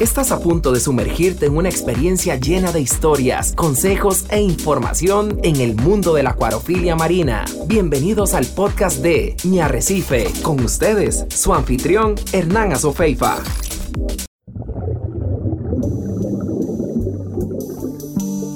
Estás 0.00 0.32
a 0.32 0.40
punto 0.40 0.72
de 0.72 0.80
sumergirte 0.80 1.44
en 1.44 1.58
una 1.58 1.68
experiencia 1.68 2.36
llena 2.36 2.72
de 2.72 2.80
historias, 2.80 3.52
consejos 3.54 4.24
e 4.30 4.40
información 4.40 5.38
en 5.42 5.56
el 5.56 5.76
mundo 5.76 6.14
de 6.14 6.22
la 6.22 6.30
acuariofilia 6.30 6.96
marina. 6.96 7.44
Bienvenidos 7.66 8.32
al 8.32 8.46
podcast 8.46 9.02
de 9.02 9.36
Mi 9.44 9.60
Arrecife. 9.60 10.32
Con 10.40 10.58
ustedes, 10.60 11.26
su 11.28 11.52
anfitrión, 11.52 12.14
Hernán 12.32 12.72
Azofeifa. 12.72 13.36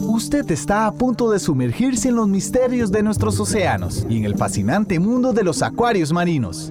Usted 0.00 0.50
está 0.50 0.86
a 0.86 0.94
punto 0.94 1.30
de 1.30 1.38
sumergirse 1.38 2.08
en 2.08 2.14
los 2.14 2.26
misterios 2.26 2.90
de 2.90 3.02
nuestros 3.02 3.38
océanos 3.38 4.06
y 4.08 4.16
en 4.16 4.24
el 4.24 4.38
fascinante 4.38 4.98
mundo 4.98 5.34
de 5.34 5.44
los 5.44 5.60
acuarios 5.60 6.10
marinos. 6.10 6.70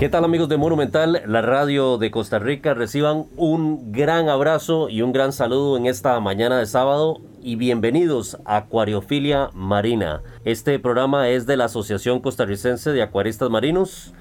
¿Qué 0.00 0.08
tal 0.08 0.24
amigos 0.24 0.48
de 0.48 0.56
Monumental, 0.56 1.20
la 1.26 1.42
radio 1.42 1.98
de 1.98 2.10
Costa 2.10 2.38
Rica? 2.38 2.72
Reciban 2.72 3.26
un 3.36 3.92
gran 3.92 4.30
abrazo 4.30 4.88
y 4.88 5.02
un 5.02 5.12
gran 5.12 5.30
saludo 5.30 5.76
en 5.76 5.84
esta 5.84 6.18
mañana 6.20 6.58
de 6.58 6.64
sábado 6.64 7.18
y 7.42 7.56
bienvenidos 7.56 8.38
a 8.46 8.56
Acuariofilia 8.56 9.50
Marina. 9.52 10.22
Este 10.46 10.78
programa 10.78 11.28
es 11.28 11.44
de 11.44 11.58
la 11.58 11.66
Asociación 11.66 12.20
Costarricense 12.20 12.92
de 12.92 13.02
Acuaristas 13.02 13.50
Marinos 13.50 14.14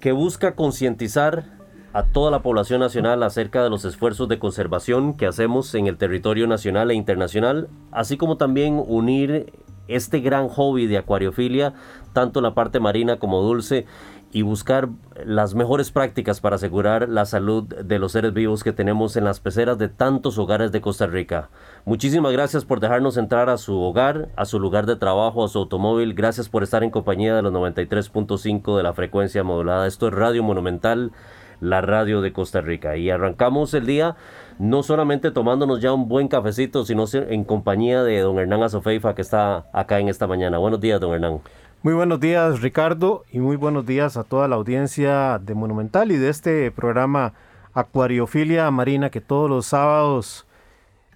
que 0.00 0.12
busca 0.12 0.54
concientizar 0.54 1.44
a 1.92 2.04
toda 2.04 2.30
la 2.30 2.40
población 2.40 2.80
nacional 2.80 3.22
acerca 3.22 3.62
de 3.62 3.68
los 3.68 3.84
esfuerzos 3.84 4.28
de 4.28 4.38
conservación 4.38 5.18
que 5.18 5.26
hacemos 5.26 5.74
en 5.74 5.86
el 5.86 5.98
territorio 5.98 6.46
nacional 6.46 6.90
e 6.90 6.94
internacional, 6.94 7.68
así 7.92 8.16
como 8.16 8.38
también 8.38 8.82
unir 8.86 9.52
este 9.88 10.20
gran 10.20 10.48
hobby 10.48 10.86
de 10.86 10.98
acuariofilia, 10.98 11.74
tanto 12.12 12.40
la 12.40 12.54
parte 12.54 12.80
marina 12.80 13.18
como 13.18 13.42
dulce, 13.42 13.86
y 14.32 14.42
buscar 14.42 14.88
las 15.24 15.54
mejores 15.54 15.90
prácticas 15.90 16.40
para 16.40 16.56
asegurar 16.56 17.08
la 17.08 17.24
salud 17.24 17.64
de 17.64 17.98
los 17.98 18.12
seres 18.12 18.34
vivos 18.34 18.64
que 18.64 18.72
tenemos 18.72 19.16
en 19.16 19.24
las 19.24 19.40
peceras 19.40 19.78
de 19.78 19.88
tantos 19.88 20.38
hogares 20.38 20.72
de 20.72 20.80
Costa 20.80 21.06
Rica. 21.06 21.48
Muchísimas 21.84 22.32
gracias 22.32 22.64
por 22.64 22.80
dejarnos 22.80 23.16
entrar 23.16 23.48
a 23.48 23.56
su 23.56 23.80
hogar, 23.80 24.28
a 24.36 24.44
su 24.44 24.60
lugar 24.60 24.86
de 24.86 24.96
trabajo, 24.96 25.44
a 25.44 25.48
su 25.48 25.58
automóvil. 25.58 26.14
Gracias 26.14 26.48
por 26.48 26.62
estar 26.62 26.82
en 26.82 26.90
compañía 26.90 27.34
de 27.34 27.42
los 27.42 27.52
93.5 27.52 28.76
de 28.76 28.82
la 28.82 28.92
frecuencia 28.92 29.42
modulada. 29.44 29.86
Esto 29.86 30.08
es 30.08 30.14
Radio 30.14 30.42
Monumental, 30.42 31.12
la 31.60 31.80
radio 31.80 32.20
de 32.20 32.32
Costa 32.32 32.60
Rica. 32.60 32.96
Y 32.96 33.10
arrancamos 33.10 33.72
el 33.74 33.86
día 33.86 34.16
no 34.58 34.82
solamente 34.82 35.30
tomándonos 35.30 35.80
ya 35.80 35.92
un 35.92 36.08
buen 36.08 36.28
cafecito, 36.28 36.84
sino 36.84 37.04
en 37.12 37.44
compañía 37.44 38.02
de 38.02 38.20
don 38.20 38.38
Hernán 38.38 38.62
Azofeifa 38.62 39.14
que 39.14 39.22
está 39.22 39.66
acá 39.72 39.98
en 39.98 40.08
esta 40.08 40.26
mañana. 40.26 40.58
Buenos 40.58 40.80
días, 40.80 41.00
don 41.00 41.12
Hernán. 41.12 41.40
Muy 41.82 41.94
buenos 41.94 42.18
días 42.18 42.62
Ricardo 42.62 43.24
y 43.30 43.38
muy 43.38 43.56
buenos 43.56 43.86
días 43.86 44.16
a 44.16 44.24
toda 44.24 44.48
la 44.48 44.56
audiencia 44.56 45.38
de 45.38 45.54
Monumental 45.54 46.10
y 46.10 46.16
de 46.16 46.30
este 46.30 46.70
programa 46.72 47.34
Acuariofilia 47.74 48.68
Marina 48.70 49.10
que 49.10 49.20
todos 49.20 49.48
los 49.48 49.66
sábados 49.66 50.46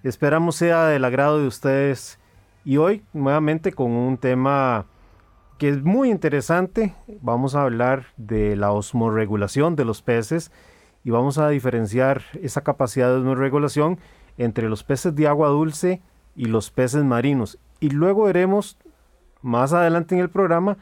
esperamos 0.03 0.55
sea 0.55 0.85
del 0.85 1.03
agrado 1.03 1.39
de 1.39 1.47
ustedes 1.47 2.19
y 2.63 2.77
hoy 2.77 3.03
nuevamente 3.11 3.73
con 3.73 3.91
un 3.91 4.17
tema 4.17 4.85
que 5.57 5.69
es 5.69 5.83
muy 5.83 6.09
interesante. 6.09 6.95
Vamos 7.21 7.53
a 7.53 7.63
hablar 7.63 8.05
de 8.17 8.55
la 8.55 8.71
osmoregulación 8.71 9.75
de 9.75 9.85
los 9.85 10.01
peces 10.01 10.51
y 11.03 11.09
vamos 11.09 11.37
a 11.37 11.49
diferenciar 11.49 12.23
esa 12.41 12.61
capacidad 12.61 13.09
de 13.09 13.15
osmoregulación 13.15 13.99
entre 14.37 14.69
los 14.69 14.83
peces 14.83 15.15
de 15.15 15.27
agua 15.27 15.49
dulce 15.49 16.01
y 16.35 16.45
los 16.45 16.71
peces 16.71 17.03
marinos. 17.03 17.57
Y 17.79 17.89
luego 17.89 18.25
veremos 18.25 18.77
más 19.41 19.73
adelante 19.73 20.15
en 20.15 20.21
el 20.21 20.29
programa 20.29 20.77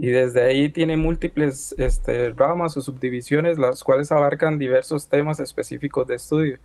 y 0.01 0.07
desde 0.11 0.43
ahí 0.43 0.69
tiene 0.69 0.95
múltiples 0.95 1.75
este, 1.77 2.29
ramas 2.31 2.77
o 2.77 2.81
subdivisiones 2.81 3.57
las 3.57 3.83
cuales 3.83 4.13
abarcan 4.13 4.57
diversos 4.57 5.09
temas 5.09 5.41
específicos 5.41 6.07
de 6.07 6.15
estudio. 6.15 6.57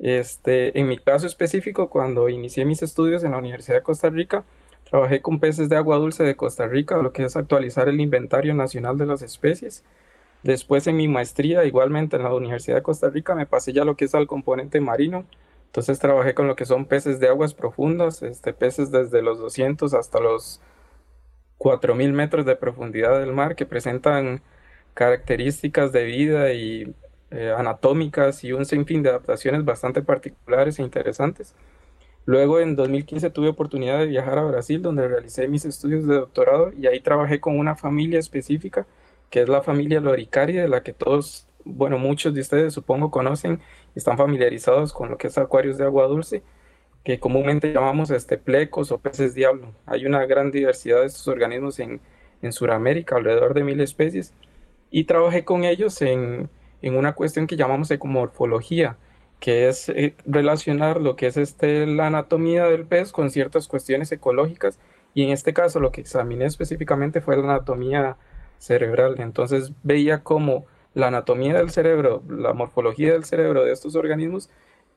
Este, 0.00 0.78
en 0.78 0.88
mi 0.88 0.98
caso 0.98 1.26
específico, 1.26 1.90
cuando 1.90 2.28
inicié 2.28 2.64
mis 2.64 2.82
estudios 2.82 3.22
en 3.22 3.32
la 3.32 3.38
Universidad 3.38 3.76
de 3.76 3.82
Costa 3.82 4.10
Rica, 4.10 4.44
Trabajé 4.90 5.22
con 5.22 5.38
peces 5.38 5.68
de 5.68 5.76
agua 5.76 5.98
dulce 5.98 6.24
de 6.24 6.36
Costa 6.36 6.66
Rica, 6.66 6.96
lo 6.96 7.12
que 7.12 7.24
es 7.24 7.36
actualizar 7.36 7.88
el 7.88 8.00
inventario 8.00 8.54
nacional 8.54 8.98
de 8.98 9.06
las 9.06 9.22
especies. 9.22 9.84
Después 10.42 10.86
en 10.88 10.96
mi 10.96 11.06
maestría, 11.06 11.64
igualmente 11.64 12.16
en 12.16 12.24
la 12.24 12.34
Universidad 12.34 12.76
de 12.76 12.82
Costa 12.82 13.08
Rica, 13.08 13.36
me 13.36 13.46
pasé 13.46 13.72
ya 13.72 13.84
lo 13.84 13.96
que 13.96 14.06
es 14.06 14.14
al 14.16 14.26
componente 14.26 14.80
marino. 14.80 15.26
Entonces 15.66 16.00
trabajé 16.00 16.34
con 16.34 16.48
lo 16.48 16.56
que 16.56 16.66
son 16.66 16.86
peces 16.86 17.20
de 17.20 17.28
aguas 17.28 17.54
profundas, 17.54 18.22
este, 18.22 18.52
peces 18.52 18.90
desde 18.90 19.22
los 19.22 19.38
200 19.38 19.94
hasta 19.94 20.18
los 20.18 20.60
4000 21.58 22.12
metros 22.12 22.44
de 22.46 22.56
profundidad 22.56 23.20
del 23.20 23.32
mar 23.32 23.54
que 23.54 23.66
presentan 23.66 24.42
características 24.94 25.92
de 25.92 26.04
vida 26.04 26.52
y 26.52 26.94
eh, 27.30 27.54
anatómicas 27.56 28.44
y 28.44 28.52
un 28.52 28.64
sinfín 28.64 29.02
de 29.02 29.10
adaptaciones 29.10 29.64
bastante 29.64 30.02
particulares 30.02 30.78
e 30.78 30.82
interesantes. 30.82 31.54
Luego 32.26 32.60
en 32.60 32.76
2015 32.76 33.30
tuve 33.30 33.48
oportunidad 33.48 33.98
de 33.98 34.06
viajar 34.06 34.38
a 34.38 34.44
Brasil 34.44 34.82
donde 34.82 35.08
realicé 35.08 35.48
mis 35.48 35.64
estudios 35.64 36.06
de 36.06 36.16
doctorado 36.16 36.72
y 36.72 36.86
ahí 36.86 37.00
trabajé 37.00 37.40
con 37.40 37.58
una 37.58 37.76
familia 37.76 38.18
específica 38.18 38.86
que 39.30 39.42
es 39.42 39.48
la 39.48 39.62
familia 39.62 40.00
Loricaria 40.00 40.62
de 40.62 40.68
la 40.68 40.82
que 40.82 40.92
todos 40.92 41.46
bueno, 41.64 41.98
muchos 41.98 42.34
de 42.34 42.40
ustedes 42.40 42.74
supongo 42.74 43.10
conocen 43.10 43.60
están 43.94 44.16
familiarizados 44.16 44.92
con 44.92 45.10
lo 45.10 45.18
que 45.18 45.28
es 45.28 45.38
acuarios 45.38 45.78
de 45.78 45.84
agua 45.84 46.06
dulce, 46.06 46.42
que 47.04 47.18
comúnmente 47.18 47.72
llamamos 47.72 48.10
este, 48.10 48.38
plecos 48.38 48.92
o 48.92 48.98
peces 48.98 49.34
diablo. 49.34 49.74
Hay 49.86 50.06
una 50.06 50.24
gran 50.26 50.50
diversidad 50.50 51.00
de 51.00 51.06
estos 51.06 51.28
organismos 51.28 51.78
en, 51.78 52.00
en 52.42 52.52
Sudamérica, 52.52 53.16
alrededor 53.16 53.54
de 53.54 53.64
mil 53.64 53.80
especies, 53.80 54.34
y 54.90 55.04
trabajé 55.04 55.44
con 55.44 55.64
ellos 55.64 56.00
en, 56.02 56.50
en 56.82 56.96
una 56.96 57.14
cuestión 57.14 57.46
que 57.46 57.56
llamamos 57.56 57.90
ecomorfología, 57.90 58.96
que 59.40 59.68
es 59.68 59.88
eh, 59.88 60.14
relacionar 60.26 61.00
lo 61.00 61.16
que 61.16 61.26
es 61.26 61.36
este, 61.36 61.86
la 61.86 62.06
anatomía 62.08 62.66
del 62.66 62.86
pez 62.86 63.12
con 63.12 63.30
ciertas 63.30 63.68
cuestiones 63.68 64.12
ecológicas, 64.12 64.78
y 65.14 65.24
en 65.24 65.30
este 65.30 65.52
caso 65.52 65.80
lo 65.80 65.92
que 65.92 66.00
examiné 66.02 66.44
específicamente 66.44 67.20
fue 67.20 67.36
la 67.36 67.44
anatomía 67.44 68.16
cerebral. 68.58 69.16
Entonces 69.18 69.72
veía 69.82 70.22
cómo 70.22 70.66
la 70.94 71.08
anatomía 71.08 71.54
del 71.54 71.70
cerebro, 71.70 72.22
la 72.28 72.52
morfología 72.52 73.12
del 73.12 73.24
cerebro 73.24 73.64
de 73.64 73.72
estos 73.72 73.96
organismos 73.96 74.50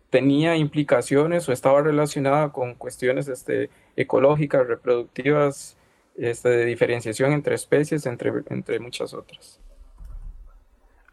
tenía 0.09 0.55
implicaciones 0.57 1.49
o 1.49 1.51
estaba 1.51 1.81
relacionada 1.81 2.51
con 2.51 2.75
cuestiones 2.75 3.27
este, 3.27 3.69
ecológicas, 3.95 4.67
reproductivas, 4.67 5.75
este, 6.15 6.49
de 6.49 6.65
diferenciación 6.65 7.33
entre 7.33 7.55
especies, 7.55 8.05
entre, 8.05 8.31
entre 8.49 8.79
muchas 8.79 9.13
otras. 9.15 9.59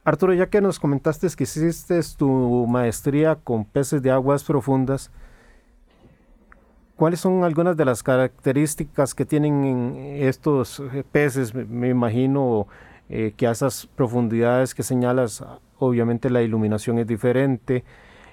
Arturo, 0.03 0.33
ya 0.33 0.49
que 0.49 0.63
nos 0.63 0.79
comentaste 0.79 1.29
que 1.37 1.45
hiciste 1.45 2.01
tu 2.17 2.67
maestría 2.67 3.37
con 3.37 3.67
peces 3.67 4.01
de 4.01 4.11
aguas 4.11 4.45
profundas, 4.45 5.11
¿cuáles 6.97 7.21
son 7.21 7.45
algunas 7.45 7.77
de 7.77 7.85
las 7.85 8.03
características 8.03 9.15
que 9.15 9.27
tienen 9.27 9.95
estos 10.21 10.83
peces? 11.13 11.55
Me 11.55 11.91
imagino 11.91 12.67
eh, 13.11 13.35
que 13.37 13.47
a 13.47 13.51
esas 13.51 13.87
profundidades 13.95 14.75
que 14.75 14.83
señalas, 14.83 15.45
obviamente 15.79 16.31
la 16.31 16.41
iluminación 16.41 16.99
es 16.99 17.07
diferente, 17.07 17.85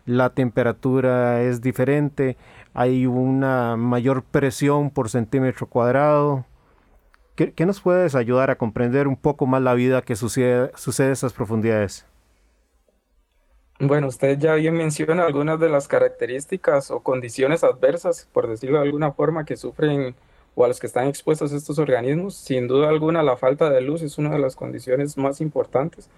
la 0.05 0.29
temperatura 0.29 1.41
es 1.41 1.61
diferente, 1.61 2.37
hay 2.73 3.07
una 3.07 3.75
mayor 3.75 4.23
presión 4.23 4.89
por 4.89 5.09
centímetro 5.09 5.67
cuadrado. 5.67 6.45
¿Qué, 7.37 7.67
nos 7.67 7.81
puedes 7.81 8.15
ayudar 8.15 8.49
a 8.49 8.57
comprender 8.57 9.07
un 9.07 9.15
poco 9.15 9.45
más 9.45 9.61
la 9.61 9.75
vida 9.75 10.01
que 10.01 10.15
sucede, 10.15 10.71
a 10.71 11.11
esas 11.11 11.33
profundidades? 11.33 12.03
Bueno, 13.79 14.07
usted 14.07 14.39
ya 14.39 14.55
bien 14.55 14.73
menciona 14.73 15.23
algunas 15.23 15.59
de 15.59 15.69
las 15.69 15.87
características 15.87 16.89
o 16.89 17.01
condiciones 17.01 17.63
adversas, 17.63 18.27
por 18.33 18.47
decirlo 18.47 18.79
de 18.79 18.85
alguna 18.85 19.11
forma, 19.11 19.45
que 19.45 19.55
sufren 19.55 20.15
o 20.55 20.65
a 20.65 20.67
los 20.67 20.79
que 20.79 20.87
están 20.87 21.05
expuestos 21.05 21.51
estos 21.51 21.77
organismos. 21.77 22.35
Sin 22.35 22.67
duda 22.67 22.89
alguna, 22.89 23.21
la 23.21 23.37
falta 23.37 23.69
de 23.69 23.81
luz 23.81 24.01
es 24.01 24.17
una 24.17 24.31
de 24.31 24.39
las 24.39 24.55
condiciones 24.55 25.15
más 25.15 25.39
importantes 25.39 26.09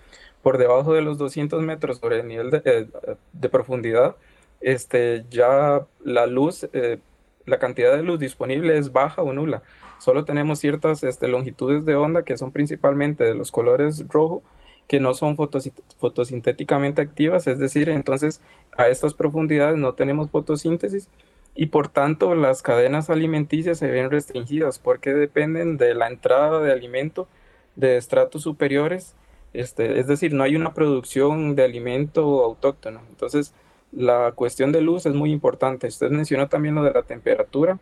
por 0.41 0.57
debajo 0.57 0.93
de 0.93 1.01
los 1.01 1.17
200 1.17 1.61
metros 1.61 1.97
sobre 1.97 2.21
el 2.21 2.29
nivel 2.29 2.49
de, 2.49 2.61
eh, 2.63 3.49
profundidad, 3.49 4.15
este, 4.61 5.25
ya 5.29 5.85
la 6.01 6.27
luz, 6.27 6.65
eh, 6.71 6.99
la 7.45 7.59
cantidad 7.59 7.93
de 7.93 8.03
luz 8.03 8.19
disponible 8.19 8.77
es 8.77 8.93
baja 8.93 9.21
o 9.21 9.33
nula. 9.33 9.63
Solo 9.99 10.25
tenemos 10.25 10.59
ciertas 10.59 11.03
este, 11.03 11.27
longitudes 11.27 11.85
de 11.85 11.95
onda 11.95 12.23
que 12.23 12.37
son 12.37 12.51
principalmente 12.51 13.23
de 13.23 13.35
los 13.35 13.51
colores 13.51 14.05
rojo, 14.07 14.43
que 14.87 14.99
no 14.99 15.13
son 15.13 15.35
fotosintéticamente 15.35 17.01
activas, 17.01 17.45
es 17.45 17.59
decir, 17.59 17.89
entonces 17.89 18.41
a 18.75 18.87
estas 18.87 19.13
profundidades 19.13 19.77
no 19.77 19.93
tenemos 19.93 20.31
fotosíntesis 20.31 21.09
y 21.53 21.67
por 21.67 21.89
tanto 21.89 22.33
las 22.33 22.63
cadenas 22.63 23.09
alimenticias 23.09 23.77
se 23.77 23.91
ven 23.91 24.09
restringidas 24.09 24.79
porque 24.79 25.13
dependen 25.13 25.77
de 25.77 25.93
la 25.93 26.07
entrada 26.07 26.59
de 26.61 26.71
alimento 26.71 27.27
de 27.75 27.97
estratos 27.97 28.41
superiores 28.43 29.15
este, 29.53 29.99
es 29.99 30.07
decir, 30.07 30.33
no 30.33 30.43
hay 30.43 30.55
una 30.55 30.73
producción 30.73 31.55
de 31.55 31.63
alimento 31.63 32.43
autóctono. 32.43 33.01
Entonces, 33.09 33.53
la 33.91 34.31
cuestión 34.33 34.71
de 34.71 34.81
luz 34.81 35.05
es 35.05 35.13
muy 35.13 35.31
importante. 35.31 35.87
Usted 35.87 36.11
mencionó 36.11 36.47
también 36.49 36.75
lo 36.75 36.83
de 36.83 36.91
la 36.91 37.03
temperatura. 37.03 37.79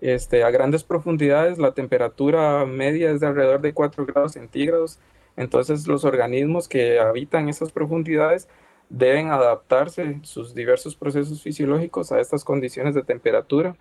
Este, 0.00 0.44
a 0.44 0.50
grandes 0.50 0.84
profundidades, 0.84 1.58
la 1.58 1.72
temperatura 1.72 2.64
media 2.66 3.10
es 3.10 3.20
de 3.20 3.26
alrededor 3.26 3.60
de 3.60 3.72
4 3.72 4.06
grados 4.06 4.32
centígrados. 4.32 4.98
Entonces, 5.36 5.86
los 5.86 6.04
organismos 6.04 6.68
que 6.68 6.98
habitan 7.00 7.48
esas 7.48 7.72
profundidades 7.72 8.48
deben 8.88 9.28
adaptarse 9.28 10.20
sus 10.22 10.54
diversos 10.54 10.96
procesos 10.96 11.42
fisiológicos 11.42 12.12
a 12.12 12.20
estas 12.20 12.44
condiciones 12.44 12.94
de 12.94 13.02
temperatura. 13.02 13.76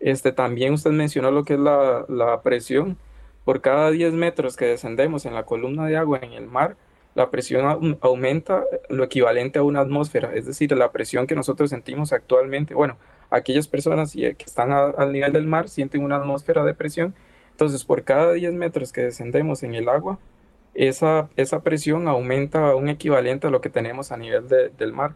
Este, 0.00 0.32
también 0.32 0.74
usted 0.74 0.90
mencionó 0.90 1.30
lo 1.30 1.44
que 1.44 1.54
es 1.54 1.60
la, 1.60 2.04
la 2.08 2.42
presión. 2.42 2.98
Por 3.44 3.60
cada 3.60 3.90
10 3.90 4.12
metros 4.12 4.56
que 4.56 4.66
descendemos 4.66 5.24
en 5.24 5.34
la 5.34 5.44
columna 5.44 5.86
de 5.86 5.96
agua 5.96 6.18
en 6.22 6.32
el 6.32 6.46
mar, 6.46 6.76
la 7.14 7.30
presión 7.30 7.96
aumenta 8.02 8.64
lo 8.90 9.04
equivalente 9.04 9.58
a 9.58 9.62
una 9.62 9.80
atmósfera, 9.80 10.34
es 10.34 10.44
decir, 10.44 10.70
la 10.76 10.92
presión 10.92 11.26
que 11.26 11.34
nosotros 11.34 11.70
sentimos 11.70 12.12
actualmente. 12.12 12.74
Bueno, 12.74 12.98
aquellas 13.30 13.68
personas 13.68 14.12
que 14.12 14.36
están 14.44 14.72
al 14.72 15.12
nivel 15.12 15.32
del 15.32 15.46
mar 15.46 15.68
sienten 15.68 16.02
una 16.02 16.16
atmósfera 16.16 16.64
de 16.64 16.74
presión. 16.74 17.14
Entonces, 17.50 17.84
por 17.84 18.04
cada 18.04 18.32
10 18.32 18.52
metros 18.52 18.92
que 18.92 19.02
descendemos 19.02 19.62
en 19.62 19.74
el 19.74 19.88
agua, 19.88 20.18
esa, 20.74 21.28
esa 21.36 21.62
presión 21.62 22.06
aumenta 22.06 22.70
a 22.70 22.76
un 22.76 22.88
equivalente 22.88 23.46
a 23.46 23.50
lo 23.50 23.60
que 23.60 23.70
tenemos 23.70 24.12
a 24.12 24.16
nivel 24.16 24.46
del 24.48 24.92
mar. 24.92 25.14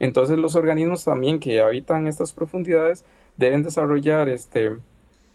Entonces, 0.00 0.38
los 0.38 0.54
organismos 0.54 1.04
también 1.04 1.40
que 1.40 1.60
habitan 1.60 2.06
estas 2.06 2.32
profundidades 2.32 3.04
deben 3.36 3.62
desarrollar 3.62 4.28
este, 4.28 4.76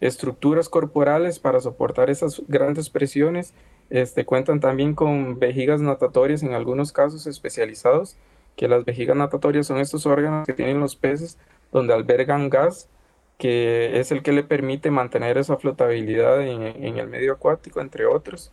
estructuras 0.00 0.68
corporales 0.68 1.38
para 1.38 1.60
soportar 1.60 2.10
esas 2.10 2.42
grandes 2.46 2.90
presiones. 2.90 3.54
Este, 3.90 4.24
cuentan 4.24 4.60
también 4.60 4.94
con 4.94 5.38
vejigas 5.38 5.80
natatorias 5.80 6.42
en 6.42 6.54
algunos 6.54 6.92
casos 6.92 7.26
especializados, 7.26 8.16
que 8.56 8.68
las 8.68 8.84
vejigas 8.84 9.16
natatorias 9.16 9.66
son 9.66 9.78
estos 9.78 10.06
órganos 10.06 10.46
que 10.46 10.52
tienen 10.52 10.80
los 10.80 10.96
peces 10.96 11.38
donde 11.72 11.94
albergan 11.94 12.50
gas, 12.50 12.88
que 13.38 13.98
es 13.98 14.12
el 14.12 14.22
que 14.22 14.32
le 14.32 14.44
permite 14.44 14.90
mantener 14.90 15.38
esa 15.38 15.56
flotabilidad 15.56 16.40
en, 16.42 16.98
el 16.98 17.08
medio 17.08 17.32
acuático, 17.32 17.80
entre 17.80 18.06
otros. 18.06 18.52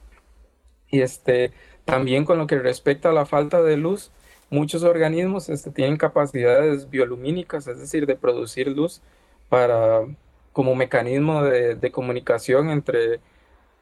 Y 0.90 1.02
este, 1.02 1.52
también 1.86 2.26
con 2.26 2.38
lo 2.38 2.48
que 2.48 2.60
respecta 2.60 3.10
a 3.10 3.14
la 3.14 3.26
falta 3.26 3.62
de 3.62 3.78
luz, 3.78 4.12
muchos 4.50 4.84
organismos 4.84 5.50
este, 5.50 5.72
tienen 5.72 5.98
capacidades 5.98 6.90
biolumínicas, 6.90 7.68
es 7.68 7.80
decir, 7.80 8.06
de 8.06 8.16
producir 8.16 8.68
luz 8.68 9.02
para 9.50 10.02
como 10.54 10.76
mecanismo 10.76 11.44
de, 11.44 11.92
comunicación 11.92 12.70
entre 12.70 13.20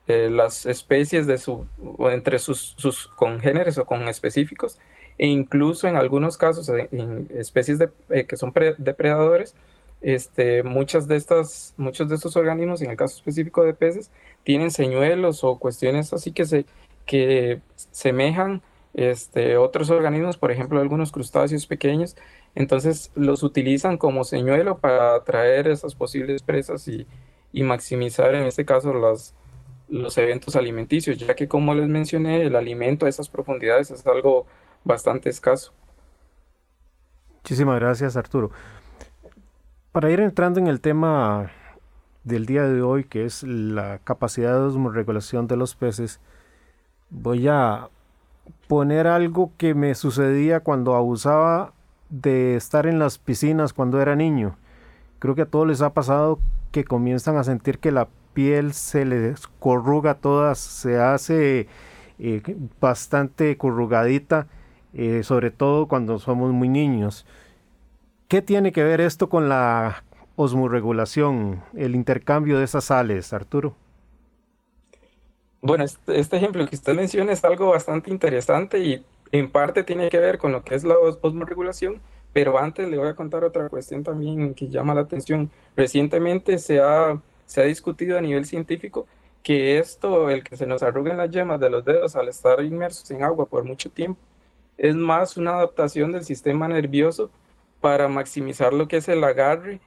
eh, 0.08 0.30
las 0.30 0.66
especies 0.66 1.28
de 1.28 1.38
su, 1.38 1.68
o 1.80 2.10
entre 2.12 2.40
sus, 2.40 2.76
sus, 2.78 3.08
congéneres 3.08 3.78
o 3.78 3.86
con 3.86 4.08
específicos, 4.08 4.80
e 5.20 5.28
incluso 5.28 5.88
en 5.88 5.98
algunos 5.98 6.38
casos, 6.38 6.70
en, 6.70 7.28
especies 7.36 7.78
de, 7.78 7.90
eh, 8.10 8.26
que 8.26 8.38
son 8.38 8.54
depredadores, 8.80 9.54
este, 10.02 10.64
muchas 10.64 11.08
de 11.08 11.18
estas, 11.18 11.74
muchos 11.78 12.10
de 12.10 12.16
estos 12.16 12.36
organismos, 12.38 12.82
en 12.82 12.90
el 12.90 12.98
caso 12.98 13.18
específico 13.18 13.64
de 13.64 13.74
peces, 13.74 14.12
tienen 14.44 14.72
señuelos 14.72 15.44
o 15.44 15.60
cuestiones 15.60 16.14
así 16.14 16.32
que 16.32 16.46
se 16.46 16.66
que 17.06 17.62
semejan 17.92 18.62
este, 18.94 19.58
otros 19.58 19.90
organismos, 19.90 20.38
por 20.38 20.52
ejemplo, 20.52 20.80
algunos 20.80 21.12
crustáceos 21.12 21.66
pequeños, 21.66 22.16
entonces 22.54 23.12
los 23.16 23.42
utilizan 23.42 23.98
como 23.98 24.24
señuelo 24.24 24.78
para 24.78 25.16
atraer 25.16 25.68
esas 25.68 25.96
posibles 25.96 26.44
presas 26.44 26.88
y, 26.88 27.08
maximizar 27.52 28.36
en 28.36 28.44
este 28.44 28.64
caso 28.64 28.94
los, 28.94 29.34
los 29.90 30.18
eventos 30.20 30.56
alimenticios, 30.56 31.18
ya 31.18 31.36
que 31.36 31.48
como 31.48 31.74
les 31.74 31.88
mencioné, 31.88 32.44
el 32.44 32.56
alimento 32.56 33.08
a 33.08 33.10
esas 33.10 33.28
profundidades 33.28 33.90
es 33.90 34.06
algo 34.06 34.46
bastante 34.84 35.30
escaso. 35.30 35.74
Muchísimas 37.36 37.80
gracias 37.80 38.16
Arturo. 38.16 38.52
Para 39.92 40.12
ir 40.12 40.20
entrando 40.20 40.60
en 40.60 40.68
el 40.68 40.82
tema 40.82 41.52
del 42.24 42.46
día 42.46 42.64
de 42.64 42.82
hoy, 42.82 43.06
que 43.06 43.26
es 43.26 43.44
la 43.44 44.00
capacidad 44.04 44.54
de 44.54 44.90
regulación 44.90 45.48
de 45.48 45.58
los 45.58 45.76
peces, 45.76 46.20
voy 47.10 47.48
a 47.48 47.90
poner 48.68 49.08
algo 49.08 49.52
que 49.58 49.74
me 49.74 49.96
sucedía 49.96 50.60
cuando 50.60 50.96
abusaba 50.96 51.74
de 52.10 52.56
estar 52.56 52.86
en 52.86 53.00
las 53.00 53.18
piscinas 53.18 53.74
cuando 53.74 54.02
era 54.02 54.16
niño. 54.16 54.58
Creo 55.20 55.36
que 55.36 55.44
a 55.44 55.46
todos 55.46 55.68
les 55.68 55.82
ha 55.82 55.94
pasado 55.94 56.40
que 56.72 56.84
comienzan 56.84 57.38
a 57.38 57.44
sentir 57.44 57.80
que 57.80 57.92
la 57.92 58.08
piel 58.34 58.74
se 58.74 59.06
les 59.06 59.48
corruga 59.60 60.16
toda, 60.16 60.56
se 60.56 61.00
hace 61.00 61.68
eh, 62.20 62.42
bastante 62.80 63.58
corrugadita, 63.58 64.48
eh, 64.94 65.24
sobre 65.24 65.52
todo 65.52 65.88
cuando 65.88 66.20
somos 66.20 66.52
muy 66.52 66.70
niños. 66.70 67.26
¿Qué 68.28 68.42
tiene 68.42 68.72
que 68.72 68.84
ver 68.84 69.02
esto 69.02 69.30
con 69.30 69.50
la 69.50 70.04
osmorregulación, 70.36 71.62
el 71.76 71.96
intercambio 71.96 72.58
de 72.58 72.66
esas 72.66 72.86
sales, 72.86 73.34
Arturo? 73.34 73.76
Bueno, 75.62 75.84
este, 75.84 76.20
este 76.20 76.38
ejemplo 76.38 76.66
que 76.68 76.76
usted 76.76 76.96
menciona 76.96 77.34
es 77.34 77.44
algo 77.44 77.70
bastante 77.70 78.12
interesante 78.12 78.80
y 78.80 79.04
en 79.32 79.52
parte 79.52 79.84
tiene 79.84 80.10
que 80.10 80.20
ver 80.20 80.38
con 80.38 80.52
lo 80.52 80.64
que 80.64 80.76
es 80.76 80.84
la 80.84 80.96
osmorregulación, 80.98 82.02
pero 82.32 82.58
antes 82.58 82.88
le 82.88 82.98
voy 82.98 83.10
a 83.10 83.16
contar 83.16 83.44
otra 83.44 83.68
cuestión 83.70 84.04
también 84.04 84.54
que 84.54 84.70
llama 84.70 84.94
la 84.94 85.02
atención. 85.02 85.52
Recientemente 85.76 86.58
se 86.60 86.80
ha, 86.80 87.22
se 87.46 87.62
ha 87.62 87.66
discutido 87.66 88.18
a 88.18 88.22
nivel 88.22 88.46
científico 88.46 89.08
que 89.44 89.80
esto, 89.80 90.30
el 90.30 90.44
que 90.44 90.58
se 90.58 90.66
nos 90.66 90.84
arruguen 90.84 91.18
las 91.18 91.32
yemas 91.32 91.60
de 91.60 91.70
los 91.70 91.84
dedos 91.84 92.16
al 92.16 92.28
estar 92.28 92.64
inmersos 92.64 93.10
en 93.12 93.24
agua 93.24 93.46
por 93.46 93.64
mucho 93.64 93.90
tiempo, 93.90 94.20
es 94.80 94.96
más 94.96 95.38
una 95.38 95.52
adaptación 95.52 96.14
del 96.14 96.24
sistema 96.24 96.68
nervioso 96.68 97.30
para 97.82 98.08
maximizar 98.08 98.74
lo 98.74 98.88
que 98.88 98.98
es 98.98 99.10
el 99.10 99.24
agarre 99.24 99.82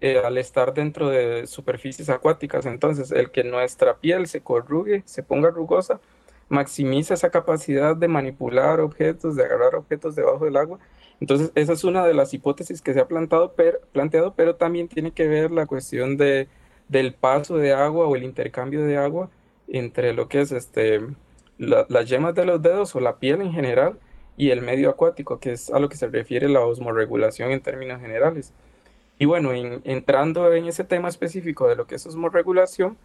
eh, 0.00 0.22
al 0.24 0.38
estar 0.38 0.72
dentro 0.72 1.10
de 1.10 1.46
superficies 1.46 2.08
acuáticas. 2.08 2.64
Entonces, 2.64 3.10
el 3.10 3.30
que 3.30 3.44
nuestra 3.44 3.98
piel 3.98 4.26
se 4.28 4.40
corrugue, 4.40 5.02
se 5.04 5.22
ponga 5.22 5.50
rugosa, 5.50 6.00
maximiza 6.48 7.14
esa 7.14 7.30
capacidad 7.30 7.96
de 7.96 8.08
manipular 8.08 8.80
objetos, 8.80 9.34
de 9.34 9.44
agarrar 9.44 9.74
objetos 9.74 10.14
debajo 10.14 10.44
del 10.44 10.56
agua. 10.56 10.78
Entonces, 11.20 11.50
esa 11.56 11.72
es 11.72 11.82
una 11.82 12.06
de 12.06 12.14
las 12.14 12.32
hipótesis 12.32 12.80
que 12.82 12.94
se 12.94 13.00
ha 13.00 13.08
plantado, 13.08 13.54
planteado, 13.92 14.34
pero 14.34 14.54
también 14.54 14.86
tiene 14.86 15.10
que 15.10 15.26
ver 15.26 15.50
la 15.50 15.66
cuestión 15.66 16.16
de, 16.16 16.48
del 16.88 17.14
paso 17.14 17.56
de 17.56 17.72
agua 17.72 18.06
o 18.06 18.14
el 18.14 18.22
intercambio 18.22 18.84
de 18.84 18.96
agua 18.96 19.28
entre 19.68 20.12
lo 20.12 20.28
que 20.28 20.40
es 20.40 20.52
este, 20.52 21.00
las 21.58 22.08
yemas 22.08 22.34
de 22.36 22.44
los 22.44 22.62
dedos 22.62 22.94
o 22.94 23.00
la 23.00 23.16
piel 23.16 23.40
en 23.40 23.52
general 23.52 23.98
y 24.36 24.50
el 24.50 24.62
medio 24.62 24.90
acuático, 24.90 25.40
que 25.40 25.52
es 25.52 25.70
a 25.70 25.78
lo 25.78 25.88
que 25.88 25.96
se 25.96 26.08
refiere 26.08 26.48
la 26.48 26.60
osmoregulación 26.60 27.50
en 27.52 27.60
términos 27.60 28.00
generales. 28.00 28.52
Y 29.18 29.24
bueno, 29.24 29.50
entrando 29.52 30.52
en 30.52 30.66
ese 30.66 30.84
tema 30.84 31.08
específico 31.08 31.68
de 31.68 31.76
lo 31.76 31.86
que 31.86 31.94
es 31.94 32.06
osmoregulación, 32.06 32.98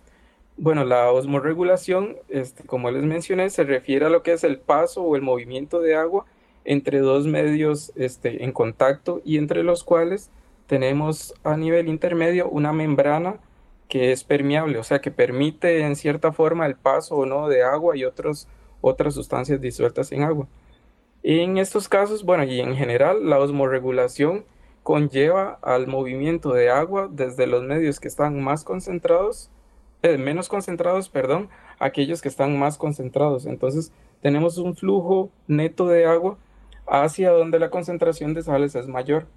bueno, 0.58 0.84
la 0.84 1.12
osmoregulación, 1.12 2.18
este, 2.30 2.66
como 2.66 2.92
les 2.92 3.04
mencioné, 3.04 3.50
se 3.50 3.64
refiere 3.64 4.06
a 4.06 4.10
lo 4.10 4.22
que 4.22 4.34
es 4.34 4.44
el 4.44 4.60
paso 4.60 5.02
o 5.02 5.16
el 5.16 5.22
movimiento 5.22 5.80
de 5.80 5.96
agua 5.96 6.26
entre 6.66 7.00
dos 7.00 7.26
medios 7.26 7.92
este, 7.96 8.44
en 8.44 8.52
contacto 8.52 9.22
y 9.24 9.38
entre 9.38 9.64
los 9.64 9.84
cuales 9.84 10.30
tenemos 10.68 11.34
a 11.44 11.58
nivel 11.58 11.88
intermedio 11.88 12.50
una 12.50 12.74
membrana 12.74 13.38
que 13.88 14.12
es 14.12 14.24
permeable, 14.24 14.78
o 14.78 14.84
sea, 14.84 15.02
que 15.02 15.12
permite 15.12 15.82
en 15.82 15.96
cierta 15.96 16.32
forma 16.32 16.66
el 16.66 16.76
paso 16.76 17.16
o 17.16 17.26
no 17.26 17.50
de 17.50 17.64
agua 17.64 17.98
y 17.98 18.06
otros, 18.06 18.48
otras 18.80 19.16
sustancias 19.16 19.60
disueltas 19.60 20.12
en 20.12 20.24
agua. 20.24 20.48
En 21.24 21.58
estos 21.58 21.88
casos, 21.88 22.24
bueno, 22.24 22.44
y 22.44 22.60
en 22.60 22.76
general, 22.76 23.30
la 23.30 23.40
osmoregulación 23.40 24.46
conlleva 24.84 25.60
al 25.62 25.88
movimiento 25.88 26.54
de 26.54 26.72
agua 26.72 27.08
desde 27.12 27.46
los 27.46 27.64
medios 27.64 28.00
que 28.00 28.08
están 28.08 28.42
más 28.42 28.64
concentrados, 28.64 29.52
eh, 30.02 30.18
menos 30.18 30.50
concentrados, 30.50 31.10
perdón, 31.10 31.50
aquellos 31.78 32.22
que 32.22 32.30
están 32.30 32.58
más 32.58 32.78
concentrados. 32.78 33.46
Entonces, 33.46 33.92
tenemos 34.22 34.58
un 34.58 34.76
flujo 34.76 35.30
neto 35.48 35.88
de 35.88 36.06
agua 36.06 36.38
hacia 36.88 37.32
donde 37.32 37.60
la 37.60 37.70
concentración 37.70 38.34
de 38.34 38.42
sales 38.42 38.76
es 38.76 38.88
mayor. 38.88 39.28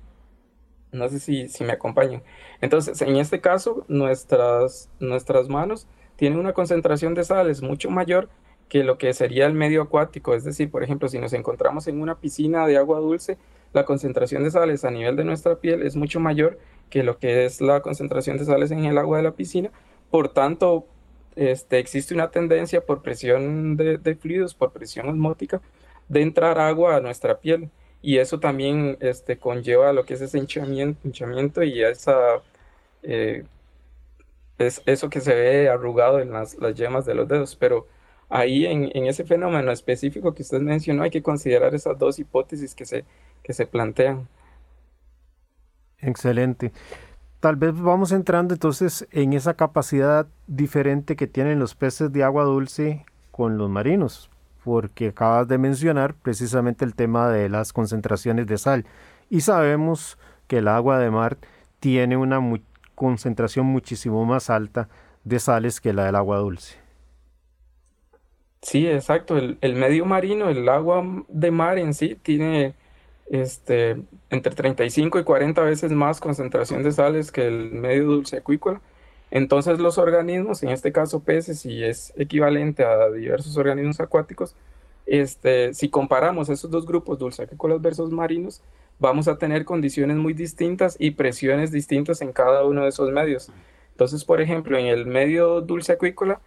No 0.90 1.08
sé 1.08 1.18
si, 1.20 1.48
si 1.48 1.64
me 1.64 1.72
acompañan. 1.72 2.22
Entonces, 2.62 3.02
en 3.02 3.16
este 3.16 3.40
caso, 3.40 3.84
nuestras, 3.88 4.88
nuestras 5.00 5.48
manos 5.48 5.86
tienen 6.16 6.38
una 6.38 6.54
concentración 6.54 7.14
de 7.14 7.24
sales 7.24 7.60
mucho 7.60 7.90
mayor 7.90 8.30
que 8.74 8.82
lo 8.82 8.98
que 8.98 9.14
sería 9.14 9.46
el 9.46 9.54
medio 9.54 9.82
acuático. 9.82 10.34
Es 10.34 10.42
decir, 10.42 10.68
por 10.68 10.82
ejemplo, 10.82 11.08
si 11.08 11.20
nos 11.20 11.32
encontramos 11.32 11.86
en 11.86 12.00
una 12.00 12.16
piscina 12.16 12.66
de 12.66 12.76
agua 12.76 12.98
dulce, 12.98 13.38
la 13.72 13.84
concentración 13.84 14.42
de 14.42 14.50
sales 14.50 14.84
a 14.84 14.90
nivel 14.90 15.14
de 15.14 15.22
nuestra 15.22 15.54
piel 15.60 15.82
es 15.82 15.94
mucho 15.94 16.18
mayor 16.18 16.58
que 16.90 17.04
lo 17.04 17.16
que 17.20 17.44
es 17.44 17.60
la 17.60 17.82
concentración 17.82 18.36
de 18.36 18.44
sales 18.44 18.72
en 18.72 18.84
el 18.84 18.98
agua 18.98 19.18
de 19.18 19.22
la 19.22 19.30
piscina. 19.30 19.70
Por 20.10 20.28
tanto, 20.28 20.88
este, 21.36 21.78
existe 21.78 22.14
una 22.14 22.32
tendencia 22.32 22.84
por 22.84 23.00
presión 23.02 23.76
de, 23.76 24.16
fluidos, 24.16 24.54
por 24.54 24.72
presión 24.72 25.08
osmótica, 25.08 25.62
de 26.08 26.22
entrar 26.22 26.58
agua 26.58 26.96
a 26.96 27.00
nuestra 27.00 27.38
piel. 27.38 27.70
Y 28.02 28.18
eso 28.18 28.40
también 28.40 28.96
este, 28.98 29.38
conlleva 29.38 29.92
lo 29.92 30.04
que 30.04 30.14
es 30.14 30.20
ese 30.20 30.38
hinchamiento, 30.38 30.98
hinchamiento 31.04 31.62
y 31.62 31.80
esa, 31.80 32.42
eh, 33.04 33.44
es 34.58 34.82
eso 34.86 35.08
que 35.10 35.20
se 35.20 35.32
ve 35.32 35.68
arrugado 35.68 36.18
en 36.18 36.32
las, 36.32 36.56
las 36.56 36.74
yemas 36.74 37.06
de 37.06 37.14
los 37.14 37.28
dedos. 37.28 37.54
Pero 37.54 37.86
ahí 38.34 38.66
en, 38.66 39.06
ese 39.06 39.24
fenómeno 39.24 39.70
específico 39.70 40.34
que 40.34 40.42
usted 40.42 40.60
mencionó 40.60 41.04
hay 41.04 41.10
que 41.10 41.22
considerar 41.22 41.72
esas 41.72 41.96
dos 41.96 42.18
hipótesis 42.18 42.74
que 42.74 42.84
se, 42.84 43.04
que 43.44 43.52
se 43.52 43.64
plantean. 43.64 44.26
Excelente. 45.98 46.72
Tal 47.38 47.54
vez 47.54 47.80
vamos 47.80 48.10
entrando 48.10 48.52
entonces 48.52 49.06
en 49.12 49.34
esa 49.34 49.54
capacidad 49.54 50.26
diferente 50.48 51.14
que 51.14 51.28
tienen 51.28 51.60
los 51.60 51.76
peces 51.76 52.12
de 52.12 52.24
agua 52.24 52.42
dulce 52.42 53.06
con 53.30 53.56
los 53.56 53.70
marinos, 53.70 54.30
porque 54.64 55.08
acabas 55.08 55.46
de 55.46 55.58
mencionar 55.58 56.14
precisamente 56.14 56.84
el 56.84 56.96
tema 56.96 57.28
de 57.28 57.48
las 57.48 57.72
concentraciones 57.72 58.48
de 58.48 58.58
sal. 58.58 58.84
Y 59.30 59.42
sabemos 59.42 60.18
que 60.48 60.58
el 60.58 60.66
agua 60.66 60.98
de 60.98 61.10
mar 61.10 61.38
tiene 61.78 62.16
una 62.16 62.40
concentración 62.96 63.66
muchísimo 63.66 64.24
más 64.24 64.50
alta 64.50 64.88
de 65.22 65.38
sales 65.38 65.80
que 65.80 65.92
la 65.92 66.06
del 66.06 66.16
agua 66.16 66.38
dulce. 66.38 66.83
Sí, 68.64 68.88
exacto. 68.88 69.36
El, 69.36 69.58
el 69.60 69.74
medio 69.76 70.06
marino, 70.06 70.48
el 70.48 70.68
agua 70.68 71.04
de 71.28 71.50
mar 71.50 71.78
en 71.78 71.94
sí, 71.94 72.16
tiene 72.16 72.74
este, 73.26 74.02
entre 74.30 74.54
35 74.54 75.18
y 75.18 75.24
40 75.24 75.62
veces 75.62 75.92
más 75.92 76.20
concentración 76.20 76.82
de 76.82 76.92
sales 76.92 77.30
que 77.30 77.46
el 77.46 77.72
medio 77.72 78.04
dulce 78.06 78.38
acuícola. 78.38 78.80
Entonces 79.30 79.78
los 79.80 79.98
organismos, 79.98 80.62
en 80.62 80.70
este 80.70 80.92
caso 80.92 81.20
peces, 81.20 81.66
y 81.66 81.84
es 81.84 82.12
equivalente 82.16 82.84
a 82.84 83.10
diversos 83.10 83.56
organismos 83.56 84.00
acuáticos, 84.00 84.54
este, 85.06 85.74
si 85.74 85.90
comparamos 85.90 86.48
esos 86.48 86.70
dos 86.70 86.86
grupos, 86.86 87.18
dulce 87.18 87.42
acuícolas 87.42 87.82
versus 87.82 88.10
marinos, 88.10 88.62
vamos 88.98 89.28
a 89.28 89.36
tener 89.38 89.64
condiciones 89.66 90.16
muy 90.16 90.32
distintas 90.34 90.96
y 90.98 91.12
presiones 91.12 91.72
distintas 91.72 92.22
en 92.22 92.32
cada 92.32 92.64
uno 92.64 92.82
de 92.82 92.88
esos 92.88 93.10
medios. 93.10 93.50
Entonces, 93.90 94.24
por 94.24 94.40
ejemplo, 94.40 94.78
en 94.78 94.86
el 94.86 95.06
medio 95.06 95.60
dulce 95.60 95.92
acuícola, 95.92 96.40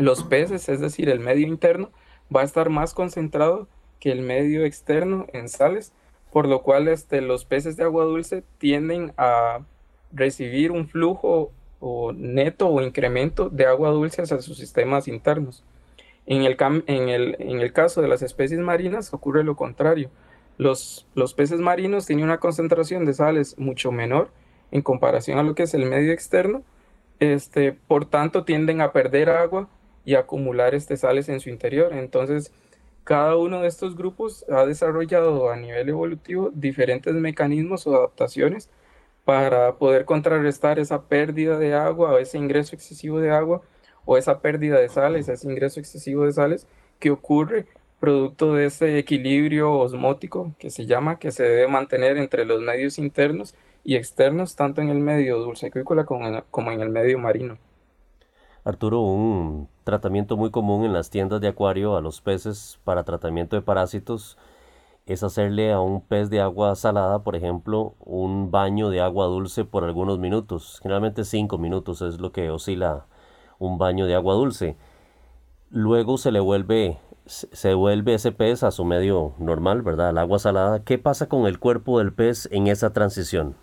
los 0.00 0.24
peces, 0.24 0.68
es 0.68 0.80
decir, 0.80 1.08
el 1.08 1.20
medio 1.20 1.46
interno, 1.46 1.90
va 2.34 2.40
a 2.40 2.44
estar 2.44 2.70
más 2.70 2.94
concentrado 2.94 3.68
que 3.98 4.10
el 4.10 4.22
medio 4.22 4.64
externo 4.64 5.26
en 5.32 5.48
sales, 5.48 5.92
por 6.32 6.48
lo 6.48 6.62
cual 6.62 6.88
este, 6.88 7.20
los 7.20 7.44
peces 7.44 7.76
de 7.76 7.84
agua 7.84 8.04
dulce 8.04 8.42
tienden 8.58 9.12
a 9.16 9.60
recibir 10.12 10.72
un 10.72 10.88
flujo 10.88 11.52
o 11.80 12.12
neto 12.12 12.68
o 12.68 12.80
incremento 12.80 13.50
de 13.50 13.66
agua 13.66 13.90
dulce 13.90 14.22
hacia 14.22 14.40
sus 14.40 14.56
sistemas 14.56 15.06
internos. 15.06 15.64
En 16.26 16.42
el, 16.42 16.56
en 16.86 17.08
el, 17.08 17.36
en 17.38 17.60
el 17.60 17.72
caso 17.72 18.00
de 18.00 18.08
las 18.08 18.22
especies 18.22 18.60
marinas 18.60 19.12
ocurre 19.12 19.44
lo 19.44 19.56
contrario. 19.56 20.10
Los, 20.56 21.06
los 21.14 21.34
peces 21.34 21.60
marinos 21.60 22.06
tienen 22.06 22.24
una 22.24 22.38
concentración 22.38 23.04
de 23.04 23.14
sales 23.14 23.58
mucho 23.58 23.92
menor 23.92 24.30
en 24.70 24.82
comparación 24.82 25.38
a 25.38 25.42
lo 25.42 25.54
que 25.54 25.64
es 25.64 25.74
el 25.74 25.86
medio 25.86 26.12
externo, 26.12 26.62
este, 27.18 27.72
por 27.72 28.06
tanto 28.06 28.44
tienden 28.44 28.80
a 28.80 28.92
perder 28.92 29.30
agua 29.30 29.68
y 30.04 30.14
acumular 30.14 30.74
este, 30.74 30.96
sales 30.96 31.28
en 31.28 31.40
su 31.40 31.50
interior. 31.50 31.92
Entonces, 31.92 32.52
cada 33.04 33.36
uno 33.36 33.62
de 33.62 33.68
estos 33.68 33.96
grupos 33.96 34.44
ha 34.50 34.64
desarrollado 34.66 35.50
a 35.50 35.56
nivel 35.56 35.88
evolutivo 35.88 36.50
diferentes 36.52 37.14
mecanismos 37.14 37.86
o 37.86 37.96
adaptaciones 37.96 38.68
para 39.24 39.74
poder 39.76 40.04
contrarrestar 40.04 40.78
esa 40.78 41.02
pérdida 41.02 41.58
de 41.58 41.74
agua 41.74 42.12
o 42.12 42.18
ese 42.18 42.38
ingreso 42.38 42.74
excesivo 42.74 43.20
de 43.20 43.30
agua 43.30 43.62
o 44.04 44.16
esa 44.16 44.40
pérdida 44.40 44.78
de 44.80 44.88
sales, 44.88 45.28
ese 45.28 45.48
ingreso 45.48 45.80
excesivo 45.80 46.24
de 46.24 46.32
sales 46.32 46.66
que 46.98 47.10
ocurre 47.10 47.66
producto 48.00 48.54
de 48.54 48.66
ese 48.66 48.98
equilibrio 48.98 49.72
osmótico 49.72 50.54
que 50.58 50.70
se 50.70 50.86
llama, 50.86 51.18
que 51.18 51.32
se 51.32 51.42
debe 51.44 51.68
mantener 51.68 52.16
entre 52.16 52.44
los 52.44 52.60
medios 52.62 52.98
internos 52.98 53.54
y 53.84 53.96
externos, 53.96 54.56
tanto 54.56 54.80
en 54.80 54.88
el 54.88 54.98
medio 54.98 55.38
dulce 55.38 55.66
acuícola 55.66 56.04
como 56.04 56.42
como 56.50 56.72
en 56.72 56.80
el 56.80 56.90
medio 56.90 57.18
marino. 57.18 57.58
Arturo, 58.70 59.00
un 59.00 59.68
tratamiento 59.84 60.36
muy 60.36 60.50
común 60.50 60.84
en 60.84 60.92
las 60.92 61.10
tiendas 61.10 61.40
de 61.40 61.48
acuario 61.48 61.96
a 61.96 62.00
los 62.00 62.20
peces 62.20 62.78
para 62.84 63.04
tratamiento 63.04 63.56
de 63.56 63.62
parásitos 63.62 64.38
es 65.06 65.24
hacerle 65.24 65.72
a 65.72 65.80
un 65.80 66.00
pez 66.00 66.30
de 66.30 66.40
agua 66.40 66.76
salada, 66.76 67.24
por 67.24 67.34
ejemplo, 67.34 67.94
un 67.98 68.52
baño 68.52 68.88
de 68.90 69.00
agua 69.00 69.26
dulce 69.26 69.64
por 69.64 69.82
algunos 69.82 70.20
minutos. 70.20 70.78
Generalmente 70.82 71.24
cinco 71.24 71.58
minutos 71.58 72.00
es 72.00 72.20
lo 72.20 72.30
que 72.30 72.48
oscila 72.50 73.06
un 73.58 73.76
baño 73.76 74.06
de 74.06 74.14
agua 74.14 74.34
dulce. 74.34 74.76
Luego 75.70 76.16
se 76.16 76.30
le 76.30 76.38
vuelve, 76.38 76.98
se 77.26 77.74
vuelve 77.74 78.14
ese 78.14 78.30
pez 78.30 78.62
a 78.62 78.70
su 78.70 78.84
medio 78.84 79.32
normal, 79.38 79.82
¿verdad? 79.82 80.10
Al 80.10 80.18
agua 80.18 80.38
salada. 80.38 80.84
¿Qué 80.84 80.96
pasa 80.96 81.28
con 81.28 81.46
el 81.46 81.58
cuerpo 81.58 81.98
del 81.98 82.12
pez 82.12 82.48
en 82.52 82.68
esa 82.68 82.92
transición? 82.92 83.56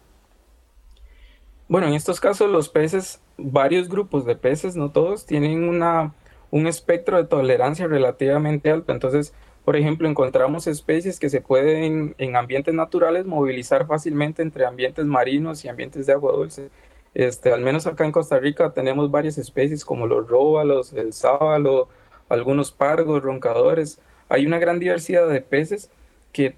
Bueno, 1.69 1.87
en 1.87 1.93
estos 1.93 2.21
casos 2.21 2.49
los 2.49 2.69
peces, 2.69 3.21
varios 3.37 3.89
grupos 3.89 4.25
de 4.25 4.35
peces, 4.35 4.77
no 4.77 4.91
todos, 4.91 5.25
tienen 5.25 5.67
una, 5.67 6.13
un 6.49 6.65
espectro 6.65 7.17
de 7.17 7.25
tolerancia 7.25 7.87
relativamente 7.87 8.71
alto. 8.71 8.93
Entonces, 8.93 9.33
por 9.65 9.75
ejemplo, 9.75 10.07
encontramos 10.07 10.65
especies 10.65 11.19
que 11.19 11.29
se 11.29 11.41
pueden 11.41 12.15
en 12.19 12.35
ambientes 12.37 12.73
naturales 12.73 13.25
movilizar 13.25 13.85
fácilmente 13.85 14.41
entre 14.41 14.65
ambientes 14.65 15.05
marinos 15.05 15.65
y 15.65 15.67
ambientes 15.67 16.05
de 16.05 16.13
agua 16.13 16.31
dulce. 16.31 16.69
Este, 17.13 17.51
al 17.51 17.61
menos 17.61 17.85
acá 17.85 18.05
en 18.05 18.13
Costa 18.13 18.39
Rica 18.39 18.71
tenemos 18.71 19.11
varias 19.11 19.37
especies 19.37 19.83
como 19.83 20.07
los 20.07 20.27
róbalos, 20.27 20.93
el 20.93 21.11
sábalo, 21.11 21.89
algunos 22.29 22.71
pargos, 22.71 23.23
roncadores. 23.23 23.99
Hay 24.29 24.45
una 24.45 24.57
gran 24.59 24.79
diversidad 24.79 25.27
de 25.27 25.41
peces 25.41 25.89
que 26.31 26.55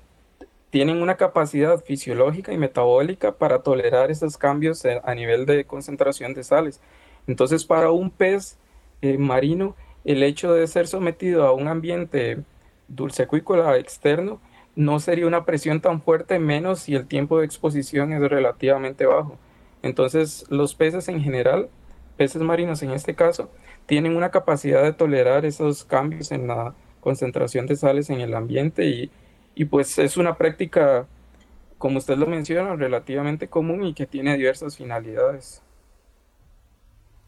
tienen 0.70 1.02
una 1.02 1.18
capacidad 1.18 1.84
fisiológica 1.84 2.54
y 2.54 2.58
metabólica 2.58 3.32
para 3.34 3.64
tolerar 3.64 4.12
esos 4.12 4.38
cambios 4.38 4.86
a 4.86 5.16
nivel 5.16 5.46
de 5.46 5.66
concentración 5.66 6.34
de 6.34 6.44
sales. 6.44 6.80
Entonces, 7.28 7.66
para 7.66 7.92
un 7.92 8.12
pez 8.12 8.58
eh, 9.02 9.18
marino, 9.18 9.76
el 10.06 10.24
hecho 10.24 10.54
de 10.54 10.68
ser 10.68 10.88
sometido 10.88 11.46
a 11.46 11.54
un 11.54 11.68
ambiente 11.68 12.44
dulce 12.88 13.24
acuícola 13.24 13.78
externo 13.78 14.40
no 14.76 15.00
sería 15.00 15.28
una 15.28 15.46
presión 15.46 15.82
tan 15.82 16.02
fuerte, 16.02 16.40
menos 16.40 16.80
si 16.82 16.96
el 16.96 17.08
tiempo 17.08 17.40
de 17.40 17.46
exposición 17.46 18.14
es 18.14 18.22
relativamente 18.22 19.06
bajo. 19.06 19.38
Entonces, 19.82 20.46
los 20.50 20.76
peces 20.76 21.08
en 21.10 21.22
general, 21.22 21.70
peces 22.18 22.42
marinos 22.42 22.82
en 22.84 22.92
este 22.92 23.16
caso, 23.16 23.50
tienen 23.86 24.16
una 24.16 24.30
capacidad 24.30 24.84
de 24.84 24.94
tolerar 24.94 25.46
esos 25.46 25.84
cambios 25.84 26.32
en 26.32 26.48
la 26.48 26.76
concentración 27.00 27.66
de 27.66 27.76
sales 27.76 28.10
en 28.10 28.22
el 28.22 28.34
ambiente 28.36 28.86
y, 28.86 29.12
y 29.60 29.66
pues 29.66 30.00
es 30.00 30.16
una 30.16 30.38
práctica, 30.38 31.06
como 31.78 31.98
usted 31.98 32.16
lo 32.16 32.28
menciona, 32.28 32.78
relativamente 32.78 33.50
común 33.50 33.84
y 33.84 33.94
que 33.94 34.06
tiene 34.06 34.38
diversas 34.38 34.78
finalidades. 34.78 35.62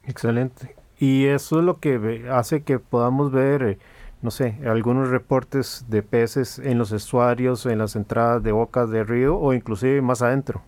Excelente. 0.05 0.73
Y 0.97 1.25
eso 1.25 1.59
es 1.59 1.65
lo 1.65 1.81
que 1.81 2.29
hace 2.31 2.63
que 2.63 2.79
podamos 2.79 3.33
ver, 3.33 3.63
eh, 3.63 3.79
no 4.21 4.31
sé, 4.31 4.57
algunos 4.65 5.09
reportes 5.09 5.87
de 5.89 6.03
peces 6.03 6.57
en 6.59 6.77
los 6.77 6.93
estuarios, 6.93 7.65
en 7.65 7.79
las 7.79 7.97
entradas 7.97 8.41
de 8.41 8.53
bocas 8.53 8.89
de 8.89 9.03
río 9.03 9.37
o 9.37 9.51
inclusive 9.51 10.01
más 10.01 10.21
adentro. 10.21 10.61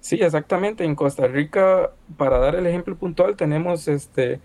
Sí, 0.00 0.16
exactamente. 0.22 0.82
En 0.82 0.94
Costa 0.94 1.26
Rica, 1.26 1.90
para 2.16 2.38
dar 2.38 2.54
el 2.54 2.66
ejemplo 2.66 2.96
puntual, 2.96 3.36
tenemos 3.36 3.86
este, 3.86 4.40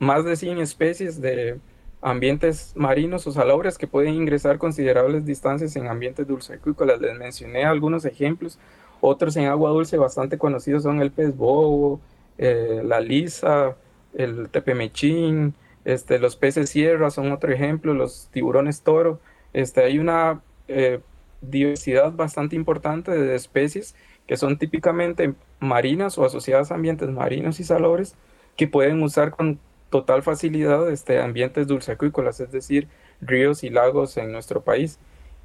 más 0.00 0.24
de 0.24 0.34
100 0.34 0.58
especies 0.58 1.20
de 1.20 1.60
ambientes 2.04 2.72
marinos 2.76 3.26
o 3.26 3.32
salobres 3.32 3.78
que 3.78 3.86
pueden 3.86 4.12
ingresar 4.12 4.58
considerables 4.58 5.24
distancias 5.24 5.74
en 5.74 5.88
ambientes 5.88 6.26
dulceacuícolas. 6.26 7.00
Les 7.00 7.18
mencioné 7.18 7.64
algunos 7.64 8.04
ejemplos. 8.04 8.58
Otros 9.00 9.36
en 9.36 9.46
agua 9.46 9.70
dulce 9.70 9.96
bastante 9.96 10.36
conocidos 10.36 10.82
son 10.82 11.00
el 11.00 11.10
pez 11.10 11.34
bobo, 11.34 12.00
eh, 12.36 12.82
la 12.84 13.00
lisa, 13.00 13.76
el 14.12 14.50
tepemechín, 14.50 15.54
este, 15.86 16.18
los 16.18 16.36
peces 16.36 16.68
sierra 16.68 17.10
son 17.10 17.32
otro 17.32 17.50
ejemplo, 17.50 17.94
los 17.94 18.28
tiburones 18.32 18.82
toro. 18.82 19.18
Este, 19.54 19.82
hay 19.82 19.98
una 19.98 20.42
eh, 20.68 21.00
diversidad 21.40 22.12
bastante 22.12 22.54
importante 22.54 23.12
de 23.12 23.34
especies 23.34 23.94
que 24.26 24.36
son 24.36 24.58
típicamente 24.58 25.32
marinas 25.58 26.18
o 26.18 26.24
asociadas 26.26 26.70
a 26.70 26.74
ambientes 26.74 27.08
marinos 27.08 27.60
y 27.60 27.64
salobres 27.64 28.14
que 28.56 28.68
pueden 28.68 29.02
usar 29.02 29.30
con 29.30 29.58
total 29.94 30.24
facilidad 30.24 30.90
este, 30.90 31.20
ambientes 31.20 31.68
dulceacuícolas, 31.68 32.40
es 32.40 32.50
decir, 32.50 32.88
ríos 33.20 33.62
y 33.62 33.70
lagos 33.70 34.16
en 34.16 34.32
nuestro 34.32 34.64
país. 34.64 34.98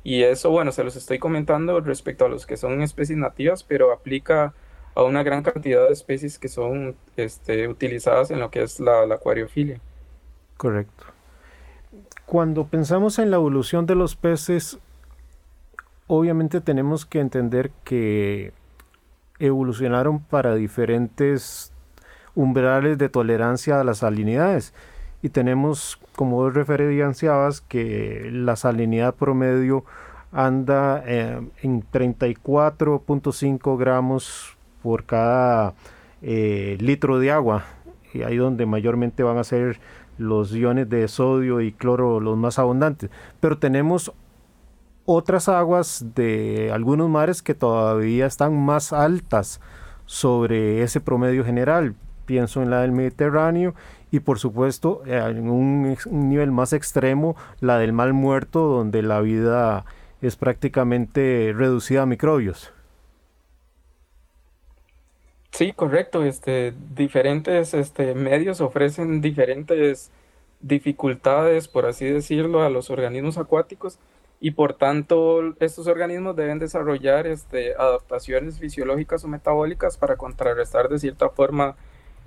Y 0.03 0.23
eso, 0.23 0.49
bueno, 0.49 0.71
se 0.71 0.83
los 0.83 0.95
estoy 0.95 1.19
comentando 1.19 1.79
respecto 1.81 2.25
a 2.25 2.29
los 2.29 2.47
que 2.47 2.57
son 2.57 2.81
especies 2.81 3.19
nativas, 3.19 3.61
pero 3.61 3.91
aplica 3.91 4.55
a 4.95 5.03
una 5.03 5.21
gran 5.21 5.43
cantidad 5.43 5.85
de 5.85 5.93
especies 5.93 6.39
que 6.39 6.47
son 6.47 6.95
este, 7.15 7.67
utilizadas 7.67 8.31
en 8.31 8.39
lo 8.39 8.49
que 8.49 8.63
es 8.63 8.79
la, 8.79 9.05
la 9.05 9.15
acuariofilia. 9.15 9.79
Correcto. 10.57 11.03
Cuando 12.25 12.65
pensamos 12.65 13.19
en 13.19 13.29
la 13.29 13.37
evolución 13.37 13.85
de 13.85 13.93
los 13.93 14.15
peces, 14.15 14.79
obviamente 16.07 16.59
tenemos 16.59 17.05
que 17.05 17.19
entender 17.19 17.69
que 17.83 18.51
evolucionaron 19.37 20.21
para 20.23 20.55
diferentes 20.55 21.71
umbrales 22.35 22.97
de 22.97 23.09
tolerancia 23.09 23.79
a 23.79 23.83
las 23.83 23.99
salinidades. 23.99 24.73
Y 25.21 25.29
tenemos, 25.29 25.99
como 26.15 26.37
vos 26.37 26.53
referenciabas, 26.53 27.61
que 27.61 28.29
la 28.31 28.55
salinidad 28.55 29.15
promedio 29.15 29.83
anda 30.31 31.03
eh, 31.05 31.41
en 31.61 31.83
34.5 31.83 33.77
gramos 33.77 34.57
por 34.81 35.05
cada 35.05 35.73
eh, 36.21 36.77
litro 36.79 37.19
de 37.19 37.31
agua. 37.31 37.65
Y 38.13 38.23
ahí 38.23 38.37
donde 38.37 38.65
mayormente 38.65 39.23
van 39.23 39.37
a 39.37 39.43
ser 39.43 39.79
los 40.17 40.53
iones 40.53 40.89
de 40.89 41.07
sodio 41.07 41.61
y 41.61 41.71
cloro 41.71 42.19
los 42.19 42.37
más 42.37 42.59
abundantes. 42.59 43.09
Pero 43.39 43.57
tenemos 43.57 44.13
otras 45.05 45.49
aguas 45.49 46.05
de 46.13 46.71
algunos 46.71 47.09
mares 47.09 47.41
que 47.41 47.55
todavía 47.55 48.25
están 48.25 48.55
más 48.57 48.93
altas 48.93 49.59
sobre 50.05 50.83
ese 50.83 51.01
promedio 51.01 51.43
general. 51.43 51.95
Pienso 52.29 52.61
en 52.61 52.69
la 52.69 52.81
del 52.81 52.91
Mediterráneo 52.91 53.73
y 54.11 54.19
por 54.19 54.37
supuesto 54.37 55.01
en 55.07 55.49
un, 55.49 55.97
nivel 56.11 56.51
más 56.51 56.73
extremo 56.73 57.35
la 57.59 57.79
del 57.79 57.91
Mal 57.91 58.13
Muerto 58.13 58.67
donde 58.67 59.01
la 59.01 59.19
vida 59.19 59.83
es 60.21 60.35
prácticamente 60.35 61.55
reducida 61.57 62.03
a 62.03 62.05
microbios. 62.05 62.71
Sí, 65.49 65.73
correcto. 65.73 66.23
Este, 66.23 66.75
diferentes 66.93 67.73
este, 67.73 68.13
medios 68.13 68.61
ofrecen 68.61 69.21
diferentes 69.21 70.11
dificultades, 70.59 71.67
por 71.67 71.87
así 71.87 72.05
decirlo, 72.05 72.61
a 72.61 72.69
los 72.69 72.91
organismos 72.91 73.39
acuáticos 73.39 73.97
y 74.39 74.51
por 74.51 74.73
tanto 74.75 75.55
estos 75.59 75.87
organismos 75.87 76.35
deben 76.35 76.59
desarrollar 76.59 77.25
este, 77.25 77.73
adaptaciones 77.73 78.59
fisiológicas 78.59 79.23
o 79.23 79.27
metabólicas 79.27 79.97
para 79.97 80.15
contrarrestar 80.15 80.89
de 80.89 80.99
cierta 80.99 81.29
forma 81.29 81.75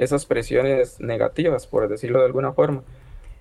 esas 0.02 0.26
presiones 0.26 1.00
negativas, 1.00 1.66
por 1.66 1.88
decirlo 1.88 2.20
de 2.20 2.26
alguna 2.26 2.52
forma. 2.52 2.82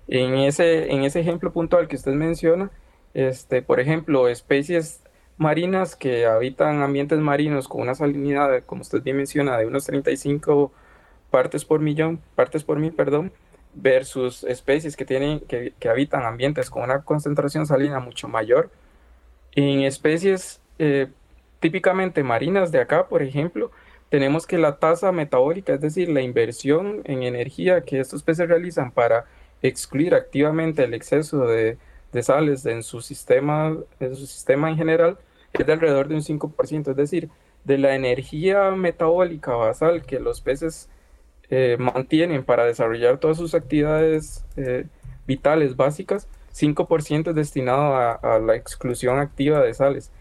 En 0.08 0.36
ese, 0.36 0.92
en 0.92 1.04
ese 1.04 1.20
ejemplo 1.20 1.52
puntual 1.52 1.88
que 1.88 1.96
usted 1.96 2.14
menciona, 2.14 2.72
este, 3.14 3.62
por 3.62 3.80
ejemplo, 3.80 4.28
especies 4.28 5.02
marinas 5.38 5.96
que 5.96 6.26
habitan 6.26 6.82
ambientes 6.82 7.20
marinos 7.20 7.68
con 7.68 7.82
una 7.82 7.96
salinidad, 7.96 8.64
como 8.66 8.82
usted 8.82 9.02
bien 9.02 9.18
menciona, 9.18 9.58
de 9.58 9.66
unos 9.66 9.86
35 9.86 10.72
partes 11.30 11.66
por 11.66 11.80
millón, 11.80 12.22
partes 12.36 12.64
por 12.64 12.78
mil, 12.78 12.94
perdón, 12.94 13.32
versus 13.74 14.44
especies 14.44 14.96
que, 14.96 15.06
tienen, 15.06 15.40
que, 15.40 15.74
habitan 15.90 16.26
ambientes 16.26 16.70
con 16.70 16.84
una 16.84 17.02
concentración 17.04 17.66
salina 17.66 18.00
mucho 18.00 18.28
mayor. 18.28 18.70
En 19.54 19.82
especies 19.82 20.62
eh, 20.80 21.08
típicamente 21.60 22.24
marinas 22.24 22.72
de 22.72 22.82
acá, 22.82 23.08
por 23.08 23.24
ejemplo, 23.24 23.72
tenemos 24.12 24.46
que 24.46 24.58
la 24.58 24.78
tasa 24.78 25.14
metabólica, 25.14 25.74
es 25.74 25.80
decir, 25.80 26.10
la 26.10 26.22
inversión 26.22 27.00
en 27.06 27.24
energía 27.24 27.80
que 27.80 28.02
estos 28.02 28.24
peces 28.24 28.50
realizan 28.50 28.92
para 28.92 29.24
excluir 29.62 30.14
activamente 30.16 30.84
el 30.84 30.94
exceso 30.94 31.48
de, 31.48 31.78
sales 32.22 32.66
en 32.66 32.84
su, 32.84 33.00
sistema, 33.00 33.74
en 34.02 34.16
su 34.18 34.28
sistema 34.28 34.70
en 34.70 34.76
general, 34.76 35.18
es 35.54 35.66
de 35.66 35.72
alrededor 35.72 36.10
de 36.10 36.16
un 36.16 36.22
5%, 36.24 36.92
es 36.92 36.96
decir, 36.98 37.30
de 37.64 37.78
la 37.78 37.96
energía 37.96 38.72
metabólica 38.72 39.54
basal 39.56 40.06
que 40.06 40.20
los 40.20 40.42
peces 40.42 40.90
eh, 41.50 41.78
mantienen 41.80 42.44
para 42.44 42.66
desarrollar 42.66 43.18
todas 43.18 43.38
sus 43.38 43.56
actividades 43.56 44.44
eh, 44.58 44.88
vitales 45.26 45.78
básicas, 45.78 46.28
5% 46.54 47.30
es 47.30 47.36
destinado 47.36 47.96
a, 47.96 48.40
la 48.40 48.58
exclusión 48.58 49.20
activa 49.20 49.62
de 49.62 49.74
sales. 49.74 50.12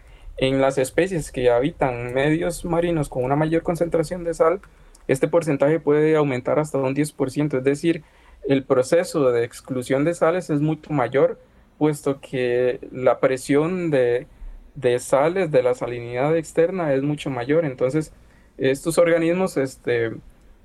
En 0.40 0.62
las 0.62 0.78
especies 0.78 1.30
que 1.32 1.50
habitan 1.50 2.14
medios 2.14 2.64
marinos 2.64 3.10
con 3.10 3.24
una 3.24 3.36
mayor 3.36 3.62
concentración 3.62 4.24
de 4.24 4.32
sal, 4.32 4.62
este 5.06 5.28
porcentaje 5.28 5.80
puede 5.80 6.16
aumentar 6.16 6.58
hasta 6.58 6.78
un 6.78 6.94
10%, 6.94 7.58
es 7.58 7.62
decir, 7.62 8.04
el 8.48 8.64
proceso 8.64 9.32
de 9.32 9.44
exclusión 9.44 10.02
de 10.02 10.14
sales 10.14 10.48
es 10.48 10.62
mucho 10.62 10.94
mayor, 10.94 11.38
puesto 11.76 12.22
que 12.22 12.80
la 12.90 13.20
presión 13.20 13.90
de, 13.90 14.28
de 14.76 14.98
sales 14.98 15.50
de 15.50 15.62
la 15.62 15.74
salinidad 15.74 16.34
externa 16.34 16.94
es 16.94 17.02
mucho 17.02 17.28
mayor. 17.28 17.66
Entonces, 17.66 18.14
estos 18.56 18.96
organismos 18.96 19.58
este, 19.58 20.12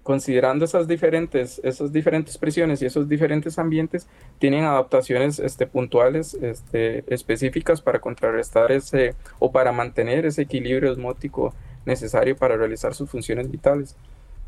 considerando 0.05 0.65
esas 0.65 0.87
diferentes, 0.87 1.59
esas 1.63 1.91
diferentes 1.91 2.37
presiones 2.37 2.79
y 2.79 2.85
esos 2.85 3.09
diferentes 3.09 3.57
ambientes, 3.57 4.07
tienen 4.37 4.63
adaptaciones 4.63 5.39
este, 5.39 5.65
puntuales 5.65 6.35
este, 6.35 7.03
específicas 7.11 7.81
para 7.81 7.97
contrarrestar 7.97 8.71
ese 8.71 9.15
o 9.39 9.51
para 9.51 9.71
mantener 9.71 10.27
ese 10.27 10.43
equilibrio 10.43 10.91
osmótico 10.91 11.55
necesario 11.87 12.35
para 12.35 12.55
realizar 12.55 12.93
sus 12.93 13.09
funciones 13.09 13.49
vitales. 13.49 13.95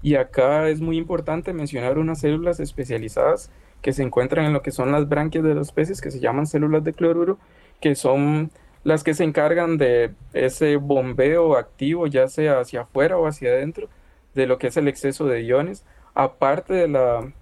Y 0.03 0.13
acá 0.13 0.69
es 0.69 0.79
muy 0.79 0.95
importante 0.95 1.53
mencionar 1.53 1.97
unas 1.97 2.19
células 2.19 2.59
especializadas 2.59 3.49
que 3.81 3.93
se 3.93 4.03
encuentran 4.03 4.45
en 4.45 4.53
lo 4.53 4.61
que 4.61 4.69
son 4.69 4.91
las 4.91 5.09
branquias 5.09 5.43
de 5.43 5.55
los 5.55 5.71
peces, 5.71 6.01
que 6.01 6.11
se 6.11 6.19
llaman 6.19 6.45
células 6.45 6.83
de 6.83 6.93
cloruro, 6.93 7.39
que 7.81 7.95
son 7.95 8.51
las 8.83 9.03
que 9.03 9.15
se 9.15 9.23
encargan 9.23 9.79
de 9.79 10.11
ese 10.33 10.75
bombeo 10.75 11.57
activo, 11.57 12.05
ya 12.05 12.27
sea 12.27 12.59
hacia 12.59 12.81
afuera 12.81 13.17
o 13.17 13.25
hacia 13.25 13.49
adentro, 13.49 13.89
de 14.37 14.47
lo 14.47 14.59
que 14.59 14.67
es 14.67 14.77
el 14.77 14.87
exceso 14.87 15.25
de 15.25 15.41
iones, 15.41 15.83
aparte 16.13 16.73
de 16.75 16.87
la, 16.87 17.33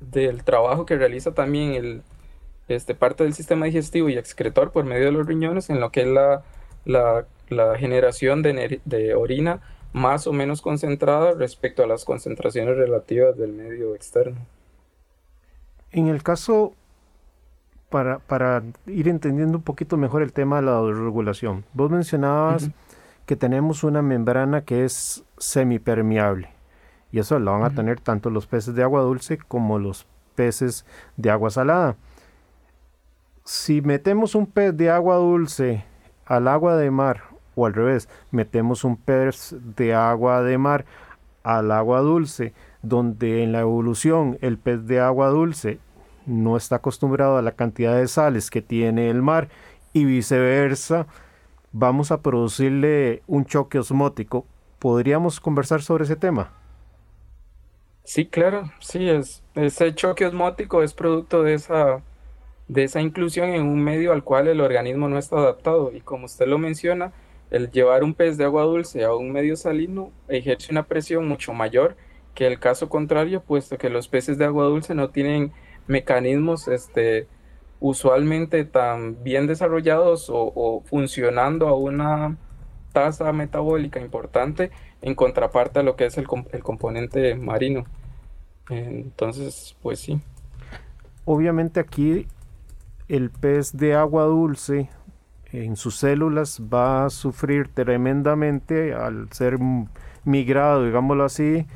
del 0.00 0.44
trabajo 0.44 0.84
que 0.84 0.96
realiza 0.96 1.32
también 1.32 1.72
el, 1.72 2.02
este, 2.68 2.94
parte 2.94 3.24
del 3.24 3.32
sistema 3.32 3.64
digestivo 3.64 4.10
y 4.10 4.18
excretor 4.18 4.70
por 4.70 4.84
medio 4.84 5.06
de 5.06 5.12
los 5.12 5.26
riñones 5.26 5.70
en 5.70 5.80
lo 5.80 5.90
que 5.90 6.02
es 6.02 6.06
la, 6.06 6.44
la, 6.84 7.78
generación 7.78 8.42
de, 8.42 8.80
de, 8.84 9.14
orina 9.14 9.60
más 9.94 10.26
o 10.26 10.34
menos 10.34 10.60
concentrada 10.60 11.32
respecto 11.32 11.82
a 11.82 11.86
las 11.86 12.04
concentraciones 12.04 12.76
relativas 12.76 13.36
del 13.38 13.54
medio 13.54 13.94
externo. 13.94 14.36
En 15.92 16.08
el 16.08 16.22
caso, 16.22 16.74
para, 17.88 18.18
para 18.18 18.62
ir 18.86 19.08
entendiendo 19.08 19.56
un 19.56 19.64
poquito 19.64 19.96
mejor 19.96 20.20
el 20.20 20.34
tema 20.34 20.56
de 20.56 20.66
la 20.66 20.82
regulación, 20.82 21.64
vos 21.72 21.90
mencionabas 21.90 22.68
que 23.28 23.36
tenemos 23.36 23.84
una 23.84 24.00
membrana 24.00 24.62
que 24.62 24.86
es 24.86 25.22
semipermeable. 25.36 26.48
Y 27.12 27.18
eso 27.18 27.38
lo 27.38 27.52
van 27.52 27.62
a 27.62 27.74
tener 27.74 28.00
tanto 28.00 28.30
los 28.30 28.46
peces 28.46 28.74
de 28.74 28.82
agua 28.82 29.02
dulce 29.02 29.36
como 29.36 29.78
los 29.78 30.06
peces 30.34 30.86
de 31.18 31.30
agua 31.30 31.50
salada. 31.50 31.96
Si 33.44 33.82
metemos 33.82 34.34
un 34.34 34.46
pez 34.46 34.74
de 34.74 34.88
agua 34.88 35.16
dulce 35.16 35.84
al 36.24 36.48
agua 36.48 36.78
de 36.78 36.90
mar 36.90 37.20
o 37.54 37.66
al 37.66 37.74
revés, 37.74 38.08
metemos 38.30 38.82
un 38.82 38.96
pez 38.96 39.54
de 39.76 39.92
agua 39.92 40.40
de 40.42 40.56
mar 40.56 40.86
al 41.42 41.70
agua 41.70 42.00
dulce, 42.00 42.54
donde 42.80 43.42
en 43.42 43.52
la 43.52 43.60
evolución 43.60 44.38
el 44.40 44.56
pez 44.56 44.86
de 44.86 45.00
agua 45.00 45.28
dulce 45.28 45.80
no 46.24 46.56
está 46.56 46.76
acostumbrado 46.76 47.36
a 47.36 47.42
la 47.42 47.52
cantidad 47.52 47.94
de 47.94 48.08
sales 48.08 48.50
que 48.50 48.62
tiene 48.62 49.10
el 49.10 49.20
mar 49.20 49.50
y 49.92 50.06
viceversa, 50.06 51.06
vamos 51.72 52.10
a 52.10 52.22
producirle 52.22 53.22
un 53.26 53.44
choque 53.44 53.78
osmótico. 53.78 54.46
¿Podríamos 54.78 55.40
conversar 55.40 55.82
sobre 55.82 56.04
ese 56.04 56.16
tema? 56.16 56.52
Sí, 58.04 58.26
claro, 58.26 58.70
sí, 58.80 59.08
es, 59.08 59.42
ese 59.54 59.94
choque 59.94 60.24
osmótico 60.24 60.82
es 60.82 60.94
producto 60.94 61.42
de 61.42 61.54
esa, 61.54 62.02
de 62.66 62.84
esa 62.84 63.02
inclusión 63.02 63.50
en 63.50 63.62
un 63.62 63.82
medio 63.84 64.12
al 64.12 64.24
cual 64.24 64.48
el 64.48 64.62
organismo 64.62 65.08
no 65.08 65.18
está 65.18 65.36
adaptado 65.36 65.92
y 65.92 66.00
como 66.00 66.24
usted 66.24 66.46
lo 66.46 66.58
menciona, 66.58 67.12
el 67.50 67.70
llevar 67.70 68.04
un 68.04 68.14
pez 68.14 68.38
de 68.38 68.44
agua 68.44 68.62
dulce 68.62 69.04
a 69.04 69.14
un 69.14 69.30
medio 69.32 69.56
salino 69.56 70.10
ejerce 70.28 70.72
una 70.72 70.84
presión 70.86 71.28
mucho 71.28 71.52
mayor 71.52 71.96
que 72.34 72.46
el 72.46 72.58
caso 72.58 72.88
contrario, 72.88 73.42
puesto 73.42 73.78
que 73.78 73.90
los 73.90 74.08
peces 74.08 74.38
de 74.38 74.44
agua 74.46 74.64
dulce 74.64 74.94
no 74.94 75.10
tienen 75.10 75.52
mecanismos 75.86 76.68
este, 76.68 77.26
usualmente 77.80 78.64
tan 78.64 79.22
bien 79.22 79.46
desarrollados 79.46 80.28
o, 80.32 80.82
funcionando 80.86 81.68
a 81.68 81.76
una 81.76 82.36
tasa 82.92 83.32
metabólica 83.32 84.00
importante 84.00 84.70
en 85.02 85.14
contraparte 85.14 85.80
a 85.80 85.82
lo 85.82 85.96
que 85.96 86.06
es 86.06 86.18
el, 86.18 86.26
el 86.52 86.62
componente 86.62 87.34
marino. 87.34 87.84
Entonces, 88.68 89.76
pues 89.82 90.00
sí. 90.00 90.20
Obviamente 91.24 91.80
aquí 91.80 92.26
el 93.08 93.30
pez 93.30 93.76
de 93.76 93.94
agua 93.94 94.24
dulce 94.24 94.90
en 95.52 95.76
sus 95.76 95.96
células 95.96 96.60
va 96.62 97.06
a 97.06 97.10
sufrir 97.10 97.68
tremendamente 97.72 98.92
al 98.92 99.32
ser 99.32 99.58
migrado, 100.24 100.84
digámoslo 100.84 101.24
así, 101.24 101.66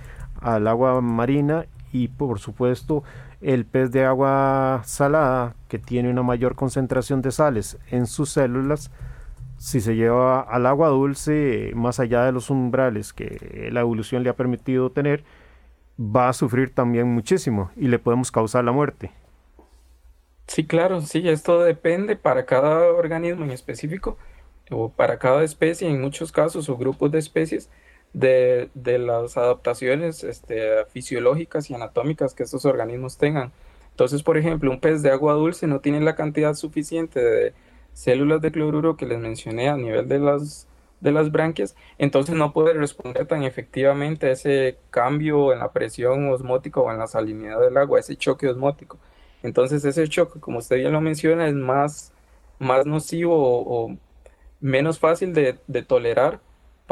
al 0.40 0.66
agua 0.66 1.00
marina 1.00 1.66
y 1.92 2.08
por 2.08 2.38
supuesto 2.38 3.02
el 3.42 3.66
pez 3.66 3.90
de 3.90 4.05
agua 4.05 4.83
salada 4.85 5.55
que 5.68 5.78
tiene 5.78 6.11
una 6.11 6.22
mayor 6.22 6.55
concentración 6.55 7.22
de 7.22 7.33
sales 7.33 7.78
en 7.90 8.07
sus 8.07 8.31
células 8.31 8.90
si 9.59 9.81
se 9.81 9.94
lleva 9.94 10.40
al 10.40 10.66
agua 10.66 10.88
dulce 10.88 11.72
más 11.74 12.00
allá 12.00 12.24
de 12.24 12.33
los 12.33 12.50
umbrales 12.50 13.12
que 13.12 13.68
la 13.72 13.81
evolución 13.81 14.22
le 14.22 14.31
ha 14.31 14.37
permitido 14.37 14.90
tener 14.90 15.24
va 15.98 16.28
a 16.28 16.33
sufrir 16.33 16.74
también 16.74 17.09
muchísimo 17.09 17.70
y 17.76 17.88
le 17.88 17.98
podemos 17.98 18.33
causar 18.33 18.64
la 18.64 18.72
muerte. 18.72 19.12
Sí, 20.46 20.66
claro, 20.66 21.00
sí, 21.00 21.28
esto 21.28 21.62
depende 21.62 22.16
para 22.16 22.44
cada 22.44 22.92
organismo 22.92 23.44
en 23.44 23.52
específico 23.52 24.18
o 24.70 24.90
para 24.90 25.18
cada 25.18 25.44
especie, 25.44 25.88
en 25.88 26.00
muchos 26.00 26.33
casos 26.33 26.68
o 26.68 26.76
grupos 26.76 27.11
de 27.12 27.18
especies, 27.18 27.70
de, 28.12 28.70
las 28.75 29.37
adaptaciones 29.37 30.25
este, 30.25 30.85
fisiológicas 30.87 31.70
y 31.70 31.75
anatómicas 31.75 32.35
que 32.35 32.42
estos 32.42 32.64
organismos 32.64 33.18
tengan. 33.18 33.53
Entonces, 33.90 34.22
por 34.22 34.38
ejemplo, 34.38 34.70
un 34.70 34.81
pez 34.81 35.03
de 35.03 35.11
agua 35.11 35.35
dulce 35.35 35.66
no 35.66 35.81
tiene 35.81 36.01
la 36.01 36.14
cantidad 36.14 36.55
suficiente 36.55 37.20
de 37.20 37.55
células 37.92 38.40
de 38.40 38.53
cloruro 38.53 38.96
que 38.96 39.07
les 39.07 39.18
mencioné 39.18 39.68
a 39.68 39.77
nivel 39.77 40.09
de 40.09 40.18
las, 40.18 40.66
de 41.01 41.12
las 41.12 41.31
branquias, 41.31 41.77
entonces 41.98 42.35
no 42.35 42.53
puede 42.53 42.72
responder 42.75 43.27
tan 43.27 43.42
efectivamente 43.42 44.27
a 44.27 44.31
ese 44.33 44.79
cambio 44.90 45.53
en 45.53 45.59
la 45.59 45.72
presión 45.72 46.31
osmótica 46.31 46.81
o 46.81 46.90
en 46.90 46.98
la 46.98 47.07
salinidad 47.07 47.61
del 47.61 47.77
agua, 47.77 48.01
ese 48.01 48.16
choque 48.16 48.48
osmótico. 48.48 48.98
Entonces 49.42 49.85
ese 49.85 50.09
choque, 50.09 50.40
como 50.40 50.59
usted 50.59 50.77
bien 50.77 50.92
lo 50.92 51.01
menciona, 51.01 51.48
es 51.48 51.55
más, 51.55 52.12
más 52.59 52.87
nocivo 52.87 53.35
o, 53.37 53.96
menos 54.61 55.01
fácil 55.01 55.35
de, 55.35 55.59
de 55.66 55.83
tolerar 55.83 56.40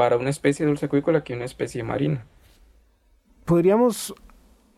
para 0.00 0.16
una 0.16 0.30
especie 0.30 0.64
dulceacuícola 0.64 1.22
que 1.22 1.34
una 1.34 1.44
especie 1.44 1.82
marina. 1.82 2.24
¿Podríamos 3.44 4.14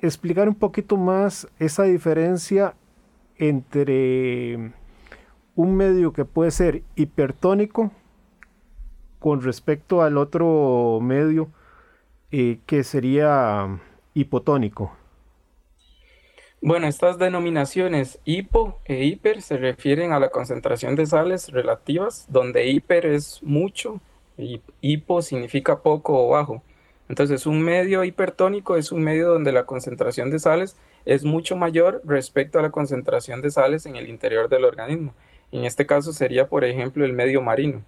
explicar 0.01 0.49
un 0.49 0.57
poquito 0.57 0.97
más 0.97 1.47
esa 1.61 1.85
diferencia 1.85 2.75
entre 3.37 4.73
un 5.55 5.77
medio 5.77 6.13
que 6.13 6.25
puede 6.25 6.51
ser 6.51 6.83
hipertónico 6.97 7.93
con 9.21 9.43
respecto 9.43 10.03
al 10.03 10.19
otro 10.19 10.99
medio 11.01 11.53
eh, 12.33 12.59
que 12.67 12.83
sería 12.83 13.81
hipotónico? 14.15 14.91
Bueno, 16.61 16.89
estas 16.89 17.17
denominaciones 17.17 18.19
hipo 18.25 18.81
e 18.87 19.05
hiper 19.05 19.41
se 19.41 19.57
refieren 19.57 20.13
a 20.13 20.19
la 20.19 20.31
concentración 20.31 20.97
de 20.97 21.07
sales 21.07 21.51
relativas, 21.53 22.27
donde 22.29 22.67
hiper 22.67 23.07
es 23.07 23.41
mucho 23.45 24.01
hipo 24.81 25.23
significa 25.23 25.81
poco 25.81 26.27
o 26.27 26.31
bajo. 26.31 26.63
Entonces, 27.09 27.47
un 27.47 27.63
medio 27.63 28.05
hipertónico 28.05 28.77
es 28.77 28.93
un 28.93 29.03
medio 29.03 29.29
donde 29.29 29.53
la 29.53 29.67
concentración 29.67 30.31
de 30.31 30.39
sales 30.39 30.77
es 31.05 31.25
mucho 31.25 31.57
mayor 31.57 32.01
respecto 32.05 32.59
a 32.59 32.63
la 32.63 32.71
concentración 32.71 33.43
de 33.43 33.51
sales 33.51 33.87
en 33.87 33.97
el 33.97 34.09
interior 34.09 34.49
del 34.49 34.65
organismo. 34.65 35.15
En 35.51 35.65
este 35.65 35.85
caso 35.85 36.13
sería, 36.13 36.49
por 36.49 36.65
ejemplo, 36.65 37.05
el 37.05 37.13
medio 37.13 37.43
marino. 37.43 37.83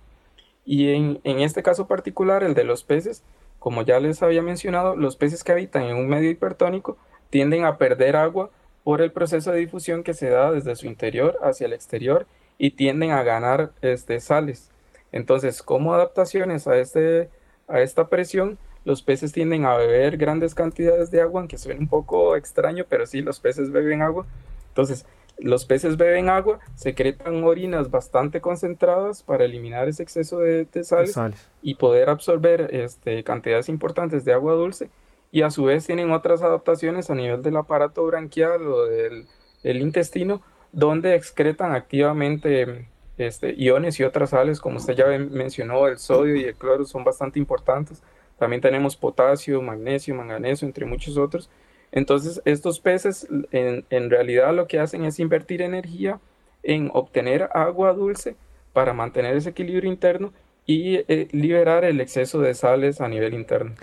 Y 0.67 0.91
en, 0.91 1.21
en 1.25 1.41
este 1.41 1.63
caso 1.63 1.87
particular, 1.87 2.43
el 2.43 2.55
de 2.55 2.65
los 2.65 2.85
peces, 2.85 3.23
como 3.59 3.83
ya 3.83 4.01
les 4.01 4.23
había 4.23 4.43
mencionado, 4.43 4.97
los 4.97 5.17
peces 5.17 5.45
que 5.45 5.53
habitan 5.53 5.85
en 5.85 5.97
un 5.97 6.09
medio 6.09 6.31
hipertónico 6.31 6.99
tienden 7.31 7.65
a 7.65 7.79
perder 7.79 8.17
agua 8.17 8.51
por 8.83 9.01
el 9.01 9.11
proceso 9.11 9.51
de 9.51 9.61
difusión 9.61 10.03
que 10.03 10.13
se 10.13 10.29
da 10.29 10.53
desde 10.53 10.77
su 10.77 10.87
interior 10.87 11.39
hacia 11.43 11.67
el 11.67 11.73
exterior 11.73 12.27
y 12.59 12.73
tienden 12.73 13.11
a 13.11 13.23
ganar 13.23 13.73
este, 13.81 14.21
sales. 14.21 14.71
Entonces, 15.15 15.63
como 15.63 15.95
adaptaciones 15.95 16.67
a, 16.67 16.77
este, 16.77 17.31
a 17.69 17.81
esta 17.81 18.09
presión, 18.09 18.59
los 18.85 19.01
peces 19.01 19.31
tienden 19.31 19.65
a 19.65 19.77
beber 19.77 20.17
grandes 20.17 20.57
cantidades 20.57 21.13
de 21.13 21.21
agua, 21.21 21.41
aunque 21.41 21.57
suene 21.57 21.79
un 21.79 21.87
poco 21.87 22.35
extraño, 22.35 22.85
pero 22.89 23.07
sí, 23.07 23.23
los 23.23 23.39
peces 23.39 23.71
beben 23.71 24.03
agua. 24.03 24.27
Entonces, 24.71 25.07
los 25.39 25.67
peces 25.67 25.97
beben 25.97 26.31
agua, 26.31 26.59
secretan 26.75 27.45
orinas 27.45 27.93
bastante 27.93 28.41
concentradas 28.41 29.23
para 29.23 29.45
eliminar 29.45 29.87
ese 29.87 30.03
exceso 30.03 30.41
de, 30.41 30.67
sales, 30.83 31.17
y 31.63 31.77
poder 31.77 32.11
absorber 32.11 32.75
este, 32.75 33.23
cantidades 33.23 33.69
importantes 33.69 34.25
de 34.25 34.33
agua 34.33 34.55
dulce. 34.55 34.91
Y 35.31 35.43
a 35.43 35.51
su 35.51 35.63
vez 35.63 35.87
tienen 35.87 36.11
otras 36.11 36.43
adaptaciones 36.43 37.09
a 37.09 37.15
nivel 37.15 37.41
del 37.41 37.57
aparato 37.57 38.05
branquial 38.05 38.67
o 38.67 38.87
del 38.87 39.27
intestino, 39.63 40.43
donde 40.73 41.15
excretan 41.15 41.73
activamente 41.73 42.89
este, 43.19 43.55
iones 43.57 43.99
y 44.01 44.05
otras 44.05 44.31
sales, 44.31 44.61
como 44.61 44.79
usted 44.79 44.95
ya 44.95 45.07
mencionó, 45.19 45.87
el 45.87 45.99
sodio 45.99 46.37
y 46.37 46.45
el 46.45 46.55
cloro 46.55 46.85
son 46.85 47.05
bastante 47.05 47.39
importantes. 47.39 48.03
También 48.39 48.61
tenemos 48.61 48.97
potasio, 48.97 49.63
magnesio, 49.63 50.15
manganeso, 50.15 50.67
entre 50.67 50.87
muchos 50.87 51.17
otros. 51.17 51.51
Entonces, 51.93 52.43
estos 52.45 52.81
peces 52.81 53.29
en, 53.53 53.85
en 53.91 54.11
realidad 54.11 54.55
lo 54.55 54.67
que 54.67 54.81
hacen 54.81 55.05
es 55.05 55.21
invertir 55.21 55.63
energía 55.63 56.21
en 56.65 56.91
obtener 56.93 57.49
agua 57.55 57.93
dulce 57.93 58.37
para 58.73 58.93
mantener 58.93 59.37
ese 59.37 59.51
equilibrio 59.51 59.91
interno 59.91 60.33
y 60.67 60.97
eh, 60.97 61.29
liberar 61.31 61.85
el 61.85 62.01
exceso 62.01 62.41
de 62.41 62.55
sales 62.55 63.01
a 63.01 63.09
nivel 63.09 63.35
interno. 63.35 63.75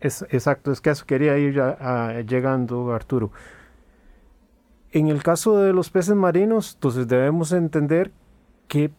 Es, 0.00 0.22
exacto, 0.30 0.72
es 0.72 0.80
que 0.80 0.90
eso 0.90 1.04
quería 1.04 1.36
ir 1.36 1.60
llegando, 2.26 2.92
Arturo. 2.92 3.32
En 4.92 5.08
el 5.08 5.22
caso 5.22 5.58
de 5.58 5.72
los 5.72 5.90
peces 5.90 6.14
marinos, 6.14 6.74
entonces 6.74 7.06
debemos 7.06 7.52
entender 7.52 8.10
que 8.70 8.90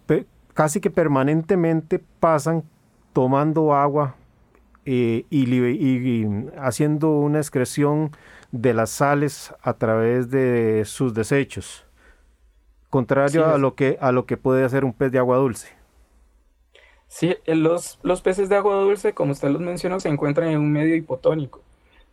casi 0.53 0.81
que 0.81 0.91
permanentemente 0.91 1.99
pasan 2.19 2.63
tomando 3.13 3.73
agua 3.73 4.15
eh, 4.85 5.25
y, 5.29 6.25
haciendo 6.59 7.11
una 7.11 7.39
excreción 7.39 8.11
de 8.51 8.73
las 8.73 8.89
sales 8.89 9.53
a 9.61 9.73
través 9.73 10.29
de 10.29 10.83
sus 10.85 11.13
desechos, 11.13 11.85
contrario 12.89 13.45
a, 13.45 13.57
lo 13.57 13.75
que, 13.75 13.97
a 14.01 14.11
lo 14.11 14.25
que 14.25 14.35
puede 14.35 14.65
hacer 14.65 14.83
un 14.83 14.91
pez 14.91 15.11
de 15.13 15.19
agua 15.19 15.37
dulce. 15.37 15.69
Sí, 17.07 17.37
eh, 17.45 17.55
los, 17.55 17.97
los 18.03 18.21
peces 18.21 18.49
de 18.49 18.57
agua 18.57 18.75
dulce, 18.75 19.13
como 19.13 19.31
usted 19.31 19.49
los 19.51 19.61
mencionó, 19.61 20.01
se 20.01 20.09
encuentran 20.09 20.49
en 20.49 20.59
un 20.59 20.71
medio 20.71 20.95
hipotónico, 20.97 21.61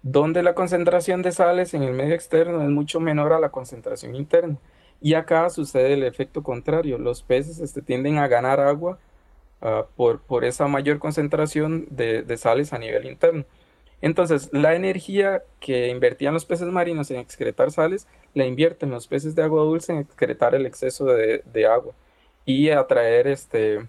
donde 0.03 0.45
la 0.45 0.55
concentración 0.55 1.23
de 1.23 1.33
sales 1.33 1.75
en 1.75 1.83
el 1.83 1.93
medio 1.93 2.15
externo 2.15 2.63
es 2.63 2.69
mucho 2.69 3.01
menor 3.01 3.33
a 3.33 3.41
la 3.41 3.49
concentración 3.49 4.15
interna. 4.15 4.59
Y 5.01 5.15
acá 5.15 5.49
sucede 5.51 5.95
el 5.95 6.03
efecto 6.03 6.43
contrario, 6.43 6.99
los 6.99 7.23
peces 7.23 7.61
este, 7.61 7.83
tienden 7.83 8.19
a 8.19 8.29
ganar 8.29 8.61
agua 8.61 8.99
ah, 9.61 9.87
por, 9.97 10.21
por, 10.21 10.45
esa 10.45 10.67
mayor 10.67 10.99
concentración 10.99 11.87
de, 11.91 12.37
sales 12.37 12.73
a 12.73 12.79
nivel 12.79 13.07
interno. 13.07 13.45
Entonces, 14.01 14.51
la 14.53 14.75
energía 14.75 15.43
que 15.61 15.89
invertían 15.89 16.35
los 16.35 16.45
peces 16.45 16.69
marinos 16.69 17.11
en 17.11 17.19
excretar 17.19 17.71
sales, 17.71 18.07
la 18.35 18.47
invierten 18.47 18.91
los 18.91 19.09
peces 19.09 19.35
de 19.35 19.43
agua 19.43 19.63
dulce 19.63 19.93
en 19.93 19.99
excretar 19.99 20.55
el 20.55 20.67
exceso 20.67 21.07
de, 21.07 21.43
de 21.53 21.67
agua 21.67 21.95
y 22.45 22.71
atraer 22.71 23.27
este, 23.29 23.89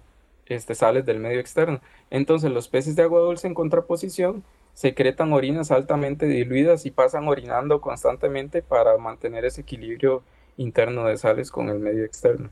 este, 0.49 0.75
sales 0.75 1.05
del 1.05 1.19
medio 1.19 1.39
externo. 1.39 1.79
Entonces, 2.09 2.51
los 2.51 2.67
peces 2.67 2.95
de 2.95 3.03
agua 3.03 3.21
dulce 3.21 3.47
en 3.47 3.53
contraposición 3.53 4.43
secretan 4.73 5.31
orinas 5.33 5.71
altamente 5.71 6.25
diluidas 6.25 6.85
y 6.85 6.91
pasan 6.91 7.27
orinando 7.27 7.81
constantemente 7.81 8.61
para 8.61 8.97
mantener 8.97 9.45
ese 9.45 9.61
equilibrio 9.61 10.23
interno 10.59 11.05
de 11.05 11.17
sales 11.17 11.51
con 11.51 11.69
el 11.69 11.79
medio 11.79 12.03
externo. 12.03 12.49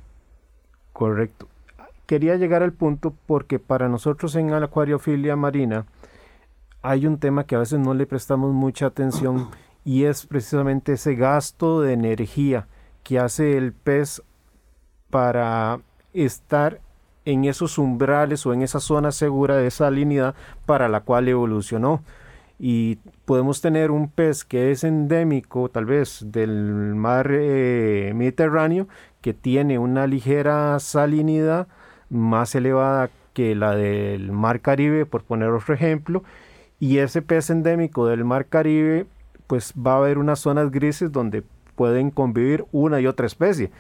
Correcto. 0.94 1.48
quería 2.08 2.38
llegar 2.38 2.64
al 2.64 2.74
punto 2.74 3.14
porque 3.28 3.60
para 3.60 3.90
nosotros 3.90 4.36
en 4.36 4.50
la 4.50 4.58
acuariofilia 4.58 5.36
marina 5.36 5.86
hay 6.82 7.06
un 7.06 7.20
tema 7.20 7.46
que 7.46 7.56
a 7.56 7.60
veces 7.60 7.80
no 7.80 7.94
le 7.94 8.08
prestamos 8.08 8.54
mucha 8.54 8.86
atención 8.86 9.50
y 9.84 10.06
es 10.06 10.26
precisamente 10.26 10.94
ese 10.94 11.16
gasto 11.16 11.82
de 11.82 11.94
energía 11.94 12.68
que 13.04 13.20
hace 13.20 13.58
el 13.58 13.74
pez 13.74 14.24
para 15.10 15.82
estar 16.14 16.80
en 17.26 17.44
esos 17.44 17.78
umbrales 17.78 18.46
o 18.46 18.54
en 18.54 18.62
esa 18.62 18.80
zona 18.80 19.12
segura 19.12 19.58
de 19.58 19.70
salinidad 19.70 20.34
para 20.66 20.88
la 20.88 21.02
cual 21.02 21.28
evolucionó. 21.28 22.02
Y 22.60 22.98
podemos 23.26 23.62
tener 23.62 23.92
un 23.92 24.10
pez 24.10 24.44
que 24.44 24.72
es 24.72 24.84
endémico 24.84 25.70
tal 25.70 25.86
vez 25.86 26.26
del 26.26 26.96
mar 26.96 27.30
eh, 27.32 28.14
Mediterráneo 28.16 28.88
que 29.22 29.34
tiene 29.34 29.78
una 29.78 30.08
ligera 30.08 30.80
salinidad 30.80 31.68
más 32.10 32.56
elevada 32.56 33.10
que 33.34 33.54
la 33.54 33.76
del 33.76 34.32
mar 34.32 34.62
Caribe, 34.62 35.06
por 35.06 35.24
poner 35.24 35.50
otro 35.50 35.74
ejemplo, 35.76 36.24
y 36.80 36.98
ese 36.98 37.22
pez 37.22 37.50
endémico 37.50 38.08
del 38.08 38.26
mar 38.26 38.48
Caribe 38.48 39.06
pues 39.46 39.74
va 39.74 39.94
a 39.94 39.98
haber 39.98 40.18
unas 40.18 40.40
zonas 40.40 40.72
grises 40.72 41.12
donde 41.12 41.44
pueden 41.76 42.12
convivir 42.12 42.66
una 42.72 43.00
y 43.00 43.08
otra 43.08 43.28
especie. 43.28 43.72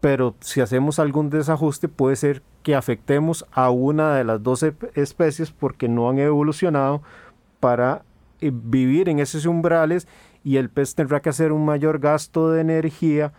Pero 0.00 0.34
si 0.40 0.60
hacemos 0.60 0.98
algún 0.98 1.30
desajuste 1.30 1.88
puede 1.88 2.16
ser 2.16 2.42
que 2.62 2.74
afectemos 2.74 3.46
a 3.52 3.70
una 3.70 4.16
de 4.16 4.24
las 4.24 4.42
dos 4.42 4.64
especies 4.94 5.52
porque 5.52 5.88
no 5.88 6.10
han 6.10 6.18
evolucionado 6.18 7.02
para 7.62 8.02
eh, 8.40 8.50
vivir 8.52 9.08
en 9.08 9.20
esos 9.20 9.46
umbrales 9.46 10.08
y 10.42 10.56
el 10.56 10.68
pez 10.68 10.96
tendrá 10.96 11.22
que 11.22 11.28
hacer 11.28 11.52
un 11.52 11.64
mayor 11.64 12.00
gasto 12.00 12.50
de 12.50 12.60
energía 12.60 13.32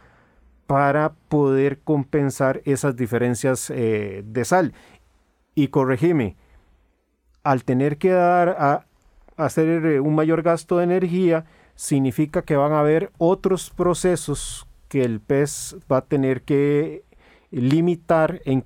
para 0.65 1.11
poder 1.27 1.81
compensar 1.81 2.61
esas 2.63 2.95
diferencias 2.95 3.69
eh, 3.69 4.23
de 4.25 4.45
sal. 4.45 4.73
Y 5.55 5.67
corregime, 5.67 6.37
al 7.43 7.65
tener 7.65 7.97
que 7.97 8.11
dar 8.11 8.55
a 8.57 8.85
hacer 9.35 9.85
eh, 9.85 9.99
un 9.99 10.15
mayor 10.15 10.41
gasto 10.41 10.77
de 10.77 10.85
energía, 10.85 11.43
significa 11.75 12.43
que 12.43 12.55
van 12.55 12.71
a 12.71 12.79
haber 12.79 13.11
otros 13.17 13.71
procesos 13.71 14.65
que 14.87 15.03
el 15.03 15.19
pez 15.19 15.75
va 15.91 15.97
a 15.97 16.05
tener 16.05 16.43
que 16.43 17.03
limitar 17.51 18.41
en, 18.45 18.63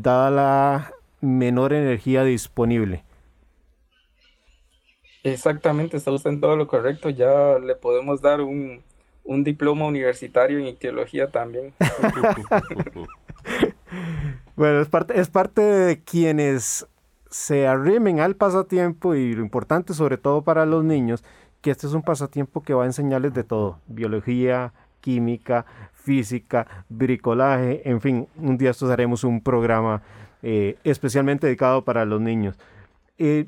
dada 0.00 0.30
la 0.30 0.92
menor 1.20 1.72
energía 1.72 2.22
disponible. 2.22 3.02
Exactamente, 5.24 5.96
está 5.96 6.10
usted 6.10 6.30
en 6.30 6.40
todo 6.40 6.56
lo 6.56 6.66
correcto. 6.66 7.08
Ya 7.10 7.58
le 7.58 7.74
podemos 7.74 8.20
dar 8.20 8.40
un, 8.40 8.82
diploma 9.24 9.86
universitario 9.86 10.58
en 10.58 10.66
ictiología 10.66 11.30
también. 11.30 11.72
bueno, 14.56 14.80
es 14.80 14.88
parte, 14.88 15.20
es 15.20 15.28
parte 15.28 15.60
de 15.60 16.02
quienes 16.02 16.86
se 17.30 17.66
arrimen 17.66 18.20
al 18.20 18.36
pasatiempo 18.36 19.14
y 19.14 19.34
lo 19.34 19.42
importante 19.42 19.94
sobre 19.94 20.18
todo 20.18 20.42
para 20.42 20.66
los 20.66 20.84
niños, 20.84 21.24
que 21.60 21.70
este 21.70 21.86
es 21.86 21.94
un 21.94 22.02
pasatiempo 22.02 22.62
que 22.62 22.74
va 22.74 22.82
a 22.82 22.86
enseñarles 22.86 23.32
de 23.32 23.44
todo, 23.44 23.78
biología, 23.86 24.72
química, 25.00 25.64
física, 25.92 26.84
bricolaje, 26.88 27.88
en 27.88 28.00
fin, 28.00 28.28
un 28.36 28.58
día 28.58 28.70
estos 28.70 28.90
haremos 28.90 29.24
un 29.24 29.40
programa 29.42 30.02
eh, 30.42 30.76
especialmente 30.84 31.46
dedicado 31.46 31.84
para 31.84 32.04
los 32.04 32.20
niños. 32.20 32.58
Eh, 33.18 33.46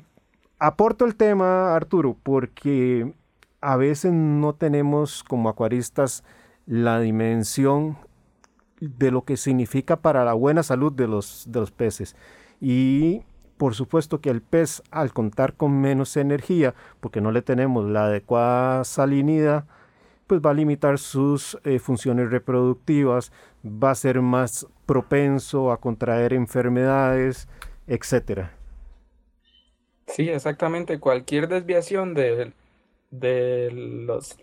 aporto 0.59 1.05
el 1.05 1.15
tema, 1.15 1.75
Arturo, 1.75 2.15
porque 2.21 3.13
a 3.61 3.75
veces 3.77 4.13
no 4.13 4.53
tenemos 4.53 5.23
como 5.23 5.49
acuaristas 5.49 6.23
la 6.65 6.99
dimensión 6.99 7.97
de 8.79 9.11
lo 9.11 9.23
que 9.23 9.37
significa 9.37 9.97
para 9.97 10.25
la 10.25 10.33
buena 10.33 10.63
salud 10.63 10.91
de 10.91 11.07
los, 11.07 11.45
de 11.47 11.59
los 11.59 11.71
peces. 11.71 12.15
Y 12.59 13.23
por 13.57 13.73
supuesto 13.73 14.21
que 14.21 14.29
el 14.29 14.41
pez, 14.41 14.83
al 14.91 15.13
contar 15.13 15.53
con 15.53 15.79
menos 15.79 16.17
energía, 16.17 16.75
porque 16.99 17.21
no 17.21 17.31
le 17.31 17.41
tenemos 17.41 17.85
la 17.89 18.05
adecuada 18.05 18.83
salinidad, 18.83 19.65
pues 20.27 20.41
va 20.41 20.51
a 20.51 20.55
limitar 20.55 20.97
sus 20.97 21.57
eh, 21.63 21.79
funciones 21.79 22.31
reproductivas, 22.31 23.31
va 23.65 23.91
a 23.91 23.95
ser 23.95 24.21
más 24.21 24.67
propenso 24.85 25.71
a 25.71 25.79
contraer 25.79 26.33
enfermedades, 26.33 27.47
etcétera. 27.87 28.51
Sí, 30.07 30.29
exactamente. 30.29 30.99
Cualquier 30.99 31.47
desviación 31.47 32.13
de, 32.13 32.53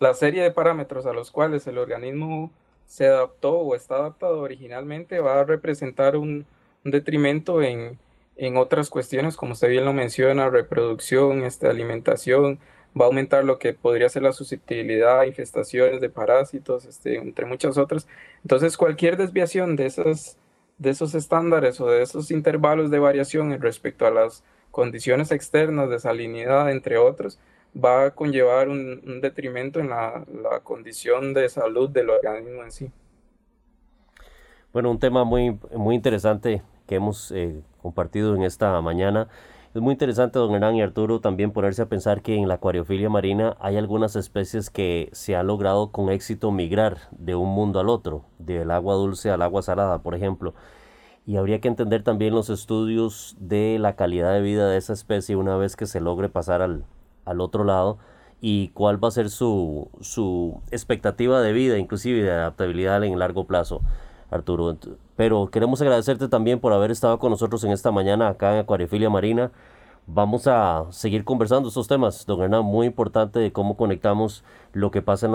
la 0.01 0.15
serie 0.15 0.43
de 0.43 0.51
parámetros 0.51 1.07
a 1.07 1.13
los 1.13 1.31
cuales 1.31 1.67
el 1.67 1.79
organismo 1.79 2.53
se 2.87 3.07
adaptó 3.07 3.59
o 3.59 3.75
está 3.75 3.97
adaptado 3.97 4.41
originalmente 4.41 5.21
va 5.21 5.41
a 5.41 5.45
representar 5.45 6.17
un, 6.17 6.47
detrimento 6.85 7.63
en, 7.63 7.99
en, 8.37 8.57
otras 8.57 8.91
cuestiones, 8.91 9.37
como 9.37 9.53
usted 9.53 9.69
bien 9.69 9.85
lo 9.85 9.93
menciona, 9.93 10.51
reproducción, 10.51 11.45
este, 11.45 11.69
alimentación, 11.69 12.59
va 13.01 13.05
a 13.05 13.09
aumentar 13.09 13.45
lo 13.45 13.59
que 13.59 13.73
podría 13.73 14.09
ser 14.09 14.23
la 14.23 14.33
susceptibilidad 14.33 15.21
a 15.21 15.27
infestaciones 15.27 16.01
de 16.01 16.11
parásitos, 16.11 16.85
este, 16.85 17.17
entre 17.17 17.47
muchas 17.47 17.79
otras. 17.79 18.07
Entonces, 18.43 18.77
cualquier 18.77 19.17
desviación 19.17 19.77
de 19.77 19.87
esos, 19.87 20.37
de 20.79 20.91
esos 20.91 21.15
estándares 21.15 21.81
o 21.81 21.87
de 21.89 22.03
esos 22.03 22.31
intervalos 22.31 22.91
de 22.91 22.99
variación 22.99 23.59
respecto 23.61 24.07
a 24.07 24.11
las 24.11 24.45
condiciones 24.73 25.31
externas 25.31 25.89
de 25.89 26.01
salinidad, 26.01 26.73
entre 26.73 26.99
otros, 26.99 27.39
va 27.73 28.07
a 28.07 28.11
conllevar 28.11 28.69
un, 28.69 29.21
detrimento 29.21 29.79
en 29.79 29.91
la, 29.91 30.25
condición 30.65 31.33
de 31.33 31.49
salud 31.49 31.89
del 31.89 32.11
organismo 32.11 32.65
en 32.65 32.73
sí. 32.73 32.91
Bueno, 34.73 34.91
un 34.91 34.99
tema 34.99 35.23
muy, 35.23 35.57
muy 35.77 35.95
interesante 35.95 36.63
que 36.89 36.97
hemos 36.97 37.31
eh, 37.31 37.63
compartido 37.81 38.35
en 38.35 38.43
esta 38.43 38.81
mañana 38.81 39.29
es 39.75 39.81
muy 39.81 39.93
interesante, 39.93 40.39
don 40.39 40.55
Hernán 40.55 40.77
y 40.77 40.83
Arturo, 40.83 41.21
también 41.21 41.51
ponerse 41.51 41.81
a 41.81 41.87
pensar 41.87 42.21
que 42.21 42.35
en 42.37 42.47
la 42.47 42.55
acuariofilia 42.55 43.09
marina 43.09 43.57
hay 43.59 43.79
algunas 43.79 44.17
especies 44.17 44.69
que 44.69 45.09
se 45.13 45.35
ha 45.35 45.43
logrado 45.43 45.91
con 45.91 46.11
éxito 46.11 46.51
migrar 46.51 46.99
de 47.11 47.35
un 47.37 47.49
mundo 47.49 47.81
al 47.81 47.89
otro, 47.89 48.27
del 48.39 48.71
agua 48.71 48.97
dulce 48.97 49.31
al 49.31 49.41
agua 49.41 49.63
salada, 49.63 50.03
por 50.03 50.15
ejemplo. 50.15 50.53
Y 51.27 51.37
habría 51.37 51.61
que 51.61 51.69
entender 51.69 52.03
también 52.03 52.35
los 52.35 52.51
estudios 52.51 53.37
de 53.39 53.79
la 53.79 53.95
calidad 53.95 54.33
de 54.33 54.41
vida 54.41 54.69
de 54.69 54.77
esa 54.77 54.93
especie 54.93 55.37
una 55.37 55.57
vez 55.57 55.77
que 55.77 55.87
se 55.87 56.01
logre 56.01 56.29
pasar 56.29 56.63
al, 56.63 56.85
al 57.25 57.41
otro 57.41 57.65
lado 57.65 57.99
y 58.41 58.69
cuál 58.71 59.03
va 59.03 59.09
a 59.09 59.13
ser 59.13 59.31
su, 59.31 59.89
su 60.01 60.61
expectativa 60.73 61.41
de 61.41 61.53
vida, 61.53 61.79
inclusive 61.79 62.23
de 62.23 62.33
adaptabilidad 62.33 63.05
en 63.05 63.19
largo 63.19 63.47
plazo. 63.47 63.81
Arturo. 64.33 64.77
Pero 65.15 65.51
queremos 65.51 65.81
agradecerte 65.83 66.27
también 66.27 66.59
por 66.59 66.73
haber 66.73 66.91
estado 66.91 67.19
con 67.19 67.31
nosotros 67.31 67.63
en 67.65 67.71
esta 67.71 67.93
mañana 67.93 68.29
acá 68.29 68.55
en 68.55 68.61
Acuariofilia 68.61 69.11
Marina. 69.11 69.53
Vamos 70.07 70.47
a 70.49 70.87
seguir 70.91 71.25
conversando 71.25 71.69
estos 71.69 71.87
temas, 71.87 72.27
don 72.27 72.43
Hernán, 72.43 72.65
muy 72.65 72.87
importante 72.87 73.39
de 73.39 73.53
cómo 73.53 73.77
conectamos 73.77 74.43
lo 74.73 74.91
que 74.91 75.03
pasa 75.03 75.27
en, 75.27 75.35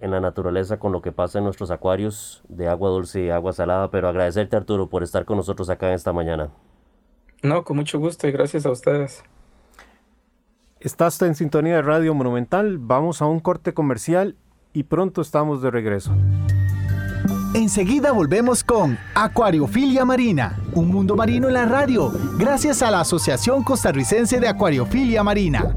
en 0.00 0.10
la 0.10 0.20
naturaleza 0.20 0.78
con 0.78 0.92
lo 0.92 1.02
que 1.02 1.12
pasa 1.12 1.38
en 1.38 1.44
nuestros 1.44 1.70
acuarios 1.70 2.42
de 2.48 2.68
agua 2.68 2.90
dulce 2.90 3.24
y 3.24 3.30
agua 3.30 3.52
salada. 3.52 3.90
Pero 3.90 4.08
agradecerte, 4.08 4.56
Arturo, 4.56 4.88
por 4.88 5.02
estar 5.02 5.24
con 5.24 5.36
nosotros 5.36 5.68
acá 5.70 5.88
en 5.88 5.94
esta 5.94 6.12
mañana. 6.12 6.50
No, 7.42 7.64
con 7.64 7.76
mucho 7.76 7.98
gusto 7.98 8.26
y 8.28 8.32
gracias 8.32 8.66
a 8.66 8.70
ustedes. 8.70 9.22
Estás 10.80 11.20
en 11.22 11.34
sintonía 11.34 11.76
de 11.76 11.82
Radio 11.82 12.14
Monumental. 12.14 12.78
Vamos 12.78 13.20
a 13.20 13.26
un 13.26 13.40
corte 13.40 13.74
comercial 13.74 14.36
y 14.72 14.84
pronto 14.84 15.20
estamos 15.20 15.60
de 15.62 15.70
regreso. 15.70 16.14
Enseguida 17.52 18.12
volvemos 18.12 18.62
con 18.62 18.96
Acuariofilia 19.14 20.04
Marina, 20.04 20.58
un 20.72 20.88
mundo 20.88 21.16
marino 21.16 21.48
en 21.48 21.54
la 21.54 21.64
radio, 21.64 22.12
gracias 22.38 22.80
a 22.80 22.92
la 22.92 23.00
Asociación 23.00 23.64
Costarricense 23.64 24.38
de 24.38 24.46
Acuariofilia 24.46 25.24
Marina. 25.24 25.74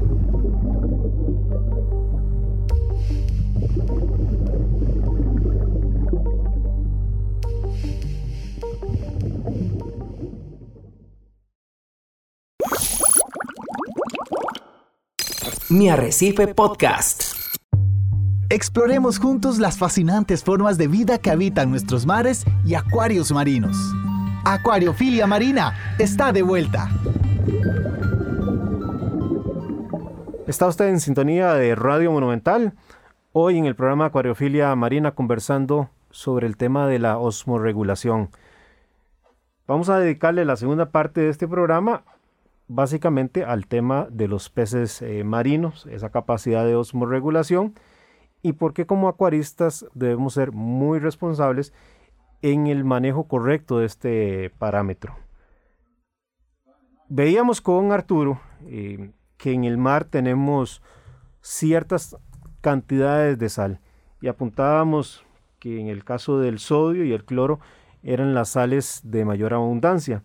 Mi 15.74 15.90
Arrecife 15.90 16.46
Podcast. 16.54 17.34
Exploremos 18.48 19.18
juntos 19.18 19.58
las 19.58 19.76
fascinantes 19.76 20.44
formas 20.44 20.78
de 20.78 20.86
vida 20.86 21.18
que 21.18 21.32
habitan 21.32 21.68
nuestros 21.68 22.06
mares 22.06 22.44
y 22.64 22.74
acuarios 22.74 23.32
marinos. 23.32 23.76
Acuariofilia 24.44 25.26
Marina 25.26 25.96
está 25.98 26.30
de 26.30 26.42
vuelta. 26.42 26.88
Está 30.46 30.68
usted 30.68 30.90
en 30.90 31.00
sintonía 31.00 31.54
de 31.54 31.74
Radio 31.74 32.12
Monumental. 32.12 32.74
Hoy 33.32 33.58
en 33.58 33.64
el 33.64 33.74
programa 33.74 34.06
Acuariofilia 34.06 34.72
Marina 34.76 35.16
conversando 35.16 35.90
sobre 36.12 36.46
el 36.46 36.56
tema 36.56 36.86
de 36.86 37.00
la 37.00 37.18
osmoregulación. 37.18 38.30
Vamos 39.66 39.88
a 39.88 39.98
dedicarle 39.98 40.44
la 40.44 40.54
segunda 40.54 40.90
parte 40.90 41.22
de 41.22 41.30
este 41.30 41.48
programa 41.48 42.04
básicamente 42.68 43.44
al 43.44 43.66
tema 43.66 44.06
de 44.10 44.28
los 44.28 44.50
peces 44.50 45.02
eh, 45.02 45.24
marinos, 45.24 45.86
esa 45.86 46.10
capacidad 46.10 46.64
de 46.64 46.76
osmoregulación 46.76 47.74
y 48.42 48.52
por 48.52 48.74
qué 48.74 48.86
como 48.86 49.08
acuaristas 49.08 49.86
debemos 49.94 50.34
ser 50.34 50.52
muy 50.52 50.98
responsables 50.98 51.72
en 52.42 52.66
el 52.66 52.84
manejo 52.84 53.24
correcto 53.24 53.78
de 53.78 53.86
este 53.86 54.50
parámetro. 54.58 55.16
Veíamos 57.08 57.60
con 57.60 57.92
Arturo 57.92 58.40
eh, 58.66 59.12
que 59.36 59.52
en 59.52 59.64
el 59.64 59.78
mar 59.78 60.04
tenemos 60.04 60.82
ciertas 61.40 62.16
cantidades 62.60 63.38
de 63.38 63.48
sal 63.48 63.80
y 64.20 64.28
apuntábamos 64.28 65.24
que 65.58 65.80
en 65.80 65.88
el 65.88 66.04
caso 66.04 66.38
del 66.38 66.58
sodio 66.58 67.04
y 67.04 67.12
el 67.12 67.24
cloro 67.24 67.60
eran 68.02 68.34
las 68.34 68.50
sales 68.50 69.00
de 69.04 69.24
mayor 69.24 69.54
abundancia. 69.54 70.22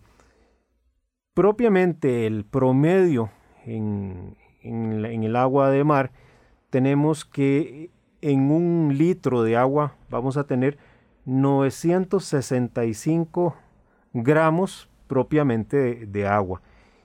Propiamente 1.40 2.26
el 2.26 2.44
promedio 2.44 3.30
en, 3.64 4.36
el 4.62 5.36
agua 5.36 5.70
de 5.70 5.84
mar 5.84 6.10
tenemos 6.68 7.24
que 7.24 7.88
en 8.20 8.50
un 8.50 8.98
litro 8.98 9.42
de 9.42 9.56
agua 9.56 9.94
vamos 10.10 10.36
a 10.36 10.44
tener 10.44 10.76
965 11.24 13.56
gramos 14.12 14.90
propiamente 15.06 16.04
de, 16.04 16.26
agua. 16.26 16.60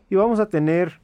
Y 0.09 0.15
vamos 0.15 0.41
a 0.41 0.49
tener 0.49 0.99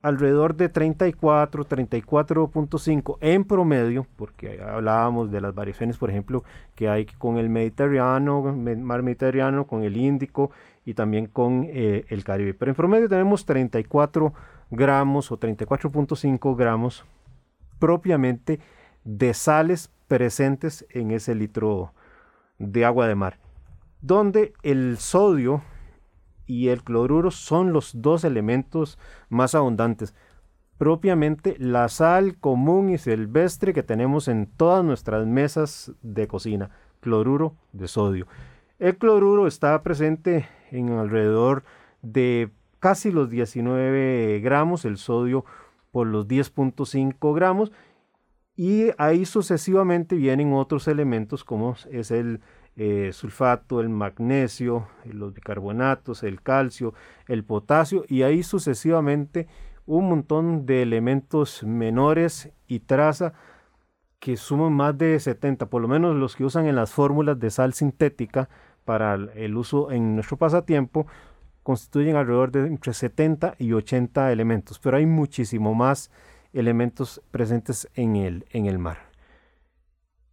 alrededor 0.00 0.54
de 0.54 0.68
34, 0.68 1.66
34.5 1.66 3.18
en 3.22 3.42
promedio, 3.42 4.06
porque 4.14 4.62
hablábamos 4.62 5.32
de 5.32 5.40
las 5.40 5.52
variaciones, 5.52 5.98
por 5.98 6.10
ejemplo, 6.10 6.44
que 6.76 6.88
hay 6.88 7.06
con 7.06 7.38
el 7.38 7.48
Mediterráneo, 7.48 8.54
mar 8.54 9.02
Mediterráneo, 9.02 9.66
con 9.66 9.82
el 9.82 9.96
Índico 9.96 10.52
y 10.84 10.94
también 10.94 11.26
con 11.26 11.64
eh, 11.68 12.04
el 12.08 12.24
Caribe. 12.24 12.54
Pero 12.54 12.70
en 12.70 12.76
promedio 12.76 13.08
tenemos 13.08 13.44
34 13.44 14.32
gramos 14.70 15.30
o 15.32 15.38
34.5 15.38 16.56
gramos 16.56 17.04
propiamente 17.78 18.60
de 19.04 19.34
sales 19.34 19.90
presentes 20.06 20.86
en 20.90 21.10
ese 21.10 21.34
litro 21.34 21.92
de 22.58 22.84
agua 22.84 23.06
de 23.06 23.14
mar, 23.14 23.38
donde 24.00 24.52
el 24.62 24.98
sodio 24.98 25.62
y 26.46 26.68
el 26.68 26.82
cloruro 26.82 27.30
son 27.30 27.72
los 27.72 28.02
dos 28.02 28.24
elementos 28.24 28.98
más 29.28 29.54
abundantes. 29.54 30.14
Propiamente 30.78 31.56
la 31.58 31.88
sal 31.88 32.36
común 32.38 32.90
y 32.90 32.98
silvestre 32.98 33.72
que 33.72 33.82
tenemos 33.82 34.28
en 34.28 34.46
todas 34.46 34.84
nuestras 34.84 35.26
mesas 35.26 35.92
de 36.02 36.26
cocina, 36.26 36.70
cloruro 37.00 37.54
de 37.72 37.86
sodio. 37.86 38.26
El 38.78 38.96
cloruro 38.96 39.46
está 39.46 39.80
presente 39.82 40.46
en 40.70 40.90
alrededor 40.90 41.64
de 42.02 42.50
casi 42.78 43.10
los 43.10 43.30
19 43.30 44.40
gramos, 44.40 44.84
el 44.84 44.96
sodio 44.96 45.44
por 45.90 46.06
los 46.06 46.26
10.5 46.26 47.34
gramos 47.34 47.72
y 48.56 48.90
ahí 48.98 49.24
sucesivamente 49.24 50.16
vienen 50.16 50.52
otros 50.52 50.88
elementos 50.88 51.44
como 51.44 51.76
es 51.90 52.10
el 52.10 52.40
eh, 52.76 53.10
sulfato, 53.12 53.80
el 53.80 53.88
magnesio, 53.88 54.86
los 55.04 55.34
bicarbonatos, 55.34 56.22
el 56.22 56.42
calcio, 56.42 56.94
el 57.26 57.44
potasio 57.44 58.04
y 58.08 58.22
ahí 58.22 58.42
sucesivamente 58.42 59.48
un 59.86 60.08
montón 60.08 60.66
de 60.66 60.82
elementos 60.82 61.64
menores 61.64 62.52
y 62.68 62.80
traza 62.80 63.32
que 64.20 64.36
suman 64.36 64.72
más 64.72 64.96
de 64.96 65.18
70, 65.18 65.66
por 65.66 65.82
lo 65.82 65.88
menos 65.88 66.14
los 66.14 66.36
que 66.36 66.44
usan 66.44 66.66
en 66.66 66.76
las 66.76 66.92
fórmulas 66.92 67.40
de 67.40 67.50
sal 67.50 67.72
sintética 67.72 68.48
para 68.90 69.14
el 69.14 69.56
uso 69.56 69.92
en 69.92 70.16
nuestro 70.16 70.36
pasatiempo, 70.36 71.06
constituyen 71.62 72.16
alrededor 72.16 72.50
de 72.50 72.66
entre 72.66 72.92
70 72.92 73.54
y 73.56 73.72
80 73.72 74.32
elementos, 74.32 74.80
pero 74.80 74.96
hay 74.96 75.06
muchísimo 75.06 75.76
más 75.76 76.10
elementos 76.52 77.22
presentes 77.30 77.88
en 77.94 78.16
el, 78.16 78.46
en 78.50 78.66
el 78.66 78.80
mar. 78.80 78.98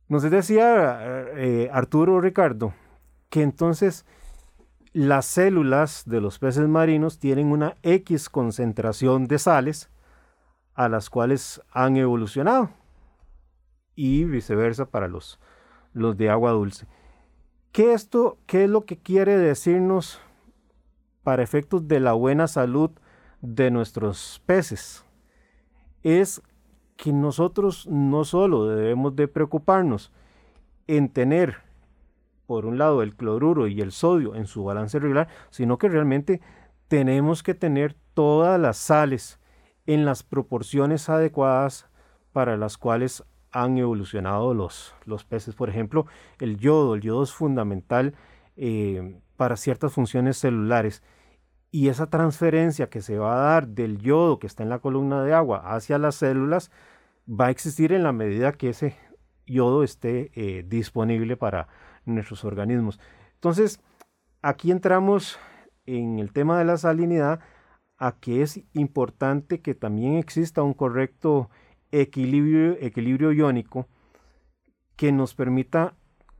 Nos 0.07 0.23
decía 0.23 1.27
eh, 1.35 1.69
Arturo 1.71 2.19
Ricardo 2.19 2.73
que 3.29 3.43
entonces 3.43 4.07
las 4.91 5.27
células 5.27 6.01
de 6.07 6.19
los 6.19 6.39
peces 6.39 6.67
marinos 6.67 7.19
tienen 7.19 7.51
una 7.51 7.77
X 7.83 8.27
concentración 8.27 9.27
de 9.27 9.37
sales 9.37 9.91
a 10.73 10.89
las 10.89 11.11
cuales 11.11 11.61
han 11.69 11.95
evolucionado 11.95 12.71
y 13.93 14.23
viceversa 14.23 14.87
para 14.87 15.07
los, 15.07 15.39
los 15.93 16.17
de 16.17 16.31
agua 16.31 16.53
dulce. 16.53 16.87
¿Qué, 17.71 17.93
esto, 17.93 18.37
¿Qué 18.45 18.63
es 18.63 18.69
lo 18.69 18.85
que 18.85 18.97
quiere 18.97 19.37
decirnos 19.37 20.19
para 21.23 21.43
efectos 21.43 21.87
de 21.87 21.99
la 21.99 22.13
buena 22.13 22.47
salud 22.47 22.91
de 23.41 23.69
nuestros 23.71 24.41
peces? 24.45 25.03
es 26.03 26.41
que 26.95 27.11
nosotros 27.11 27.85
no 27.87 28.23
solo 28.23 28.65
debemos 28.67 29.15
de 29.15 29.27
preocuparnos 29.27 30.11
en 30.87 31.09
tener, 31.09 31.57
por 32.45 32.65
un 32.65 32.77
lado, 32.77 33.03
el 33.03 33.15
cloruro 33.15 33.67
y 33.67 33.81
el 33.81 33.91
sodio 33.91 34.33
en 34.35 34.47
su 34.47 34.63
balance 34.63 34.99
regular, 34.99 35.27
sino 35.49 35.77
que 35.77 35.89
realmente 35.89 36.41
tenemos 36.87 37.43
que 37.43 37.53
tener 37.53 37.95
todas 38.13 38.57
las 38.57 38.77
sales 38.77 39.39
en 39.85 40.05
las 40.05 40.23
proporciones 40.23 41.09
adecuadas 41.09 41.89
para 42.31 42.55
las 42.55 42.77
cuales 42.77 43.23
han 43.51 43.77
evolucionado 43.77 44.53
los, 44.53 44.93
los 45.05 45.23
peces. 45.23 45.55
Por 45.55 45.69
ejemplo, 45.69 46.05
el 46.39 46.57
yodo. 46.57 46.95
El 46.95 47.01
yodo 47.01 47.23
es 47.23 47.31
fundamental 47.31 48.15
eh, 48.55 49.19
para 49.35 49.57
ciertas 49.57 49.93
funciones 49.93 50.37
celulares 50.37 51.03
y 51.71 51.89
esa 51.89 52.09
transferencia 52.09 52.89
que 52.89 53.01
se 53.01 53.17
va 53.17 53.33
a 53.33 53.51
dar 53.53 53.67
del 53.67 53.99
yodo 53.99 54.39
que 54.39 54.47
está 54.47 54.63
en 54.63 54.69
la 54.69 54.79
columna 54.79 55.23
de 55.23 55.33
agua 55.33 55.61
hacia 55.65 55.97
las 55.97 56.15
células 56.15 56.71
va 57.29 57.47
a 57.47 57.51
existir 57.51 57.91
en 57.91 58.03
la 58.03 58.13
medida 58.13 58.53
que 58.53 58.69
ese 58.69 58.95
yodo 59.45 59.83
esté 59.83 60.31
eh, 60.35 60.63
disponible 60.67 61.35
para 61.37 61.67
nuestros 62.05 62.45
organismos. 62.45 62.99
Entonces, 63.35 63.79
aquí 64.41 64.71
entramos 64.71 65.37
en 65.85 66.19
el 66.19 66.31
tema 66.31 66.57
de 66.57 66.65
la 66.65 66.77
salinidad, 66.77 67.39
a 67.97 68.13
que 68.19 68.43
es 68.43 68.61
importante 68.73 69.61
que 69.61 69.73
también 69.73 70.15
exista 70.15 70.61
un 70.61 70.73
correcto 70.73 71.49
equilibrio, 71.91 72.77
equilibrio 72.79 73.31
iónico 73.31 73.87
que 74.95 75.11
nos 75.11 75.35
permita 75.35 75.93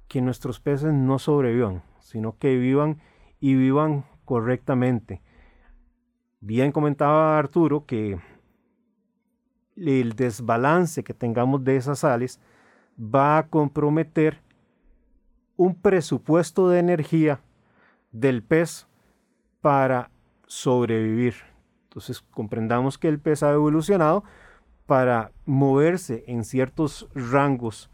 que 0.08 0.22
nuestros 0.22 0.60
peces 0.60 0.94
no 0.94 1.20
sobrevivan, 1.20 1.84
sino 2.00 2.38
que 2.38 2.58
vivan 2.58 3.00
y 3.40 3.56
vivan 3.56 4.06
correctamente. 4.26 5.22
Bien 6.40 6.72
comentaba 6.72 7.38
Arturo 7.38 7.86
que 7.86 8.20
el 9.76 10.14
desbalance 10.14 11.04
que 11.04 11.14
tengamos 11.14 11.64
de 11.64 11.78
esas 11.78 12.00
sales 12.00 12.40
va 13.00 13.38
a 13.38 13.48
comprometer 13.48 14.42
un 15.56 15.76
presupuesto 15.76 16.70
de 16.70 16.80
energía 16.80 17.42
del 18.12 18.44
pez 18.44 18.88
para 19.62 20.10
sobrevivir. 20.46 21.36
Entonces 21.84 22.22
comprendamos 22.22 22.98
que 22.98 23.08
el 23.08 23.20
pez 23.20 23.44
ha 23.44 23.52
evolucionado 23.52 24.24
para 24.88 25.32
moverse 25.46 26.24
en 26.28 26.44
ciertos 26.44 27.08
rangos, 27.14 27.92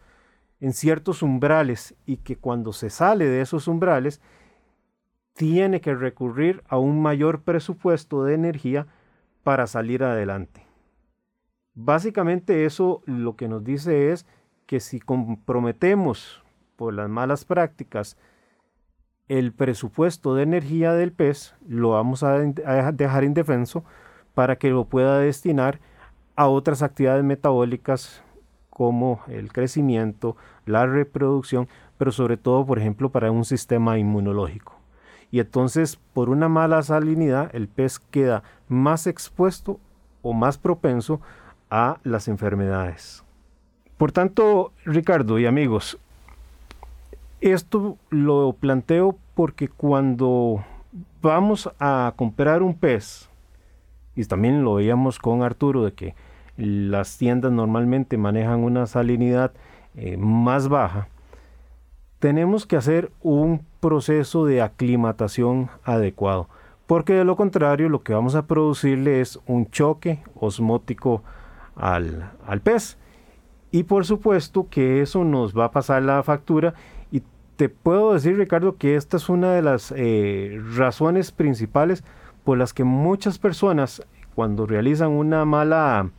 en 0.61 0.71
ciertos 0.71 1.21
umbrales 1.21 1.95
y 2.05 2.17
que 2.17 2.37
cuando 2.37 2.71
se 2.71 2.89
sale 2.89 3.25
de 3.25 3.41
esos 3.41 3.67
umbrales 3.67 4.21
tiene 5.33 5.81
que 5.81 5.95
recurrir 5.95 6.63
a 6.69 6.77
un 6.77 7.01
mayor 7.01 7.41
presupuesto 7.41 8.23
de 8.23 8.35
energía 8.35 8.87
para 9.43 9.67
salir 9.67 10.03
adelante. 10.03 10.65
Básicamente 11.73 12.65
eso 12.65 13.01
lo 13.05 13.35
que 13.35 13.47
nos 13.47 13.63
dice 13.63 14.11
es 14.11 14.27
que 14.67 14.79
si 14.79 14.99
comprometemos 14.99 16.43
por 16.75 16.93
las 16.93 17.09
malas 17.09 17.43
prácticas 17.43 18.17
el 19.27 19.51
presupuesto 19.51 20.35
de 20.35 20.43
energía 20.43 20.93
del 20.93 21.11
pez, 21.11 21.55
lo 21.67 21.89
vamos 21.89 22.21
a 22.21 22.37
dejar 22.37 23.23
indefenso 23.23 23.83
para 24.35 24.57
que 24.57 24.69
lo 24.69 24.85
pueda 24.85 25.17
destinar 25.17 25.79
a 26.35 26.47
otras 26.47 26.81
actividades 26.81 27.23
metabólicas 27.23 28.23
como 28.69 29.21
el 29.27 29.51
crecimiento, 29.51 30.35
la 30.65 30.85
reproducción, 30.85 31.67
pero 31.97 32.11
sobre 32.11 32.37
todo, 32.37 32.65
por 32.65 32.79
ejemplo, 32.79 33.09
para 33.09 33.31
un 33.31 33.45
sistema 33.45 33.97
inmunológico 33.97 34.83
y 35.33 35.39
entonces 35.39 35.99
por 36.13 36.29
una 36.29 36.47
mala 36.47 36.83
salinidad 36.83 37.49
el 37.55 37.67
pez 37.67 37.97
queda 37.97 38.43
más 38.67 39.07
expuesto 39.07 39.79
o 40.21 40.31
más 40.31 40.59
propenso 40.59 41.21
a 41.71 41.97
las 42.03 42.27
enfermedades. 42.27 43.23
Por 43.97 44.11
tanto, 44.11 44.73
Ricardo 44.85 45.39
y 45.39 45.47
amigos, 45.47 45.97
esto 47.41 47.97
lo 48.11 48.53
planteo 48.53 49.17
porque 49.33 49.69
cuando 49.69 50.63
vamos 51.19 51.67
a 51.79 52.13
comprar 52.15 52.61
un 52.61 52.75
pez, 52.75 53.27
y 54.15 54.25
también 54.25 54.63
lo 54.63 54.75
veíamos 54.75 55.19
con 55.19 55.43
Arturo 55.43 55.83
de 55.83 55.93
que 55.93 56.15
las 56.57 57.17
tiendas 57.17 57.51
normalmente 57.51 58.17
manejan 58.17 58.63
una 58.63 58.85
salinidad 58.85 59.53
eh, 59.95 60.17
más 60.17 60.69
baja, 60.69 61.07
tenemos 62.19 62.65
que 62.65 62.77
hacer 62.77 63.11
un 63.21 63.65
proceso 63.79 64.45
de 64.45 64.61
aclimatación 64.61 65.69
adecuado, 65.83 66.47
porque 66.87 67.13
de 67.13 67.25
lo 67.25 67.35
contrario 67.35 67.89
lo 67.89 68.03
que 68.03 68.13
vamos 68.13 68.35
a 68.35 68.45
producirle 68.45 69.19
es 69.19 69.39
un 69.45 69.69
choque 69.69 70.23
osmótico 70.35 71.23
al, 71.75 72.31
al 72.45 72.61
pez. 72.61 72.97
Y 73.71 73.83
por 73.83 74.05
supuesto 74.05 74.67
que 74.69 75.01
eso 75.01 75.23
nos 75.23 75.57
va 75.57 75.65
a 75.65 75.71
pasar 75.71 76.03
la 76.03 76.21
factura 76.21 76.75
y 77.11 77.23
te 77.55 77.69
puedo 77.69 78.13
decir, 78.13 78.37
Ricardo, 78.37 78.77
que 78.77 78.95
esta 78.95 79.17
es 79.17 79.29
una 79.29 79.53
de 79.53 79.63
las 79.63 79.91
eh, 79.95 80.61
razones 80.75 81.31
principales 81.31 82.03
por 82.43 82.57
las 82.57 82.73
que 82.73 82.83
muchas 82.83 83.37
personas, 83.37 84.03
cuando 84.35 84.65
realizan 84.65 85.11
una 85.11 85.45
mala 85.45 86.09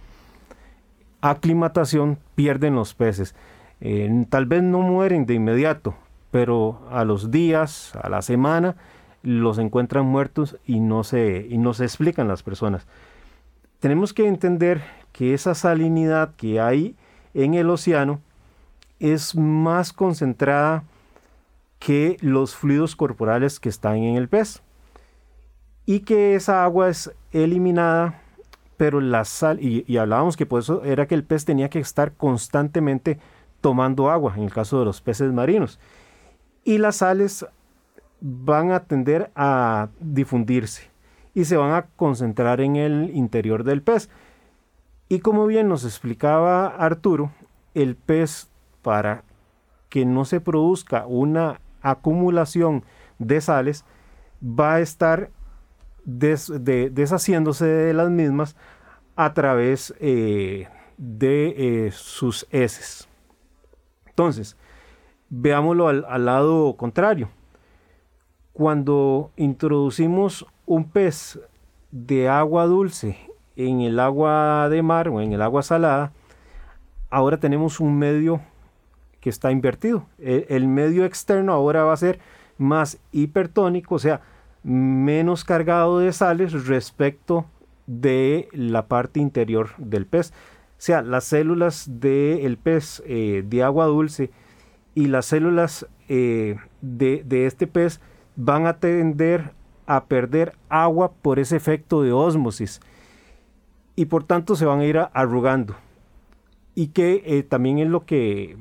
aclimatación, 1.20 2.18
pierden 2.34 2.74
los 2.74 2.94
peces. 2.94 3.34
Eh, 3.80 4.26
tal 4.30 4.46
vez 4.46 4.62
no 4.62 4.80
mueren 4.80 5.26
de 5.26 5.34
inmediato, 5.34 5.94
pero 6.30 6.80
a 6.90 7.04
los 7.04 7.30
días, 7.30 7.94
a 8.02 8.08
la 8.08 8.22
semana, 8.22 8.76
los 9.22 9.58
encuentran 9.58 10.06
muertos 10.06 10.58
y 10.66 10.80
no 10.80 11.04
se, 11.04 11.46
y 11.48 11.58
no 11.58 11.74
se 11.74 11.84
explican 11.84 12.28
las 12.28 12.42
personas. 12.42 12.86
Tenemos 13.80 14.12
que 14.12 14.26
entender 14.26 14.82
que 15.12 15.34
esa 15.34 15.54
salinidad 15.54 16.34
que 16.36 16.60
hay 16.60 16.96
en 17.34 17.54
el 17.54 17.70
océano 17.70 18.20
es 19.00 19.34
más 19.34 19.92
concentrada 19.92 20.84
que 21.78 22.16
los 22.20 22.56
fluidos 22.56 22.96
corporales 22.96 23.60
que 23.60 23.68
están 23.68 23.96
en 23.96 24.16
el 24.16 24.28
pez 24.28 24.63
y 25.86 26.00
que 26.00 26.34
esa 26.34 26.64
agua 26.64 26.88
es 26.88 27.12
eliminada 27.32 28.20
pero 28.76 29.00
la 29.00 29.24
sal 29.24 29.60
y, 29.62 29.96
hablábamos 29.96 30.36
que 30.36 30.46
por 30.46 30.60
eso 30.60 30.84
era 30.84 31.06
que 31.06 31.14
el 31.14 31.24
pez 31.24 31.44
tenía 31.44 31.68
que 31.70 31.78
estar 31.78 32.12
constantemente 32.12 33.18
tomando 33.60 34.10
agua 34.10 34.34
en 34.36 34.42
el 34.42 34.52
caso 34.52 34.78
de 34.78 34.84
los 34.84 35.00
peces 35.00 35.32
marinos. 35.32 35.78
Y 36.64 36.78
las 36.78 36.96
sales 36.96 37.46
van 38.20 38.72
a 38.72 38.80
tender 38.80 39.30
a 39.34 39.88
difundirse 40.00 40.90
y 41.34 41.44
se 41.44 41.56
van 41.56 41.72
a 41.72 41.86
concentrar 41.96 42.60
en 42.60 42.76
el 42.76 43.10
interior 43.14 43.64
del 43.64 43.82
pez. 43.82 44.08
Y 45.08 45.20
como 45.20 45.46
bien 45.46 45.68
nos 45.68 45.84
explicaba 45.84 46.66
Arturo 46.66 47.30
el 47.74 47.96
pez 47.96 48.48
para 48.82 49.22
que 49.88 50.04
no 50.04 50.24
se 50.24 50.40
produzca 50.40 51.06
una 51.06 51.60
acumulación 51.82 52.84
de 53.18 53.40
sales 53.40 53.84
va 54.42 54.74
a 54.74 54.80
estar 54.80 55.30
deshaciéndose 56.04 57.66
de 57.66 57.94
las 57.94 58.10
mismas 58.10 58.56
a 59.16 59.32
través 59.32 59.94
eh, 60.00 60.68
de 60.96 61.86
eh, 61.86 61.90
sus 61.92 62.46
heces. 62.50 63.08
Entonces, 64.06 64.56
veámoslo 65.28 65.88
al, 65.88 66.04
al 66.08 66.24
lado 66.26 66.76
contrario. 66.76 67.30
Cuando 68.52 69.32
introducimos 69.36 70.46
un 70.66 70.88
pez 70.88 71.40
de 71.90 72.28
agua 72.28 72.66
dulce 72.66 73.18
en 73.56 73.80
el 73.80 73.98
agua 74.00 74.68
de 74.68 74.82
mar 74.82 75.08
o 75.08 75.20
en 75.20 75.32
el 75.32 75.42
agua 75.42 75.62
salada, 75.62 76.12
ahora 77.10 77.38
tenemos 77.38 77.80
un 77.80 77.96
medio 77.98 78.40
que 79.20 79.30
está 79.30 79.50
invertido. 79.50 80.06
E, 80.18 80.46
el, 80.50 80.66
medio 80.68 81.04
externo 81.04 81.52
ahora 81.52 81.84
va 81.84 81.92
a 81.92 81.96
ser 81.96 82.18
más 82.58 82.98
hipertónico, 83.12 83.94
o 83.94 83.98
sea, 83.98 84.20
menos 84.64 85.44
cargado 85.44 86.00
de 86.00 86.12
sales 86.12 86.66
respecto 86.66 87.46
de 87.86 88.48
la 88.52 88.86
parte 88.86 89.20
interior 89.20 89.70
del 89.78 90.06
pez. 90.06 90.30
O 90.30 90.82
sea, 90.84 91.02
las 91.02 91.24
células 91.24 91.88
del 92.00 92.56
pez 92.58 93.02
eh, 93.06 93.44
de 93.46 93.62
agua 93.62 93.86
dulce 93.86 94.30
y 94.94 95.06
las 95.06 95.26
células 95.26 95.86
eh, 96.08 96.56
de, 96.80 97.46
este 97.46 97.66
pez 97.66 98.00
van 98.36 98.66
a 98.66 98.78
tender 98.78 99.52
a 99.86 100.06
perder 100.06 100.54
agua 100.68 101.12
por 101.12 101.38
ese 101.38 101.56
efecto 101.56 102.02
de 102.02 102.12
ósmosis 102.12 102.80
y 103.96 104.06
por 104.06 104.24
tanto 104.24 104.56
se 104.56 104.64
van 104.64 104.80
a 104.80 104.86
ir 104.86 104.98
arrugando. 105.12 105.76
Y 106.74 106.88
que 106.88 107.22
eh, 107.26 107.42
también 107.44 107.78
es 107.78 107.88
lo 107.88 108.04
que 108.04 108.56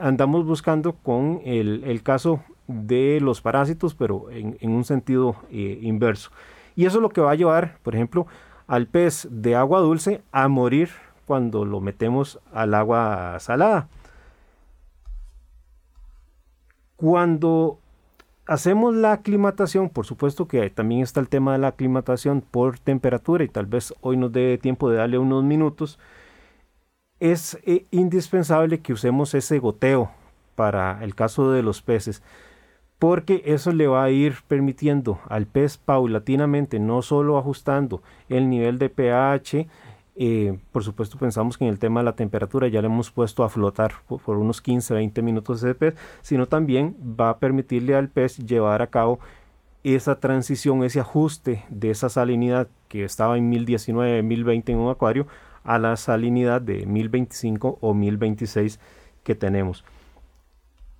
andamos 0.00 0.44
buscando 0.44 0.94
con 0.94 1.40
el, 1.44 2.02
caso 2.02 2.42
de 2.66 3.20
los 3.20 3.40
parásitos, 3.40 3.94
pero 3.94 4.30
en, 4.30 4.56
un 4.70 4.84
sentido 4.84 5.36
eh, 5.50 5.78
inverso. 5.82 6.30
Y 6.74 6.86
eso 6.86 6.98
es 6.98 7.02
lo 7.02 7.08
que 7.10 7.20
va 7.20 7.32
a 7.32 7.36
llevar, 7.36 7.78
por 7.82 7.94
ejemplo, 7.94 8.26
al 8.66 8.86
pez 8.86 9.28
de 9.30 9.54
agua 9.54 9.80
dulce 9.80 10.22
a 10.32 10.48
morir 10.48 10.90
cuando 11.26 11.64
lo 11.64 11.80
metemos 11.80 12.40
al 12.52 12.74
agua 12.74 13.38
salada. 13.40 13.88
Cuando 16.96 17.78
hacemos 18.46 18.94
la 18.94 19.12
aclimatación, 19.12 19.90
por 19.90 20.06
supuesto 20.06 20.46
que 20.48 20.70
también 20.70 21.02
está 21.02 21.20
el 21.20 21.28
tema 21.28 21.52
de 21.52 21.58
la 21.58 21.68
aclimatación 21.68 22.40
por 22.40 22.78
temperatura 22.78 23.44
y 23.44 23.48
tal 23.48 23.66
vez 23.66 23.92
hoy 24.00 24.16
nos 24.16 24.32
dé 24.32 24.58
tiempo 24.58 24.88
de 24.88 24.98
darle 24.98 25.18
unos 25.18 25.44
minutos, 25.44 25.98
es 27.20 27.58
eh, 27.64 27.86
indispensable 27.90 28.80
que 28.80 28.92
usemos 28.92 29.34
ese 29.34 29.58
goteo 29.58 30.10
para 30.54 31.02
el 31.02 31.14
caso 31.14 31.50
de 31.50 31.62
los 31.62 31.82
peces, 31.82 32.22
porque 32.98 33.42
eso 33.44 33.72
le 33.72 33.86
va 33.86 34.04
a 34.04 34.10
ir 34.10 34.36
permitiendo 34.48 35.18
al 35.28 35.46
pez 35.46 35.76
paulatinamente, 35.76 36.78
no 36.78 37.02
solo 37.02 37.38
ajustando 37.38 38.02
el 38.28 38.48
nivel 38.48 38.78
de 38.78 38.88
pH, 38.88 39.66
eh, 40.18 40.58
por 40.72 40.82
supuesto 40.82 41.18
pensamos 41.18 41.58
que 41.58 41.64
en 41.64 41.70
el 41.70 41.78
tema 41.78 42.00
de 42.00 42.04
la 42.04 42.16
temperatura 42.16 42.68
ya 42.68 42.80
le 42.80 42.86
hemos 42.86 43.10
puesto 43.10 43.44
a 43.44 43.50
flotar 43.50 43.92
por, 44.06 44.38
unos 44.38 44.62
15, 44.62 44.94
20 44.94 45.20
minutos 45.20 45.62
ese 45.62 45.74
pez, 45.74 45.94
sino 46.22 46.46
también 46.46 46.96
va 46.98 47.30
a 47.30 47.38
permitirle 47.38 47.94
al 47.94 48.08
pez 48.08 48.38
llevar 48.38 48.80
a 48.80 48.86
cabo 48.86 49.20
esa 49.84 50.18
transición, 50.18 50.82
ese 50.84 51.00
ajuste 51.00 51.64
de 51.68 51.90
esa 51.90 52.08
salinidad 52.08 52.68
que 52.88 53.04
estaba 53.04 53.36
en 53.36 53.50
1019, 53.50 54.22
1020 54.22 54.72
en 54.72 54.78
un 54.78 54.90
acuario 54.90 55.26
a 55.64 55.78
la 55.78 55.96
salinidad 55.96 56.62
de 56.62 56.86
1025 56.86 57.78
o 57.80 57.94
1026 57.94 58.80
que 59.22 59.34
tenemos. 59.34 59.84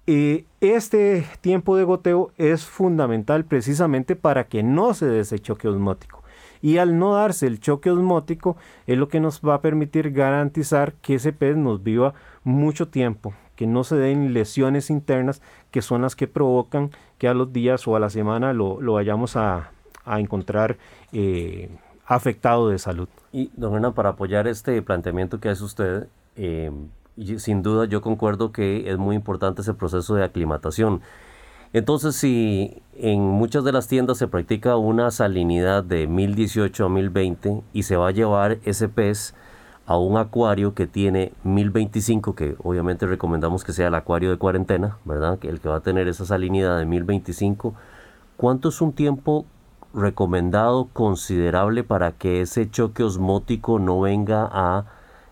Eh, 0.08 0.44
este 0.60 1.26
tiempo 1.40 1.76
de 1.76 1.82
goteo 1.82 2.30
es 2.38 2.64
fundamental 2.64 3.44
precisamente 3.44 4.14
para 4.14 4.46
que 4.46 4.62
no 4.62 4.94
se 4.94 5.06
dé 5.06 5.20
ese 5.20 5.40
choque 5.40 5.66
osmótico. 5.66 6.22
Y 6.62 6.78
al 6.78 6.98
no 6.98 7.14
darse 7.14 7.46
el 7.46 7.60
choque 7.60 7.90
osmótico 7.90 8.56
es 8.86 8.98
lo 8.98 9.08
que 9.08 9.20
nos 9.20 9.40
va 9.40 9.54
a 9.54 9.60
permitir 9.60 10.12
garantizar 10.12 10.92
que 10.94 11.16
ese 11.16 11.32
pez 11.32 11.56
nos 11.56 11.82
viva 11.82 12.14
mucho 12.44 12.88
tiempo, 12.88 13.34
que 13.56 13.66
no 13.66 13.82
se 13.82 13.96
den 13.96 14.32
lesiones 14.32 14.90
internas 14.90 15.42
que 15.72 15.82
son 15.82 16.02
las 16.02 16.14
que 16.14 16.28
provocan 16.28 16.90
que 17.18 17.26
a 17.26 17.34
los 17.34 17.52
días 17.52 17.86
o 17.88 17.96
a 17.96 18.00
la 18.00 18.10
semana 18.10 18.52
lo, 18.52 18.78
vayamos 18.78 19.36
a, 19.36 19.70
encontrar 20.06 20.76
eh, 21.12 21.68
afectado 22.06 22.68
de 22.68 22.78
salud. 22.78 23.08
Y, 23.32 23.50
don 23.56 23.74
Hernán, 23.74 23.92
para 23.92 24.10
apoyar 24.10 24.46
este 24.46 24.80
planteamiento 24.82 25.40
que 25.40 25.48
hace 25.48 25.64
usted, 25.64 26.06
eh, 26.36 26.70
sin 27.38 27.62
duda 27.62 27.86
yo 27.86 28.00
concuerdo 28.00 28.52
que 28.52 28.90
es 28.90 28.98
muy 28.98 29.16
importante 29.16 29.62
ese 29.62 29.74
proceso 29.74 30.14
de 30.14 30.24
aclimatación. 30.24 31.00
Entonces, 31.72 32.16
si 32.16 32.82
en 32.94 33.20
muchas 33.20 33.64
de 33.64 33.72
las 33.72 33.88
tiendas 33.88 34.18
se 34.18 34.28
practica 34.28 34.76
una 34.76 35.10
salinidad 35.10 35.84
de 35.84 36.06
1018 36.06 36.84
a 36.84 36.88
1020 36.88 37.62
y 37.72 37.82
se 37.82 37.96
va 37.96 38.08
a 38.08 38.12
llevar 38.12 38.58
ese 38.64 38.88
pez 38.88 39.34
a 39.86 39.98
un 39.98 40.16
acuario 40.16 40.74
que 40.74 40.86
tiene 40.86 41.32
1025, 41.44 42.34
que 42.34 42.56
obviamente 42.62 43.06
recomendamos 43.06 43.62
que 43.62 43.72
sea 43.72 43.88
el 43.88 43.94
acuario 43.94 44.30
de 44.30 44.36
cuarentena, 44.36 44.98
¿verdad? 45.04 45.38
Que 45.38 45.48
el 45.48 45.60
que 45.60 45.68
va 45.68 45.76
a 45.76 45.80
tener 45.80 46.08
esa 46.08 46.24
salinidad 46.24 46.78
de 46.78 46.86
1025, 46.86 47.74
¿cuánto 48.36 48.70
es 48.70 48.80
un 48.80 48.92
tiempo 48.92 49.44
recomendado 49.94 50.88
considerable 50.92 51.84
para 51.84 52.12
que 52.12 52.42
ese 52.42 52.70
choque 52.70 53.02
osmótico 53.02 53.78
no 53.78 54.00
venga 54.00 54.48
a 54.50 54.86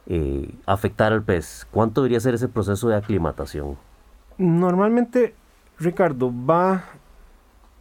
eh, 0.06 0.50
afectar 0.66 1.12
al 1.12 1.22
pez? 1.22 1.66
¿Cuánto 1.70 2.02
debería 2.02 2.20
ser 2.20 2.34
ese 2.34 2.48
proceso 2.48 2.88
de 2.88 2.96
aclimatación? 2.96 3.76
Normalmente, 4.38 5.34
Ricardo, 5.78 6.32
va, 6.32 6.84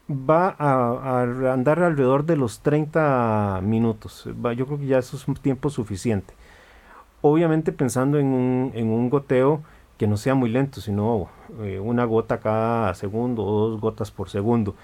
va 0.10 0.56
a, 0.58 1.22
andar 1.54 1.80
alrededor 1.82 2.26
de 2.26 2.38
los 2.38 2.62
30 2.62 3.62
minutos. 3.64 4.30
yo 4.56 4.66
creo 4.66 4.80
que 4.80 4.86
ya 4.88 5.00
eso 5.00 5.18
es 5.18 5.28
un 5.28 5.36
tiempo 5.36 5.70
suficiente. 5.70 6.34
Obviamente 7.22 7.72
pensando 7.72 8.20
en 8.20 8.28
un, 8.28 8.72
en 8.74 8.90
un 8.90 9.10
goteo 9.10 9.62
que 9.98 10.08
no 10.08 10.18
sea 10.18 10.36
muy 10.36 10.50
lento, 10.50 10.82
sino 10.82 11.30
eh, 11.62 11.80
una 11.80 12.06
gota 12.06 12.40
cada 12.40 12.94
segundo 12.94 13.44
o 13.44 13.70
dos 13.70 13.82
gotas 13.82 14.12
por 14.12 14.30
segundo. 14.30 14.76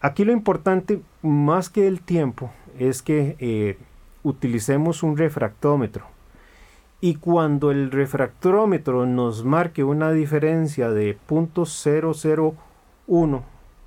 Aquí 0.00 0.24
lo 0.24 0.32
importante, 0.32 1.02
más 1.22 1.68
que 1.68 1.86
el 1.86 2.00
tiempo, 2.00 2.50
es 2.78 3.02
que 3.02 3.36
eh, 3.38 3.78
utilicemos 4.22 5.02
un 5.02 5.16
refractómetro. 5.16 6.04
Y 7.00 7.14
cuando 7.14 7.70
el 7.70 7.90
refractómetro 7.90 9.06
nos 9.06 9.44
marque 9.44 9.84
una 9.84 10.12
diferencia 10.12 10.90
de 10.90 11.16
0.001 11.28 13.42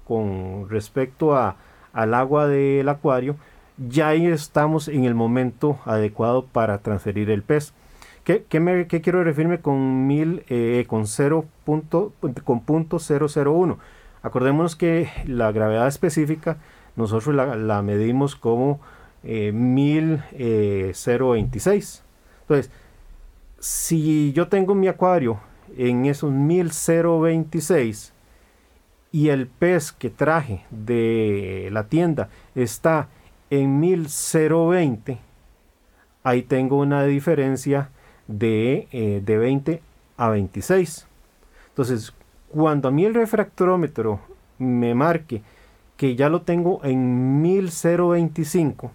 con 0.07 0.67
respecto 0.69 1.35
a, 1.35 1.57
al 1.93 2.15
agua 2.15 2.47
del 2.47 2.89
acuario, 2.89 3.35
ya 3.77 4.09
ahí 4.09 4.25
estamos 4.25 4.87
en 4.87 5.05
el 5.05 5.15
momento 5.15 5.79
adecuado 5.85 6.45
para 6.45 6.79
transferir 6.79 7.29
el 7.29 7.43
pez. 7.43 7.73
¿Qué, 8.23 8.45
quiero 8.49 9.23
referirme 9.23 9.59
con, 9.59 10.07
mil, 10.07 10.43
eh, 10.49 10.85
con, 10.87 11.07
0 11.07 11.45
con 11.65 12.61
punto 12.61 12.97
001? 12.97 13.77
Acordémonos 14.21 14.75
que 14.77 15.09
la 15.25 15.51
gravedad 15.51 15.87
específica 15.87 16.57
nosotros 16.95 17.35
la, 17.35 17.81
medimos 17.81 18.35
como 18.35 18.79
eh, 19.23 19.51
1026. 19.51 20.37
Eh, 20.37 20.93
Entonces, 22.41 22.71
si 23.63 24.33
yo 24.33 24.49
tengo 24.49 24.75
mi 24.75 24.89
acuario 24.89 25.39
en 25.77 26.05
esos 26.05 26.33
1026 26.33 28.11
y 29.13 29.29
el 29.29 29.47
pez 29.47 29.93
que 29.93 30.09
traje 30.09 30.65
de 30.69 31.69
la 31.71 31.85
tienda 31.85 32.27
está 32.55 33.07
en 33.49 33.79
1020, 33.79 35.17
ahí 36.23 36.41
tengo 36.41 36.77
una 36.77 37.05
diferencia 37.05 37.89
de, 38.27 38.89
eh, 38.91 39.21
de 39.23 39.37
20 39.37 39.81
a 40.17 40.27
26. 40.27 41.07
Entonces, 41.69 42.13
cuando 42.49 42.89
a 42.89 42.91
mí 42.91 43.05
el 43.05 43.13
refractómetro 43.13 44.19
me 44.57 44.93
marque 44.93 45.41
que 45.95 46.17
ya 46.17 46.27
lo 46.27 46.41
tengo 46.41 46.81
en 46.83 47.41
1025, 47.41 48.91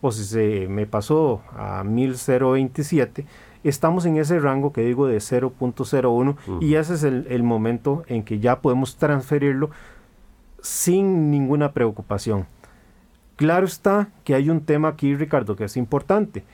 o 0.00 0.10
si 0.10 0.24
se 0.24 0.68
me 0.68 0.86
pasó 0.86 1.42
a 1.52 1.84
1027, 1.84 3.26
estamos 3.64 4.04
en 4.06 4.18
ese 4.18 4.38
rango 4.38 4.72
que 4.72 4.82
digo 4.82 5.06
de 5.06 5.16
0.01 5.16 6.60
y 6.60 6.74
ese 6.74 6.94
es 6.94 7.02
el, 7.02 7.42
momento 7.42 8.04
en 8.06 8.22
que 8.22 8.38
ya 8.38 8.60
podemos 8.60 8.96
transferirlo 8.96 9.70
sin 10.60 11.30
ninguna 11.30 11.72
preocupación. 11.72 12.46
Claro 13.36 13.66
está 13.66 14.08
que 14.22 14.34
hay 14.34 14.50
un 14.50 14.60
tema 14.60 14.88
aquí, 14.88 15.14
Ricardo, 15.14 15.56
que 15.56 15.64
es 15.64 15.76
importante. 15.76 16.44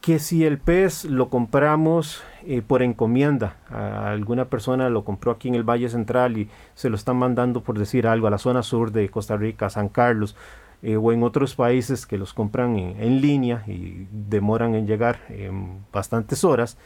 Que 0.00 0.18
si 0.18 0.44
el 0.44 0.58
pez 0.58 1.04
lo 1.04 1.28
compramos 1.28 2.22
eh, 2.46 2.62
por 2.62 2.82
encomienda, 2.82 3.56
a 3.68 4.10
alguna 4.10 4.46
persona 4.46 4.88
lo 4.88 5.04
compró 5.04 5.32
aquí 5.32 5.48
en 5.48 5.54
el 5.54 5.68
Valle 5.68 5.88
Central 5.90 6.38
y 6.38 6.48
se 6.74 6.88
lo 6.88 6.96
están 6.96 7.16
mandando, 7.16 7.62
por 7.62 7.78
decir 7.78 8.06
algo, 8.06 8.26
a 8.26 8.30
la 8.30 8.38
zona 8.38 8.62
sur 8.62 8.92
de 8.92 9.10
Costa 9.10 9.36
Rica, 9.36 9.68
San 9.68 9.88
Carlos, 9.88 10.34
eh, 10.80 10.96
o 10.96 11.12
en 11.12 11.24
otros 11.24 11.56
países 11.56 12.06
que 12.06 12.18
los 12.18 12.32
compran 12.32 12.78
en, 12.78 13.20
línea 13.20 13.64
y 13.66 14.06
demoran 14.12 14.76
en 14.76 14.86
llegar 14.86 15.18
en 15.28 15.84
bastantes 15.92 16.44
horas. 16.44 16.78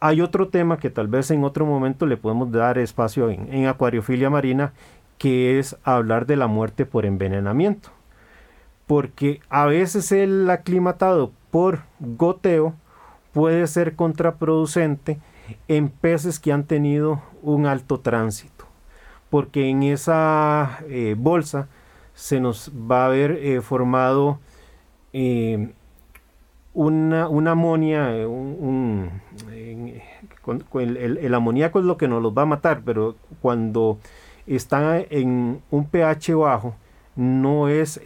Hay 0.00 0.22
otro 0.22 0.48
tema 0.48 0.78
que 0.78 0.88
tal 0.88 1.08
vez 1.08 1.30
en 1.30 1.44
otro 1.44 1.66
momento 1.66 2.06
le 2.06 2.16
podemos 2.16 2.50
dar 2.50 2.78
espacio 2.78 3.28
en, 3.28 3.66
acuariofilia 3.66 4.30
marina, 4.30 4.72
que 5.18 5.58
es 5.58 5.76
hablar 5.84 6.24
de 6.24 6.36
la 6.36 6.46
muerte 6.46 6.86
por 6.86 7.04
envenenamiento. 7.04 7.90
Porque 8.86 9.40
a 9.50 9.66
veces 9.66 10.10
el 10.10 10.48
aclimatado 10.48 11.32
por 11.50 11.80
goteo 12.00 12.74
puede 13.32 13.66
ser 13.66 13.94
contraproducente 13.94 15.20
en 15.68 15.90
peces 15.90 16.40
que 16.40 16.52
han 16.52 16.64
tenido 16.64 17.20
un 17.42 17.66
alto 17.66 18.00
tránsito. 18.00 18.64
Porque 19.28 19.68
en 19.68 19.82
esa 19.82 20.78
eh, 20.88 21.14
bolsa 21.16 21.68
se 22.14 22.40
nos 22.40 22.70
va 22.70 23.04
a 23.04 23.06
haber 23.06 23.32
eh, 23.32 23.60
formado 23.60 24.38
eh, 25.12 25.72
una, 26.74 27.26
eh, 27.26 28.26
un, 28.26 29.10
el, 30.74 31.34
amoníaco 31.34 31.78
es 31.78 31.84
lo 31.84 31.96
que 31.96 32.08
nos 32.08 32.22
los 32.22 32.36
va 32.36 32.42
a 32.42 32.46
matar, 32.46 32.82
pero 32.84 33.16
cuando 33.40 33.98
está 34.46 34.98
en 34.98 35.60
un 35.70 35.84
pH 35.86 36.34
bajo, 36.34 36.74
no 37.14 37.68
es 37.68 38.00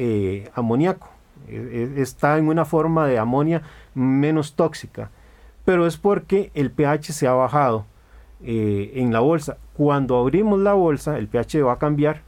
amoníaco, 0.55 1.09
e, 1.47 1.93
e, 1.97 2.03
está 2.03 2.39
en 2.39 2.49
una 2.49 2.65
forma 2.65 3.07
de 3.07 3.19
amonia 3.19 3.63
menos 3.95 4.55
tóxica, 4.55 5.11
pero 5.65 5.87
es 5.87 5.97
porque 5.97 6.51
el 6.55 6.73
pH 6.73 7.13
se 7.13 7.29
ha 7.29 7.33
bajado 7.33 7.87
en 8.41 9.13
la 9.13 9.21
bolsa. 9.21 9.59
Cuando 9.75 10.19
abrimos 10.19 10.59
la 10.59 10.75
bolsa, 10.75 11.19
el 11.19 11.29
pH 11.29 11.63
va 11.63 11.75
a 11.75 11.79
cambiar 11.79 12.26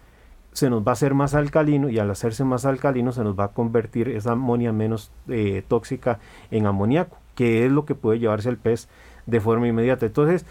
se 0.53 0.71
nos 0.71 0.83
va 0.83 0.91
a 0.91 0.93
hacer 0.93 1.15
más 1.15 1.35
alcalino 1.35 1.89
y 1.89 1.99
al 1.99 2.11
hacerse 2.11 2.45
más 2.45 2.65
alcalino 2.65 3.13
se 3.13 3.23
nos 3.23 3.39
va 3.39 3.45
a 3.45 3.49
convertir 3.49 4.09
esa 4.09 4.33
amonia 4.33 4.73
menos 4.73 5.11
eh, 5.29 5.63
tóxica 5.67 6.19
en 6.51 6.67
amoníaco, 6.67 7.17
que 7.35 7.65
es 7.65 7.73
lo 7.73 7.85
que 7.85 7.95
puede 7.95 8.19
llevarse 8.19 8.49
el 8.49 8.57
pez 8.57 8.89
de 9.27 9.41
forma 9.41 9.69
inmediata. 9.69 10.07
Entonces, 10.07 10.47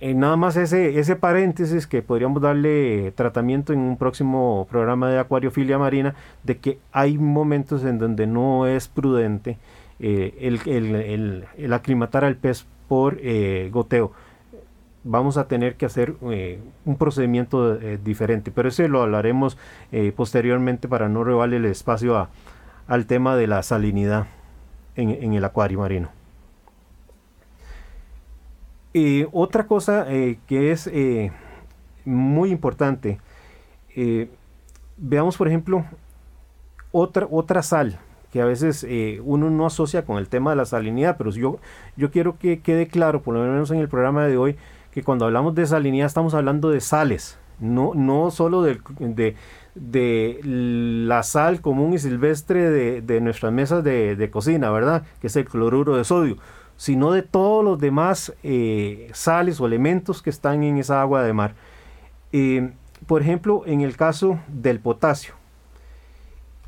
eh, 0.00 0.14
nada 0.14 0.36
más 0.36 0.56
ese, 0.56 0.98
ese 0.98 1.16
paréntesis 1.16 1.86
que 1.86 2.02
podríamos 2.02 2.42
darle 2.42 3.12
tratamiento 3.12 3.72
en 3.72 3.80
un 3.80 3.96
próximo 3.96 4.66
programa 4.70 5.08
de 5.08 5.18
acuariofilia 5.18 5.78
marina, 5.78 6.14
de 6.44 6.58
que 6.58 6.78
hay 6.92 7.18
momentos 7.18 7.84
en 7.84 7.98
donde 7.98 8.26
no 8.26 8.66
es 8.66 8.88
prudente 8.88 9.58
eh, 9.98 10.36
el, 10.40 10.60
el, 10.66 11.44
el, 11.56 11.72
aclimatar 11.72 12.24
al 12.24 12.36
pez 12.36 12.66
por 12.86 13.18
goteo 13.70 14.12
vamos 15.04 15.36
a 15.36 15.48
tener 15.48 15.76
que 15.76 15.86
hacer 15.86 16.14
eh, 16.30 16.60
un 16.84 16.96
procedimiento 16.96 17.74
eh, 17.80 17.98
diferente, 18.02 18.50
pero 18.50 18.68
ese 18.68 18.88
lo 18.88 19.02
hablaremos 19.02 19.56
eh, 19.92 20.12
posteriormente 20.14 20.88
para 20.88 21.08
no 21.08 21.24
revaler 21.24 21.64
el 21.64 21.70
espacio 21.70 22.28
al 22.86 23.06
tema 23.06 23.36
de 23.36 23.46
la 23.46 23.62
salinidad 23.62 24.26
en, 24.96 25.32
el 25.32 25.44
acuario 25.44 25.78
marino. 25.78 26.08
otra 29.30 29.66
cosa 29.66 30.06
que 30.46 30.72
es 30.72 30.90
muy 32.04 32.50
importante, 32.50 33.20
veamos 34.96 35.36
por 35.36 35.46
ejemplo 35.46 35.84
otra, 36.90 37.28
otra 37.30 37.62
sal 37.62 38.00
que 38.32 38.40
a 38.40 38.44
veces 38.44 38.84
uno 39.22 39.50
no 39.50 39.66
asocia 39.66 40.04
con 40.04 40.18
el 40.18 40.28
tema 40.28 40.50
de 40.50 40.56
la 40.56 40.64
salinidad, 40.64 41.16
pero 41.16 41.30
yo, 41.30 41.60
yo 41.96 42.10
quiero 42.10 42.38
que 42.38 42.60
quede 42.60 42.88
claro, 42.88 43.22
por 43.22 43.34
lo 43.34 43.40
menos 43.40 43.70
en 43.70 43.78
el 43.78 43.88
programa 43.88 44.26
de 44.26 44.36
hoy, 44.36 44.56
que 44.92 45.02
cuando 45.02 45.26
hablamos 45.26 45.54
de 45.54 45.66
salinidad 45.66 46.06
estamos 46.06 46.34
hablando 46.34 46.70
de 46.70 46.80
sales, 46.80 47.38
no, 47.60 47.92
no 47.94 48.30
solo 48.30 48.62
de, 48.62 48.80
de, 49.74 50.40
la 50.42 51.22
sal 51.22 51.60
común 51.60 51.94
y 51.94 51.98
silvestre 51.98 53.00
de, 53.00 53.20
nuestras 53.20 53.52
mesas 53.52 53.82
de, 53.84 54.28
cocina, 54.32 54.70
¿verdad? 54.70 55.04
Que 55.20 55.26
es 55.26 55.36
el 55.36 55.44
cloruro 55.44 55.96
de 55.96 56.04
sodio, 56.04 56.36
sino 56.76 57.12
de 57.12 57.22
todos 57.22 57.64
los 57.64 57.78
demás 57.78 58.34
eh, 58.42 59.10
sales 59.12 59.60
o 59.60 59.66
elementos 59.66 60.22
que 60.22 60.30
están 60.30 60.62
en 60.62 60.78
esa 60.78 61.00
agua 61.00 61.22
de 61.22 61.32
mar. 61.32 61.54
Eh, 62.32 62.72
por 63.06 63.22
ejemplo, 63.22 63.62
en 63.66 63.80
el 63.80 63.96
caso 63.96 64.38
del 64.48 64.80
potasio, 64.80 65.34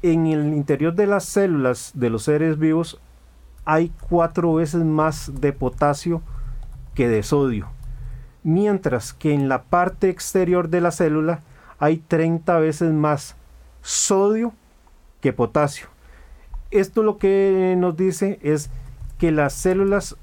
en 0.02 0.26
el 0.26 0.54
interior 0.54 0.94
de 0.94 1.06
las 1.06 1.24
células 1.24 1.92
de 1.94 2.10
los 2.10 2.22
seres 2.24 2.58
vivos 2.58 3.00
hay 3.66 3.92
cuatro 4.08 4.54
veces 4.54 4.82
más 4.82 5.30
de 5.40 5.52
potasio 5.52 6.22
que 6.94 7.06
de 7.06 7.22
sodio 7.22 7.68
mientras 8.42 9.12
que 9.12 9.32
en 9.32 9.48
la 9.48 9.64
parte 9.64 10.08
exterior 10.08 10.68
de 10.68 10.80
la 10.80 10.90
célula 10.90 11.42
hay 11.78 11.98
30 11.98 12.58
veces 12.58 12.92
más 12.92 13.36
sodio 13.82 14.52
que 15.20 15.32
potasio. 15.32 15.88
Esto 16.70 17.02
lo 17.02 17.18
que 17.18 17.74
nos 17.76 17.96
dice 17.96 18.38
es 18.42 18.70
que 19.18 19.32
las 19.32 19.52
células 19.52 20.16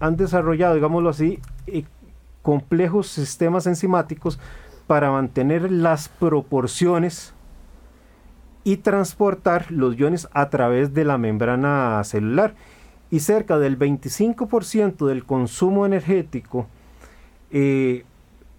han 0.00 0.16
desarrollado, 0.16 0.74
digámoslo 0.74 1.10
así, 1.10 1.38
eh, 1.66 1.84
complejos 2.42 3.08
sistemas 3.08 3.66
enzimáticos 3.66 4.38
para 4.86 5.10
mantener 5.10 5.70
las 5.70 6.08
proporciones 6.08 7.32
y 8.64 8.78
transportar 8.78 9.70
los 9.70 9.96
iones 9.98 10.28
a 10.32 10.50
través 10.50 10.92
de 10.92 11.04
la 11.04 11.18
membrana 11.18 12.02
celular. 12.04 12.54
Y 13.10 13.20
cerca 13.20 13.58
del 13.58 13.78
25% 13.78 15.06
del 15.06 15.24
consumo 15.24 15.84
energético 15.84 16.66
eh, 17.52 18.04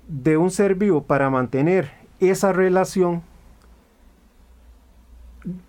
de 0.07 0.37
un 0.37 0.51
ser 0.51 0.75
vivo 0.75 1.03
para 1.03 1.29
mantener 1.29 1.91
esa 2.19 2.53
relación 2.53 3.21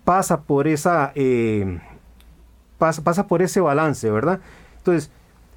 pasa 0.03 0.43
por 0.43 0.67
esa 0.67 1.11
eh, 1.15 1.81
pasa, 2.77 3.03
pasa, 3.03 3.27
por 3.27 3.41
ese 3.41 3.59
balance, 3.59 4.09
¿verdad? 4.09 4.39
Entonces, 4.77 5.11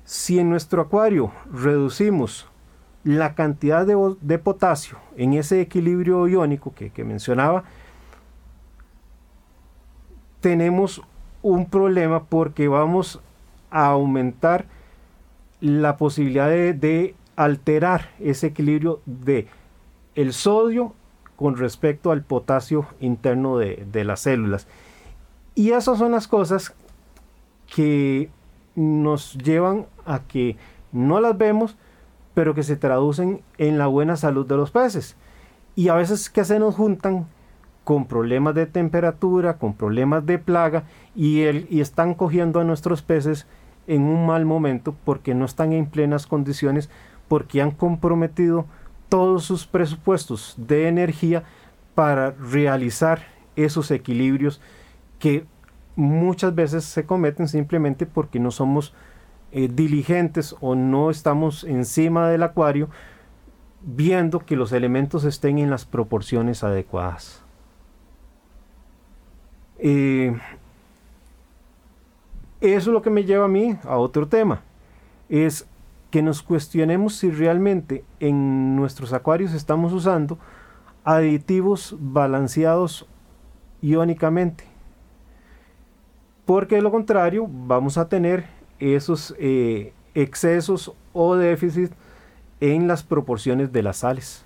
si 0.04 0.38
en 0.38 0.48
nuestro 0.48 0.82
acuario 0.82 1.30
reducimos 1.52 2.48
la 3.04 3.34
cantidad 3.34 3.86
de, 3.86 4.38
potasio 4.38 4.98
en 5.16 5.34
ese 5.34 5.60
equilibrio 5.60 6.26
iónico 6.26 6.74
que, 6.74 7.04
mencionaba, 7.04 7.64
tenemos 10.40 11.02
un 11.42 11.66
problema 11.66 12.24
porque 12.24 12.68
vamos 12.68 13.20
a 13.70 13.86
aumentar 13.86 14.66
la 15.60 15.96
posibilidad 15.96 16.48
de 16.48 17.14
alterar 17.38 18.10
ese 18.18 18.48
equilibrio 18.48 19.00
de 19.06 19.46
el 20.16 20.32
sodio 20.32 20.94
con 21.36 21.56
respecto 21.56 22.10
al 22.10 22.24
potasio 22.24 22.86
interno 22.98 23.58
de, 23.58 24.04
las 24.04 24.20
células. 24.20 24.66
Y 25.54 25.70
esas 25.70 25.98
son 25.98 26.10
las 26.10 26.26
cosas 26.26 26.74
que 27.72 28.28
nos 28.74 29.34
llevan 29.34 29.86
a 30.04 30.18
que 30.24 30.56
no 30.90 31.20
las 31.20 31.38
vemos, 31.38 31.76
pero 32.34 32.56
que 32.56 32.64
se 32.64 32.74
traducen 32.74 33.40
en 33.56 33.78
la 33.78 33.86
buena 33.86 34.16
salud 34.16 34.44
de 34.44 34.56
los 34.56 34.72
peces. 34.72 35.14
Y 35.76 35.90
a 35.90 35.94
veces 35.94 36.30
que 36.30 36.44
se 36.44 36.58
nos 36.58 36.74
juntan 36.74 37.28
con 37.84 38.06
problemas 38.06 38.56
de 38.56 38.66
temperatura, 38.66 39.58
con 39.58 39.74
problemas 39.74 40.26
de 40.26 40.40
plaga, 40.40 40.82
y, 41.14 41.42
el, 41.42 41.68
y 41.70 41.82
están 41.82 42.14
cogiendo 42.14 42.58
a 42.58 42.64
nuestros 42.64 43.02
peces 43.02 43.46
en 43.86 44.02
un 44.02 44.26
mal 44.26 44.44
momento 44.44 44.96
porque 45.04 45.36
no 45.36 45.44
están 45.44 45.72
en 45.72 45.86
plenas 45.86 46.26
condiciones 46.26 46.90
porque 47.28 47.62
han 47.62 47.70
comprometido 47.70 48.66
todos 49.08 49.44
sus 49.44 49.66
presupuestos 49.66 50.54
de 50.56 50.88
energía 50.88 51.44
para 51.94 52.30
realizar 52.30 53.22
esos 53.56 53.90
equilibrios 53.90 54.60
que 55.18 55.46
muchas 55.96 56.54
veces 56.54 56.84
se 56.84 57.06
cometen 57.06 57.48
simplemente 57.48 58.06
porque 58.06 58.38
no 58.38 58.50
somos 58.50 58.94
eh, 59.50 59.68
diligentes 59.72 60.54
o 60.60 60.74
no 60.74 61.10
estamos 61.10 61.64
encima 61.64 62.28
del 62.28 62.42
acuario 62.42 62.88
viendo 63.82 64.40
que 64.40 64.56
los 64.56 64.72
elementos 64.72 65.24
estén 65.24 65.58
en 65.58 65.70
las 65.70 65.84
proporciones 65.84 66.62
adecuadas. 66.62 67.42
Eh, 69.78 70.36
eso 72.60 72.90
es 72.90 72.94
lo 72.94 73.02
que 73.02 73.10
me 73.10 73.24
lleva 73.24 73.44
a 73.44 73.48
mí 73.48 73.78
a 73.84 73.96
otro 73.96 74.26
tema. 74.28 74.62
Es 75.28 75.66
que 76.10 76.22
nos 76.22 76.42
cuestionemos 76.42 77.14
si 77.16 77.30
realmente 77.30 78.04
en 78.20 78.76
nuestros 78.76 79.12
acuarios 79.12 79.52
estamos 79.52 79.92
usando 79.92 80.38
aditivos 81.04 81.96
balanceados 81.98 83.06
iónicamente. 83.80 84.64
Porque 86.44 86.76
de 86.76 86.82
lo 86.82 86.90
contrario 86.90 87.46
vamos 87.48 87.98
a 87.98 88.08
tener 88.08 88.46
esos 88.78 89.34
eh, 89.38 89.92
excesos 90.14 90.92
o 91.12 91.36
déficits 91.36 91.94
en 92.60 92.88
las 92.88 93.02
proporciones 93.02 93.72
de 93.72 93.82
las 93.82 93.98
sales. 93.98 94.44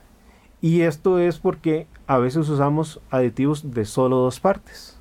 Y 0.60 0.82
esto 0.82 1.18
es 1.18 1.38
porque 1.38 1.86
a 2.06 2.18
veces 2.18 2.48
usamos 2.48 3.00
aditivos 3.10 3.72
de 3.72 3.84
solo 3.84 4.16
dos 4.18 4.38
partes. 4.38 4.98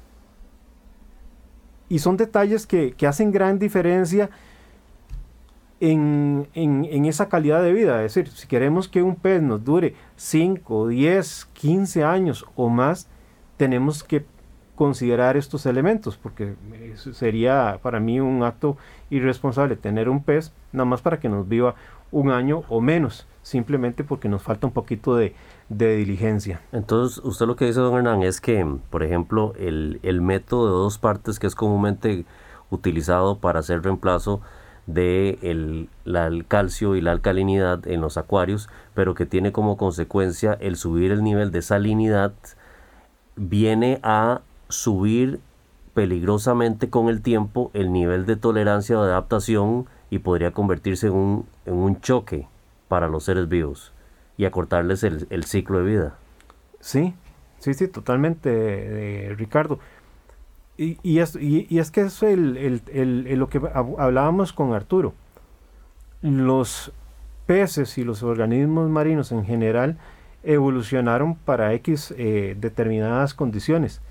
Y 1.89 1.99
son 1.99 2.17
detalles 2.17 2.65
que, 2.65 2.95
hacen 3.07 3.31
gran 3.31 3.59
diferencia 3.59 4.29
en, 5.81 6.47
en, 6.53 7.05
esa 7.05 7.27
calidad 7.27 7.61
de 7.61 7.73
vida. 7.73 8.03
Es 8.05 8.13
decir, 8.13 8.31
si 8.31 8.47
queremos 8.47 8.87
que 8.87 9.01
un 9.01 9.15
pez 9.15 9.41
nos 9.41 9.65
dure 9.65 9.95
5, 10.15 10.87
10, 10.87 11.49
15 11.53 12.03
años 12.03 12.45
o 12.55 12.69
más, 12.69 13.09
tenemos 13.57 14.03
que 14.03 14.23
considerar 14.75 15.37
estos 15.37 15.65
elementos, 15.65 16.17
porque 16.17 16.55
sería 17.13 17.79
para 17.83 17.99
mí 17.99 18.19
un 18.19 18.43
acto 18.43 18.77
irresponsable 19.09 19.75
tener 19.75 20.07
un 20.07 20.23
pez 20.23 20.53
nada 20.71 20.85
más 20.85 21.01
para 21.01 21.19
que 21.19 21.29
nos 21.29 21.47
viva 21.47 21.75
un 22.11 22.29
año 22.29 22.63
o 22.69 22.81
menos, 22.81 23.27
simplemente 23.41 24.03
porque 24.03 24.29
nos 24.29 24.41
falta 24.41 24.67
un 24.67 24.73
poquito 24.73 25.15
de, 25.15 25.33
diligencia. 25.69 26.61
Entonces, 26.71 27.19
usted 27.23 27.45
lo 27.47 27.55
que 27.55 27.65
dice, 27.65 27.79
don 27.79 27.95
Hernán, 27.95 28.23
es 28.23 28.41
que, 28.41 28.65
por 28.89 29.03
ejemplo, 29.03 29.53
el, 29.57 30.21
método 30.21 30.65
de 30.65 30.71
dos 30.71 30.97
partes 30.97 31.39
que 31.39 31.47
es 31.47 31.55
comúnmente 31.55 32.25
utilizado 32.69 33.39
para 33.39 33.59
hacer 33.59 33.81
reemplazo 33.81 34.41
de 34.87 35.39
el, 35.41 35.89
el, 36.05 36.45
calcio 36.47 36.95
y 36.95 37.01
la 37.01 37.11
alcalinidad 37.11 37.87
en 37.87 38.01
los 38.01 38.17
acuarios, 38.17 38.69
pero 38.93 39.13
que 39.13 39.25
tiene 39.25 39.51
como 39.51 39.77
consecuencia 39.77 40.57
el 40.59 40.75
subir 40.75 41.11
el 41.11 41.23
nivel 41.23 41.51
de 41.51 41.61
salinidad, 41.61 42.33
viene 43.35 43.99
a 44.03 44.41
subir 44.69 45.39
peligrosamente 45.93 46.89
con 46.89 47.09
el 47.09 47.21
tiempo 47.21 47.69
el 47.73 47.91
nivel 47.91 48.25
de 48.25 48.35
tolerancia 48.35 48.97
o 48.97 49.03
de 49.03 49.11
adaptación 49.11 49.87
y 50.09 50.19
podría 50.19 50.51
convertirse 50.51 51.07
en 51.07 51.13
un, 51.13 51.45
en 51.65 51.73
un 51.73 51.99
choque 52.01 52.47
para 52.87 53.07
los 53.07 53.23
seres 53.25 53.49
vivos 53.49 53.93
y 54.37 54.45
acortarles 54.45 55.03
el, 55.03 55.27
el 55.29 55.43
ciclo 55.45 55.79
de 55.79 55.85
vida. 55.85 56.15
Sí, 56.79 57.13
sí, 57.59 57.73
sí, 57.73 57.87
totalmente, 57.87 58.49
eh, 58.51 59.35
Ricardo. 59.35 59.79
Y, 60.77 61.19
es, 61.19 61.35
y, 61.35 61.77
es 61.77 61.91
que 61.91 62.01
es 62.01 62.23
el, 62.23 62.57
el, 62.57 62.81
el, 62.91 63.37
lo 63.37 63.49
que 63.49 63.61
hablábamos 63.73 64.51
con 64.51 64.73
Arturo. 64.73 65.13
Los 66.21 66.91
peces 67.45 67.97
y 67.97 68.03
los 68.03 68.23
organismos 68.23 68.89
marinos 68.89 69.31
en 69.31 69.45
general 69.45 69.97
evolucionaron 70.43 71.35
para 71.35 71.73
X 71.73 72.13
eh, 72.17 72.55
determinadas 72.59 73.33
condiciones. 73.33 74.01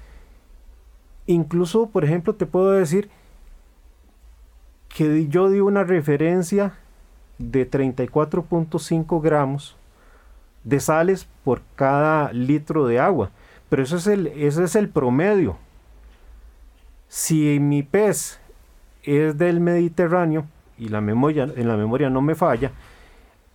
Incluso, 1.27 1.89
por 1.89 2.05
ejemplo, 2.05 2.35
te 2.35 2.47
puedo 2.47 2.71
decir 2.73 3.11
que 4.89 5.29
yo 5.29 5.49
di 5.51 5.61
una 5.61 5.85
referencia 5.85 6.75
de 7.39 7.69
34.5 7.69 9.23
gramos 9.23 9.77
de 10.65 10.81
sales 10.81 11.27
por 11.45 11.63
cada 11.75 12.33
litro 12.33 12.87
de 12.87 12.99
agua. 12.99 13.31
Pero 13.69 13.83
eso 13.83 13.97
es 13.97 14.07
el, 14.07 14.27
ese 14.29 14.65
es 14.65 14.77
el 14.77 14.89
promedio. 14.89 15.57
Si 17.11 17.59
mi 17.59 17.83
pez 17.83 18.39
es 19.03 19.37
del 19.37 19.59
Mediterráneo 19.59 20.47
y 20.79 20.91
la 20.91 21.01
memoria, 21.01 21.43
en 21.57 21.67
la 21.67 21.77
memoria 21.77 22.09
no 22.09 22.23
me 22.23 22.37
falla, 22.37 22.71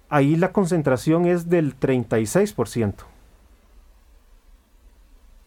ahí 0.09 0.35
la 0.35 0.51
concentración 0.51 1.25
es 1.25 1.49
del 1.49 1.79
36%. 1.79 3.05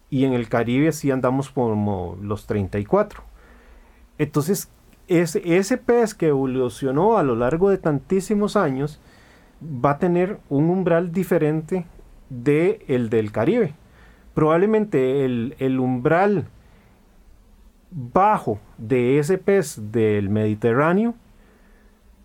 Y 0.08 0.24
en 0.24 0.32
el 0.32 0.48
Caribe 0.48 0.90
sí 0.92 1.10
andamos 1.10 1.50
como 1.50 2.16
los 2.22 2.46
34. 2.46 3.22
Entonces, 4.16 4.70
ese, 5.06 5.42
ese 5.44 5.76
pez 5.76 6.14
que 6.14 6.28
evolucionó 6.28 7.18
a 7.18 7.22
lo 7.22 7.36
largo 7.36 7.68
de 7.68 7.76
tantísimos 7.76 8.56
años 8.56 9.02
va 9.62 9.90
a 9.90 9.98
tener 9.98 10.38
un 10.48 10.70
umbral 10.70 11.12
diferente 11.12 11.84
de 12.30 12.86
el 12.88 13.10
del 13.10 13.32
Caribe. 13.32 13.74
Probablemente 14.32 15.26
el, 15.26 15.56
el 15.58 15.78
umbral 15.78 16.46
bajo 17.90 18.58
de 18.76 19.18
ese 19.18 19.38
pez 19.38 19.92
del 19.92 20.28
Mediterráneo 20.28 21.14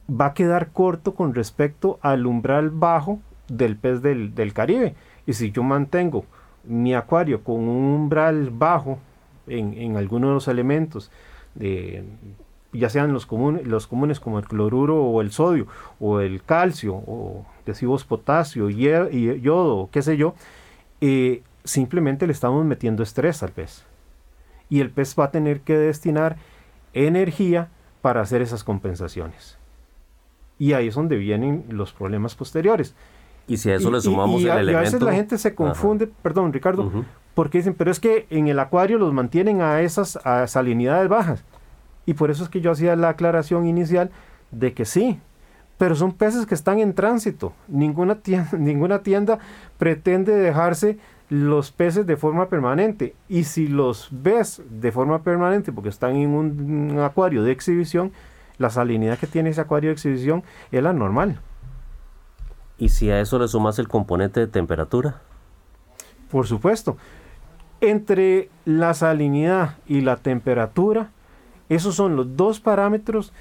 va 0.09 0.27
a 0.27 0.33
quedar 0.33 0.71
corto 0.71 1.15
con 1.15 1.33
respecto 1.33 1.99
al 2.01 2.25
umbral 2.25 2.69
bajo 2.69 3.19
del 3.47 3.77
pez 3.77 4.01
del, 4.01 4.35
del 4.35 4.53
Caribe. 4.53 4.95
Y 5.25 5.33
si 5.33 5.51
yo 5.51 5.63
mantengo 5.63 6.25
mi 6.63 6.93
acuario 6.93 7.43
con 7.43 7.55
un 7.55 7.93
umbral 7.93 8.49
bajo 8.51 8.99
en, 9.47 9.73
en 9.73 9.97
alguno 9.97 10.27
de 10.27 10.33
los 10.33 10.47
elementos, 10.47 11.11
de, 11.55 12.03
ya 12.73 12.89
sean 12.89 13.13
los, 13.13 13.25
comunes, 13.25 13.67
los 13.67 13.87
comunes 13.87 14.19
como 14.19 14.39
el 14.39 14.45
cloruro 14.45 15.01
o 15.03 15.21
el 15.21 15.31
sodio, 15.31 15.67
o 15.99 16.19
el 16.19 16.43
calcio, 16.43 16.95
o 16.95 17.45
decimos 17.65 18.03
potasio, 18.03 18.69
y 18.69 19.41
yodo, 19.41 19.89
qué 19.91 20.01
sé 20.01 20.17
yo, 20.17 20.33
eh, 20.99 21.43
simplemente 21.63 22.27
le 22.27 22.33
estamos 22.33 22.65
metiendo 22.65 23.03
estrés 23.03 23.43
al 23.43 23.51
pez. 23.51 23.85
Y 24.73 24.81
el 24.81 24.89
pez 24.89 25.15
va 25.19 25.25
a 25.25 25.29
tener 25.29 25.61
que 25.61 25.77
destinar 25.77 26.37
energía 26.93 27.69
para 28.01 28.21
hacer 28.21 28.41
esas 28.41 28.63
compensaciones. 28.63 29.59
Y 30.57 30.73
ahí 30.73 30.87
es 30.87 30.95
donde 30.95 31.15
vienen 31.15 31.65
los 31.69 31.93
problemas 31.93 32.33
posteriores. 32.33 32.95
Y 33.45 33.57
si 33.57 33.69
a 33.69 33.75
eso 33.75 33.91
le 33.91 34.01
sumamos 34.01 34.41
el 34.41 34.47
elemento... 34.47 34.71
Y 34.71 34.75
a 34.75 34.79
veces 34.79 34.99
la 35.03 35.13
gente 35.13 35.37
se 35.37 35.53
confunde, 35.53 36.07
perdón 36.07 36.51
Ricardo, 36.51 36.91
porque 37.35 37.59
dicen, 37.59 37.75
pero 37.75 37.91
es 37.91 37.99
que 37.99 38.25
en 38.31 38.47
el 38.47 38.57
acuario 38.57 38.97
los 38.97 39.13
mantienen 39.13 39.61
a 39.61 39.81
esas 39.81 40.17
salinidades 40.47 41.07
bajas. 41.07 41.43
Y 42.07 42.15
por 42.15 42.31
eso 42.31 42.43
es 42.43 42.49
que 42.49 42.59
yo 42.59 42.71
hacía 42.71 42.95
la 42.95 43.09
aclaración 43.09 43.67
inicial 43.67 44.09
de 44.49 44.73
que 44.73 44.85
sí, 44.85 45.19
pero 45.77 45.93
son 45.93 46.13
peces 46.13 46.47
que 46.47 46.55
están 46.55 46.79
en 46.79 46.95
tránsito. 46.95 47.53
Ninguna 47.67 48.15
tienda, 48.15 48.49
ninguna 48.57 49.03
tienda 49.03 49.37
pretende 49.77 50.33
dejarse 50.33 50.97
los 51.33 51.71
peces 51.71 52.05
de 52.05 52.15
forma 52.15 52.47
permanente. 52.47 53.15
Y 53.27 53.45
si 53.45 53.67
los 53.67 54.09
ves 54.11 54.61
de 54.69 54.91
forma 54.91 55.23
permanente 55.23 55.71
porque 55.71 55.89
están 55.89 56.15
en 56.15 56.29
un 56.29 56.99
acuario 56.99 57.41
de 57.41 57.51
exhibición, 57.51 58.11
la 58.59 58.69
salinidad 58.69 59.17
que 59.17 59.25
tiene 59.25 59.49
ese 59.49 59.61
acuario 59.61 59.89
de 59.89 59.93
exhibición 59.93 60.43
es 60.71 60.83
la 60.83 60.93
normal. 60.93 61.39
¿Y 62.77 62.89
si 62.89 63.09
a 63.09 63.19
eso 63.19 63.39
le 63.39 63.47
sumas 63.47 63.79
el 63.79 63.87
componente 63.87 64.41
de 64.41 64.47
temperatura? 64.47 65.21
Por 66.29 66.45
supuesto. 66.45 66.97
Entre 67.81 68.49
la 68.65 68.93
salinidad 68.93 69.77
y 69.87 70.01
la 70.01 70.17
temperatura, 70.17 71.09
esos 71.67 71.95
son 71.95 72.15
los 72.15 72.37
dos 72.37 72.59
parámetros 72.59 73.33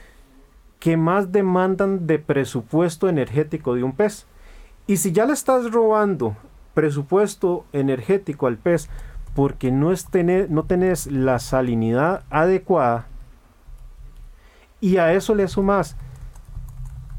que 0.80 0.97
más 0.97 1.30
demandan 1.30 2.07
de 2.07 2.18
presupuesto 2.18 3.11
energético 3.11 3.74
de 3.74 3.82
un 3.82 3.93
pez. 3.93 4.26
Y 4.86 4.97
si 4.97 5.12
ya 5.12 5.26
le 5.26 5.34
estás 5.34 5.70
robando 5.70 6.38
presupuesto 6.74 7.64
energético 7.72 8.46
al 8.46 8.56
pez 8.56 8.88
porque 9.34 9.70
no, 9.70 9.92
es 9.92 10.06
tener, 10.06 10.50
no 10.50 10.64
tenés 10.64 11.06
la 11.06 11.38
salinidad 11.38 12.24
adecuada 12.30 13.06
y 14.80 14.96
a 14.96 15.12
eso 15.12 15.34
le 15.34 15.48
sumas 15.48 15.96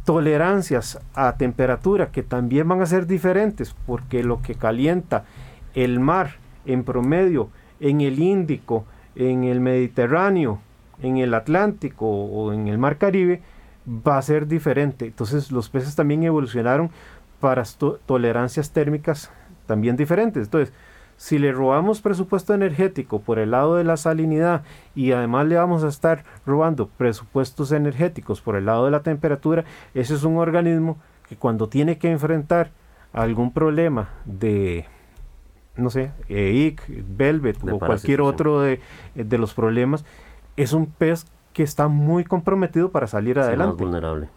tolerancias 0.06 1.00
a 1.14 1.38
temperatura 1.38 2.12
que 2.12 2.24
también 2.24 2.68
van 2.68 2.82
a 2.82 2.86
ser 2.86 3.08
diferentes 3.08 3.76
porque 3.86 4.24
lo 4.24 4.42
que 4.42 4.56
calienta 4.56 5.26
el 5.74 6.00
mar 6.00 6.36
en 6.66 6.84
promedio 6.84 7.50
en 7.80 8.02
el 8.02 8.20
Índico, 8.20 8.86
en 9.16 9.44
el 9.44 9.60
Mediterráneo, 9.60 10.60
en 11.02 11.18
el 11.18 11.34
Atlántico 11.34 12.08
o 12.08 12.54
en 12.54 12.68
el 12.68 12.78
Mar 12.78 12.98
Caribe 12.98 13.42
va 13.86 14.18
a 14.18 14.22
ser 14.22 14.48
diferente. 14.48 15.06
Entonces 15.06 15.52
los 15.52 15.70
peces 15.70 15.96
también 15.96 16.24
evolucionaron 16.24 16.92
para 17.40 17.64
tolerancias 18.06 18.72
térmicas 18.72 19.32
también 19.66 19.96
diferentes. 19.96 20.46
Entonces, 20.46 20.74
si 21.18 21.40
le 21.40 21.52
robamos 21.52 22.02
presupuesto 22.02 22.54
energético 22.54 23.22
por 23.22 23.40
el 23.40 23.52
lado 23.52 23.76
de 23.76 23.84
la 23.84 23.98
salinidad 23.98 24.64
y 24.96 25.12
además 25.12 25.48
le 25.48 25.56
vamos 25.56 25.84
a 25.84 25.88
estar 25.88 26.24
robando 26.46 26.88
presupuestos 26.88 27.72
energéticos 27.72 28.42
por 28.42 28.56
el 28.56 28.66
lado 28.66 28.86
de 28.86 28.92
la 28.92 29.04
temperatura, 29.04 29.64
ese 29.94 30.16
es 30.16 30.24
un 30.24 30.38
organismo 30.38 30.98
que 31.30 31.38
cuando 31.38 31.70
tiene 31.70 31.98
que 31.98 32.12
enfrentar 32.12 32.72
algún 33.14 33.54
problema 33.54 34.10
de, 34.26 34.86
no 35.78 35.90
sé, 35.90 36.12
EIC, 36.30 36.82
Velvet 37.08 37.58
o 37.72 37.80
cualquier 37.80 38.22
otro 38.22 38.62
de, 38.62 38.82
de 39.16 39.38
los 39.38 39.54
problemas, 39.54 40.04
es 40.58 40.74
un 40.74 40.88
pez 40.88 41.26
que 41.54 41.64
está 41.64 41.88
muy 41.88 42.24
comprometido 42.24 42.90
para 42.90 43.08
salir 43.08 43.40
adelante. 43.40 43.84
vulnerable. 43.84 44.30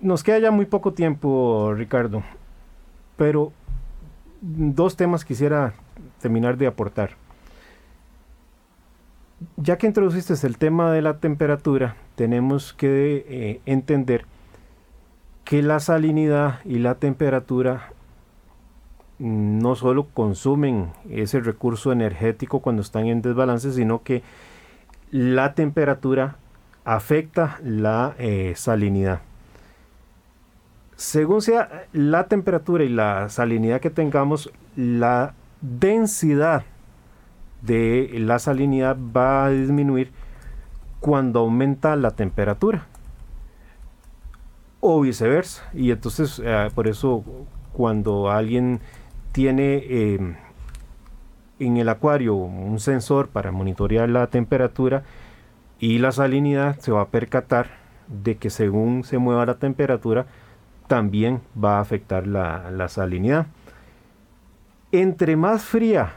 Nos 0.00 0.24
queda 0.24 0.38
ya 0.38 0.50
muy 0.50 0.66
poco 0.66 0.94
tiempo, 0.94 1.72
Ricardo. 1.74 2.22
Pero 3.16 3.52
dos 4.42 4.96
temas 4.96 5.24
quisiera 5.24 5.72
terminar 6.20 6.58
de 6.58 6.66
aportar. 6.66 7.10
Ya 9.56 9.78
que 9.78 9.86
introduciste 9.86 10.34
el 10.46 10.58
tema 10.58 10.92
de 10.92 11.02
la 11.02 11.18
temperatura, 11.18 11.96
tenemos 12.14 12.72
que 12.72 13.24
eh, 13.28 13.60
entender 13.66 14.26
que 15.44 15.62
la 15.62 15.80
salinidad 15.80 16.60
y 16.64 16.78
la 16.78 16.96
temperatura 16.96 17.92
no 19.18 19.74
solo 19.76 20.08
consumen 20.12 20.90
ese 21.08 21.40
recurso 21.40 21.92
energético 21.92 22.60
cuando 22.60 22.82
están 22.82 23.06
en 23.06 23.22
desbalance, 23.22 23.72
sino 23.72 24.02
que 24.02 24.22
la 25.10 25.54
temperatura 25.54 26.36
afecta 26.84 27.58
la 27.62 28.14
eh, 28.18 28.54
salinidad. 28.56 29.20
Según 31.02 31.42
sea 31.42 31.88
la 31.92 32.28
temperatura 32.28 32.84
y 32.84 32.88
la 32.88 33.28
salinidad 33.28 33.80
que 33.80 33.90
tengamos, 33.90 34.52
la 34.76 35.34
densidad 35.60 36.62
de 37.60 38.08
la 38.20 38.38
salinidad 38.38 38.96
va 38.96 39.46
a 39.46 39.50
disminuir 39.50 40.12
cuando 41.00 41.40
aumenta 41.40 41.96
la 41.96 42.12
temperatura 42.12 42.86
o 44.78 45.00
viceversa. 45.00 45.68
Y 45.74 45.90
entonces, 45.90 46.40
eh, 46.44 46.68
por 46.72 46.86
eso, 46.86 47.24
cuando 47.72 48.30
alguien 48.30 48.78
tiene 49.32 49.82
eh, 49.84 50.36
en 51.58 51.76
el 51.78 51.88
acuario 51.88 52.36
un 52.36 52.78
sensor 52.78 53.26
para 53.26 53.50
monitorear 53.50 54.08
la 54.08 54.28
temperatura 54.28 55.02
y 55.80 55.98
la 55.98 56.12
salinidad, 56.12 56.78
se 56.78 56.92
va 56.92 57.00
a 57.00 57.08
percatar 57.08 57.72
de 58.06 58.36
que 58.36 58.50
según 58.50 59.02
se 59.02 59.18
mueva 59.18 59.44
la 59.46 59.58
temperatura, 59.58 60.26
también 60.86 61.40
va 61.62 61.78
a 61.78 61.80
afectar 61.80 62.26
la, 62.26 62.88
salinidad. 62.88 63.46
Entre 64.90 65.36
más 65.36 65.62
fría 65.62 66.12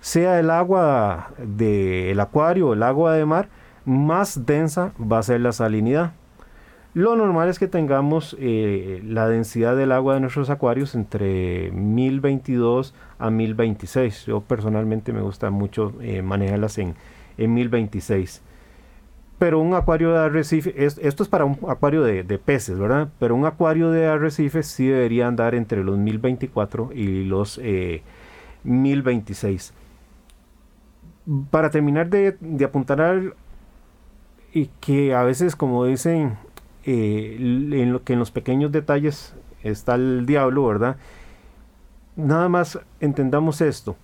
sea 0.00 0.38
el 0.38 0.50
agua 0.50 1.30
del 1.38 2.18
acuario, 2.20 2.72
el 2.72 2.82
agua 2.82 3.14
de 3.14 3.24
mar, 3.24 3.48
más 3.84 4.46
densa 4.46 4.92
va 5.00 5.18
a 5.18 5.22
ser 5.22 5.40
la 5.40 5.52
salinidad. 5.52 6.12
Lo 6.94 7.14
normal 7.14 7.48
es 7.50 7.58
que 7.58 7.68
tengamos 7.68 8.36
eh, 8.38 9.02
la 9.04 9.28
densidad 9.28 9.76
del 9.76 9.92
agua 9.92 10.14
de 10.14 10.20
nuestros 10.20 10.48
acuarios 10.48 10.94
entre 10.94 11.70
1022 11.72 12.94
a 13.18 13.30
1026. 13.30 14.26
Yo 14.26 14.40
personalmente 14.40 15.12
me 15.12 15.20
gusta 15.20 15.50
mucho 15.50 15.92
eh, 16.00 16.22
manejarlas 16.22 16.78
en, 16.78 16.94
en 17.36 17.52
1026. 17.52 18.42
Pero 19.38 19.60
un 19.60 19.74
acuario 19.74 20.12
de 20.12 20.18
arrecife, 20.18 20.74
esto 20.76 21.22
es 21.22 21.28
para 21.28 21.44
un 21.44 21.58
acuario 21.68 22.02
de, 22.02 22.38
peces, 22.38 22.78
¿verdad? 22.78 23.08
Pero 23.18 23.34
un 23.34 23.44
acuario 23.44 23.90
de 23.90 24.06
arrecife 24.06 24.62
sí 24.62 24.86
debería 24.86 25.26
andar 25.28 25.54
entre 25.54 25.84
los 25.84 25.98
1024 25.98 26.90
y 26.94 27.24
los 27.24 27.60
1026. 28.64 29.70
Eh, 29.70 29.72
para 31.50 31.70
terminar 31.70 32.08
de, 32.08 32.36
de 32.40 32.64
apuntar 32.64 33.34
y 34.52 34.70
que 34.80 35.14
a 35.14 35.22
veces, 35.22 35.54
como 35.54 35.84
dicen 35.84 36.38
eh, 36.86 37.36
en 37.38 37.92
lo 37.92 38.04
que 38.04 38.12
en 38.12 38.20
los 38.20 38.30
pequeños 38.30 38.70
detalles 38.70 39.34
está 39.62 39.96
el 39.96 40.24
diablo, 40.24 40.66
¿verdad? 40.66 40.96
Nada 42.14 42.48
más 42.48 42.78
entendamos 43.00 43.60
esto. 43.60 43.96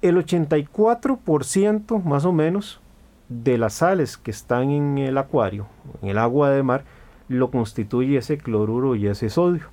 El 0.00 0.16
84% 0.16 2.02
más 2.04 2.24
o 2.24 2.32
menos 2.32 2.80
de 3.28 3.58
las 3.58 3.74
sales 3.74 4.16
que 4.16 4.30
están 4.30 4.70
en 4.70 4.98
el 4.98 5.18
acuario, 5.18 5.66
en 6.02 6.08
el 6.08 6.18
agua 6.18 6.50
de 6.50 6.62
mar, 6.62 6.84
lo 7.28 7.50
constituye 7.50 8.18
ese 8.18 8.38
cloruro 8.38 8.94
y 8.94 9.06
ese 9.06 9.28
sodio. 9.28 9.64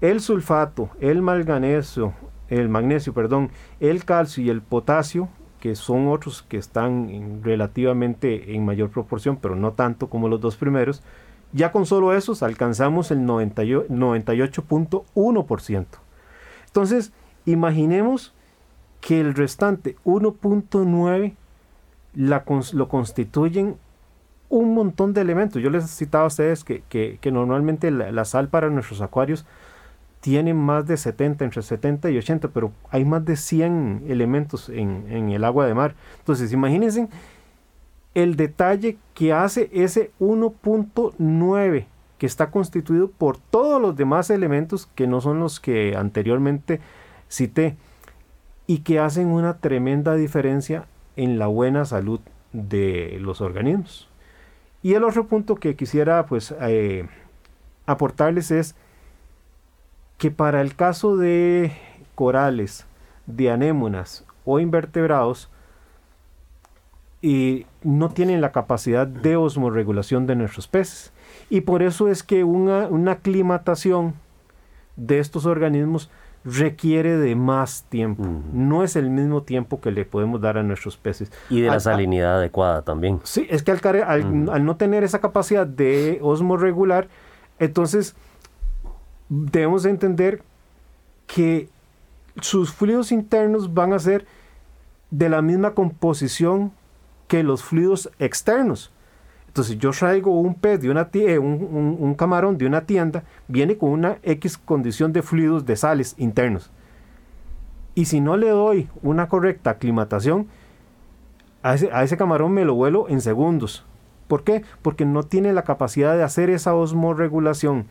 El 0.00 0.20
sulfato, 0.20 0.90
el 1.00 1.22
manganeso, 1.22 2.12
el 2.48 2.68
magnesio, 2.68 3.12
perdón, 3.12 3.50
el 3.80 4.04
calcio 4.04 4.44
y 4.44 4.50
el 4.50 4.62
potasio 4.62 5.28
que 5.60 5.74
son 5.74 6.08
otros 6.08 6.42
que 6.42 6.56
están 6.56 7.42
relativamente 7.42 8.54
en 8.54 8.64
mayor 8.64 8.88
proporción, 8.90 9.36
pero 9.36 9.56
no 9.56 9.72
tanto 9.72 10.08
como 10.08 10.28
los 10.28 10.40
dos 10.40 10.56
primeros, 10.56 11.02
ya 11.52 11.72
con 11.72 11.84
solo 11.86 12.14
esos 12.14 12.44
alcanzamos 12.44 13.10
el 13.10 13.18
98.1%. 13.20 15.86
Entonces, 16.66 17.12
imaginemos 17.44 18.34
que 19.00 19.20
el 19.20 19.34
restante 19.34 19.96
1.9 20.04 21.34
lo 22.14 22.88
constituyen 22.88 23.76
un 24.48 24.74
montón 24.74 25.12
de 25.12 25.20
elementos. 25.20 25.62
Yo 25.62 25.70
les 25.70 25.90
citaba 25.90 26.24
a 26.24 26.28
ustedes 26.28 26.64
que, 26.64 26.82
que, 26.88 27.32
normalmente 27.32 27.90
la, 27.90 28.24
sal 28.24 28.48
para 28.48 28.70
nuestros 28.70 29.00
acuarios 29.00 29.44
tienen 30.20 30.56
más 30.56 30.86
de 30.86 30.96
70, 30.96 31.44
entre 31.44 31.62
70 31.62 32.10
y 32.10 32.18
80, 32.18 32.48
pero 32.48 32.72
hay 32.90 33.04
más 33.04 33.24
de 33.24 33.36
100 33.36 34.04
elementos 34.08 34.68
en, 34.68 35.30
el 35.30 35.44
agua 35.44 35.66
de 35.66 35.74
mar. 35.74 35.94
Entonces, 36.18 36.52
imagínense 36.52 37.08
el 38.14 38.36
detalle 38.36 38.96
que 39.14 39.32
hace 39.32 39.70
ese 39.72 40.10
1.9 40.18 41.86
que 42.16 42.26
está 42.26 42.50
constituido 42.50 43.08
por 43.10 43.38
todos 43.38 43.80
los 43.80 43.94
demás 43.94 44.30
elementos 44.30 44.88
que 44.94 45.06
no 45.06 45.20
son 45.20 45.38
los 45.38 45.60
que 45.60 45.94
anteriormente 45.96 46.80
cité 47.28 47.76
y 48.66 48.78
que 48.78 48.98
hacen 48.98 49.28
una 49.28 49.58
tremenda 49.58 50.16
diferencia 50.16 50.86
en 51.18 51.38
la 51.38 51.48
buena 51.48 51.84
salud 51.84 52.20
de 52.52 53.18
los 53.20 53.40
organismos. 53.40 54.08
Y 54.82 54.94
el 54.94 55.02
otro 55.04 55.26
punto 55.26 55.56
que 55.56 55.74
quisiera 55.74 56.24
pues 56.26 56.54
eh, 56.60 57.06
aportarles 57.86 58.50
es 58.52 58.76
que 60.16 60.30
para 60.30 60.60
el 60.60 60.76
caso 60.76 61.16
de 61.16 61.72
corales, 62.14 62.86
de 63.26 63.50
anémonas 63.50 64.24
o 64.44 64.60
invertebrados, 64.60 65.50
y 67.20 67.66
no 67.82 68.10
tienen 68.10 68.40
la 68.40 68.52
capacidad 68.52 69.04
de 69.04 69.34
osmorregulación 69.34 70.28
de 70.28 70.36
nuestros 70.36 70.68
peces. 70.68 71.12
Y 71.50 71.62
por 71.62 71.82
eso 71.82 72.06
es 72.06 72.22
que 72.22 72.44
una, 72.44 72.86
una 72.86 73.12
aclimatación 73.12 74.14
de 74.94 75.18
estos 75.18 75.44
organismos 75.44 76.10
requiere 76.56 77.16
de 77.16 77.34
más 77.34 77.84
tiempo. 77.88 78.24
No 78.52 78.82
es 78.82 78.96
el 78.96 79.10
mismo 79.10 79.42
tiempo 79.42 79.80
que 79.80 79.90
le 79.90 80.04
podemos 80.04 80.40
dar 80.40 80.58
a 80.58 80.62
nuestros 80.62 80.96
peces. 80.96 81.30
Y 81.50 81.60
de 81.60 81.68
la 81.68 81.80
salinidad 81.80 82.38
adecuada 82.38 82.82
también. 82.82 83.20
Sí, 83.24 83.46
es 83.50 83.62
que 83.62 83.72
al, 83.72 83.80
al, 84.02 84.50
al 84.50 84.64
no 84.64 84.76
tener 84.76 85.04
esa 85.04 85.20
capacidad 85.20 85.66
de 85.66 86.18
osmorregular, 86.22 87.08
entonces 87.58 88.14
debemos 89.28 89.84
entender 89.84 90.42
que 91.26 91.68
sus 92.40 92.72
fluidos 92.72 93.12
internos 93.12 93.74
van 93.74 93.92
a 93.92 93.98
ser 93.98 94.26
de 95.10 95.28
la 95.28 95.42
misma 95.42 95.74
composición 95.74 96.72
que 97.26 97.42
los 97.42 97.62
fluidos 97.62 98.10
externos. 98.18 98.90
Entonces 99.58 99.78
yo 99.78 99.90
traigo 99.90 100.40
un 100.40 100.54
pez 100.54 100.80
de 100.80 100.88
una 100.88 101.08
eh, 101.12 101.36
un, 101.36 102.14
camarón 102.16 102.58
de 102.58 102.66
una 102.66 102.82
tienda, 102.82 103.24
viene 103.48 103.76
con 103.76 103.90
una 103.90 104.18
X 104.22 104.56
condición 104.56 105.12
de 105.12 105.20
fluidos 105.20 105.66
de 105.66 105.74
sales 105.74 106.14
internos. 106.16 106.70
Y 107.96 108.04
si 108.04 108.20
no 108.20 108.36
le 108.36 108.50
doy 108.50 108.88
una 109.02 109.28
correcta 109.28 109.70
aclimatación, 109.70 110.46
a 111.64 111.74
ese, 111.74 112.16
camarón 112.16 112.52
me 112.52 112.64
lo 112.64 112.76
vuelo 112.76 113.08
en 113.08 113.20
segundos. 113.20 113.84
¿Por 114.28 114.44
qué? 114.44 114.62
Porque 114.80 115.04
no 115.04 115.24
tiene 115.24 115.52
la 115.52 115.64
capacidad 115.64 116.14
de 116.14 116.22
hacer 116.22 116.50
esa 116.50 116.76
osmorregulación 116.76 117.86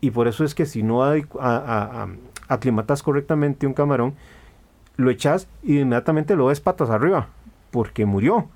y 0.00 0.12
por 0.12 0.28
eso 0.28 0.44
es 0.44 0.54
que 0.54 0.66
si 0.66 0.84
no 0.84 1.02
aclimatas 2.46 3.02
correctamente 3.02 3.66
un 3.66 3.74
camarón, 3.74 4.14
lo 4.96 5.10
echas 5.10 5.48
y 5.64 5.80
inmediatamente 5.80 6.36
lo 6.36 6.46
ves 6.46 6.60
patas 6.60 6.90
arriba, 6.90 7.26
porque 7.72 8.06
murió. 8.06 8.50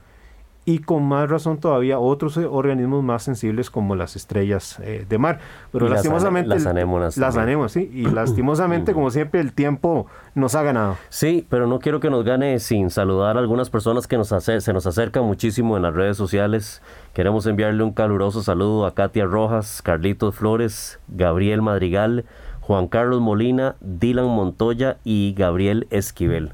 Y 0.67 0.81
con 0.81 1.03
más 1.05 1.29
razón 1.29 1.59
todavía 1.59 1.99
otros 1.99 2.37
organismos 2.37 3.03
más 3.03 3.23
sensibles 3.23 3.71
como 3.71 3.97
las 3.97 4.15
estrellas 4.15 4.79
eh, 4.83 5.07
de 5.09 5.19
mar. 5.19 5.41
Pero 5.73 5.89
lastimosamente... 5.89 6.49
Las, 6.49 6.67
anémonas. 6.67 7.17
Las 7.17 7.37
anémonas, 7.37 7.73
sí. 7.73 7.91
Y 7.93 8.05
lastimosamente, 8.13 8.93
como 8.93 9.11
siempre, 9.11 9.41
el 9.41 9.53
tiempo 9.53 10.07
nos 10.35 10.55
ha 10.55 10.63
ganado. 10.63 10.97
Sí, 11.09 11.47
pero 11.49 11.67
no 11.67 11.79
quiero 11.79 11.99
que 11.99 12.11
nos 12.11 12.25
gane 12.25 12.59
sin 12.59 12.91
saludar 12.91 13.37
a 13.37 13.41
algunas 13.41 13.71
personas 13.71 14.07
que 14.07 14.19
nos 14.19 14.29
se 14.29 14.73
nos 14.73 14.87
acercan 14.87 15.25
muchísimo 15.25 15.77
en 15.77 15.83
las 15.83 15.95
redes 15.95 16.17
sociales. 16.17 16.83
Queremos 17.15 17.47
enviarle 17.47 17.83
un 17.83 17.93
caluroso 17.93 18.43
saludo 18.43 18.87
a 18.87 18.95
Katia 18.95 19.25
Rojas, 19.25 19.83
Carlitos 19.83 20.35
Flores, 20.37 21.01
Gabriel 21.09 21.63
Madrigal, 21.63 22.27
Juan 22.61 22.87
Carlos 22.87 23.21
Molina, 23.21 23.77
Dylan 23.81 24.27
Montoya 24.27 24.99
y 25.03 25.35
Gabriel 25.37 25.89
Esquivel. 25.91 26.53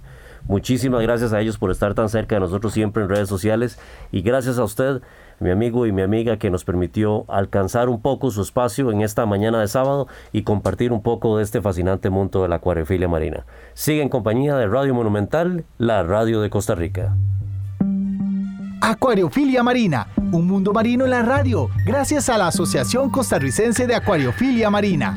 Muchísimas 0.49 1.03
gracias 1.03 1.33
a 1.33 1.41
ellos 1.41 1.59
por 1.59 1.71
estar 1.71 1.95
tan 1.95 2.09
cerca 2.09 2.37
de 2.37 2.41
nosotros 2.41 2.73
siempre 2.73 3.03
en 3.03 3.09
redes 3.09 3.29
sociales 3.29 3.79
y 4.13 4.23
gracias 4.23 4.59
a 4.59 4.65
usted, 4.65 5.03
mi 5.41 5.51
amigo 5.51 5.87
y 5.87 5.93
mi 5.93 6.03
amiga, 6.03 6.39
que 6.39 6.51
nos 6.51 6.65
permitió 6.65 7.25
alcanzar 7.29 7.89
un 7.89 8.01
poco 8.01 8.31
su 8.31 8.43
espacio 8.43 8.93
en 8.93 9.01
esta 9.01 9.27
mañana 9.27 9.61
de 9.61 9.69
sábado 9.69 10.07
y 10.33 10.43
compartir 10.43 10.93
un 10.93 11.03
poco 11.03 11.37
de 11.37 11.43
este 11.43 11.61
fascinante 11.61 12.11
mundo 12.11 12.43
de 12.43 12.49
la 12.49 12.57
acuariofilia 12.57 13.09
marina. 13.09 13.45
Sigue 13.75 14.03
en 14.03 14.09
compañía 14.09 14.57
de 14.57 14.69
Radio 14.69 14.95
Monumental, 14.95 15.65
la 15.79 16.05
radio 16.05 16.41
de 16.41 16.49
Costa 16.49 16.75
Rica. 16.75 17.17
Acuariofilia 18.81 19.63
Marina, 19.63 20.07
un 20.31 20.47
mundo 20.47 20.73
marino 20.73 21.07
en 21.07 21.11
la 21.11 21.23
radio, 21.23 21.69
gracias 21.85 22.29
a 22.29 22.39
la 22.39 22.49
Asociación 22.49 23.11
Costarricense 23.11 23.87
de 23.87 23.95
Acuariofilia 23.97 24.71
Marina. 24.71 25.17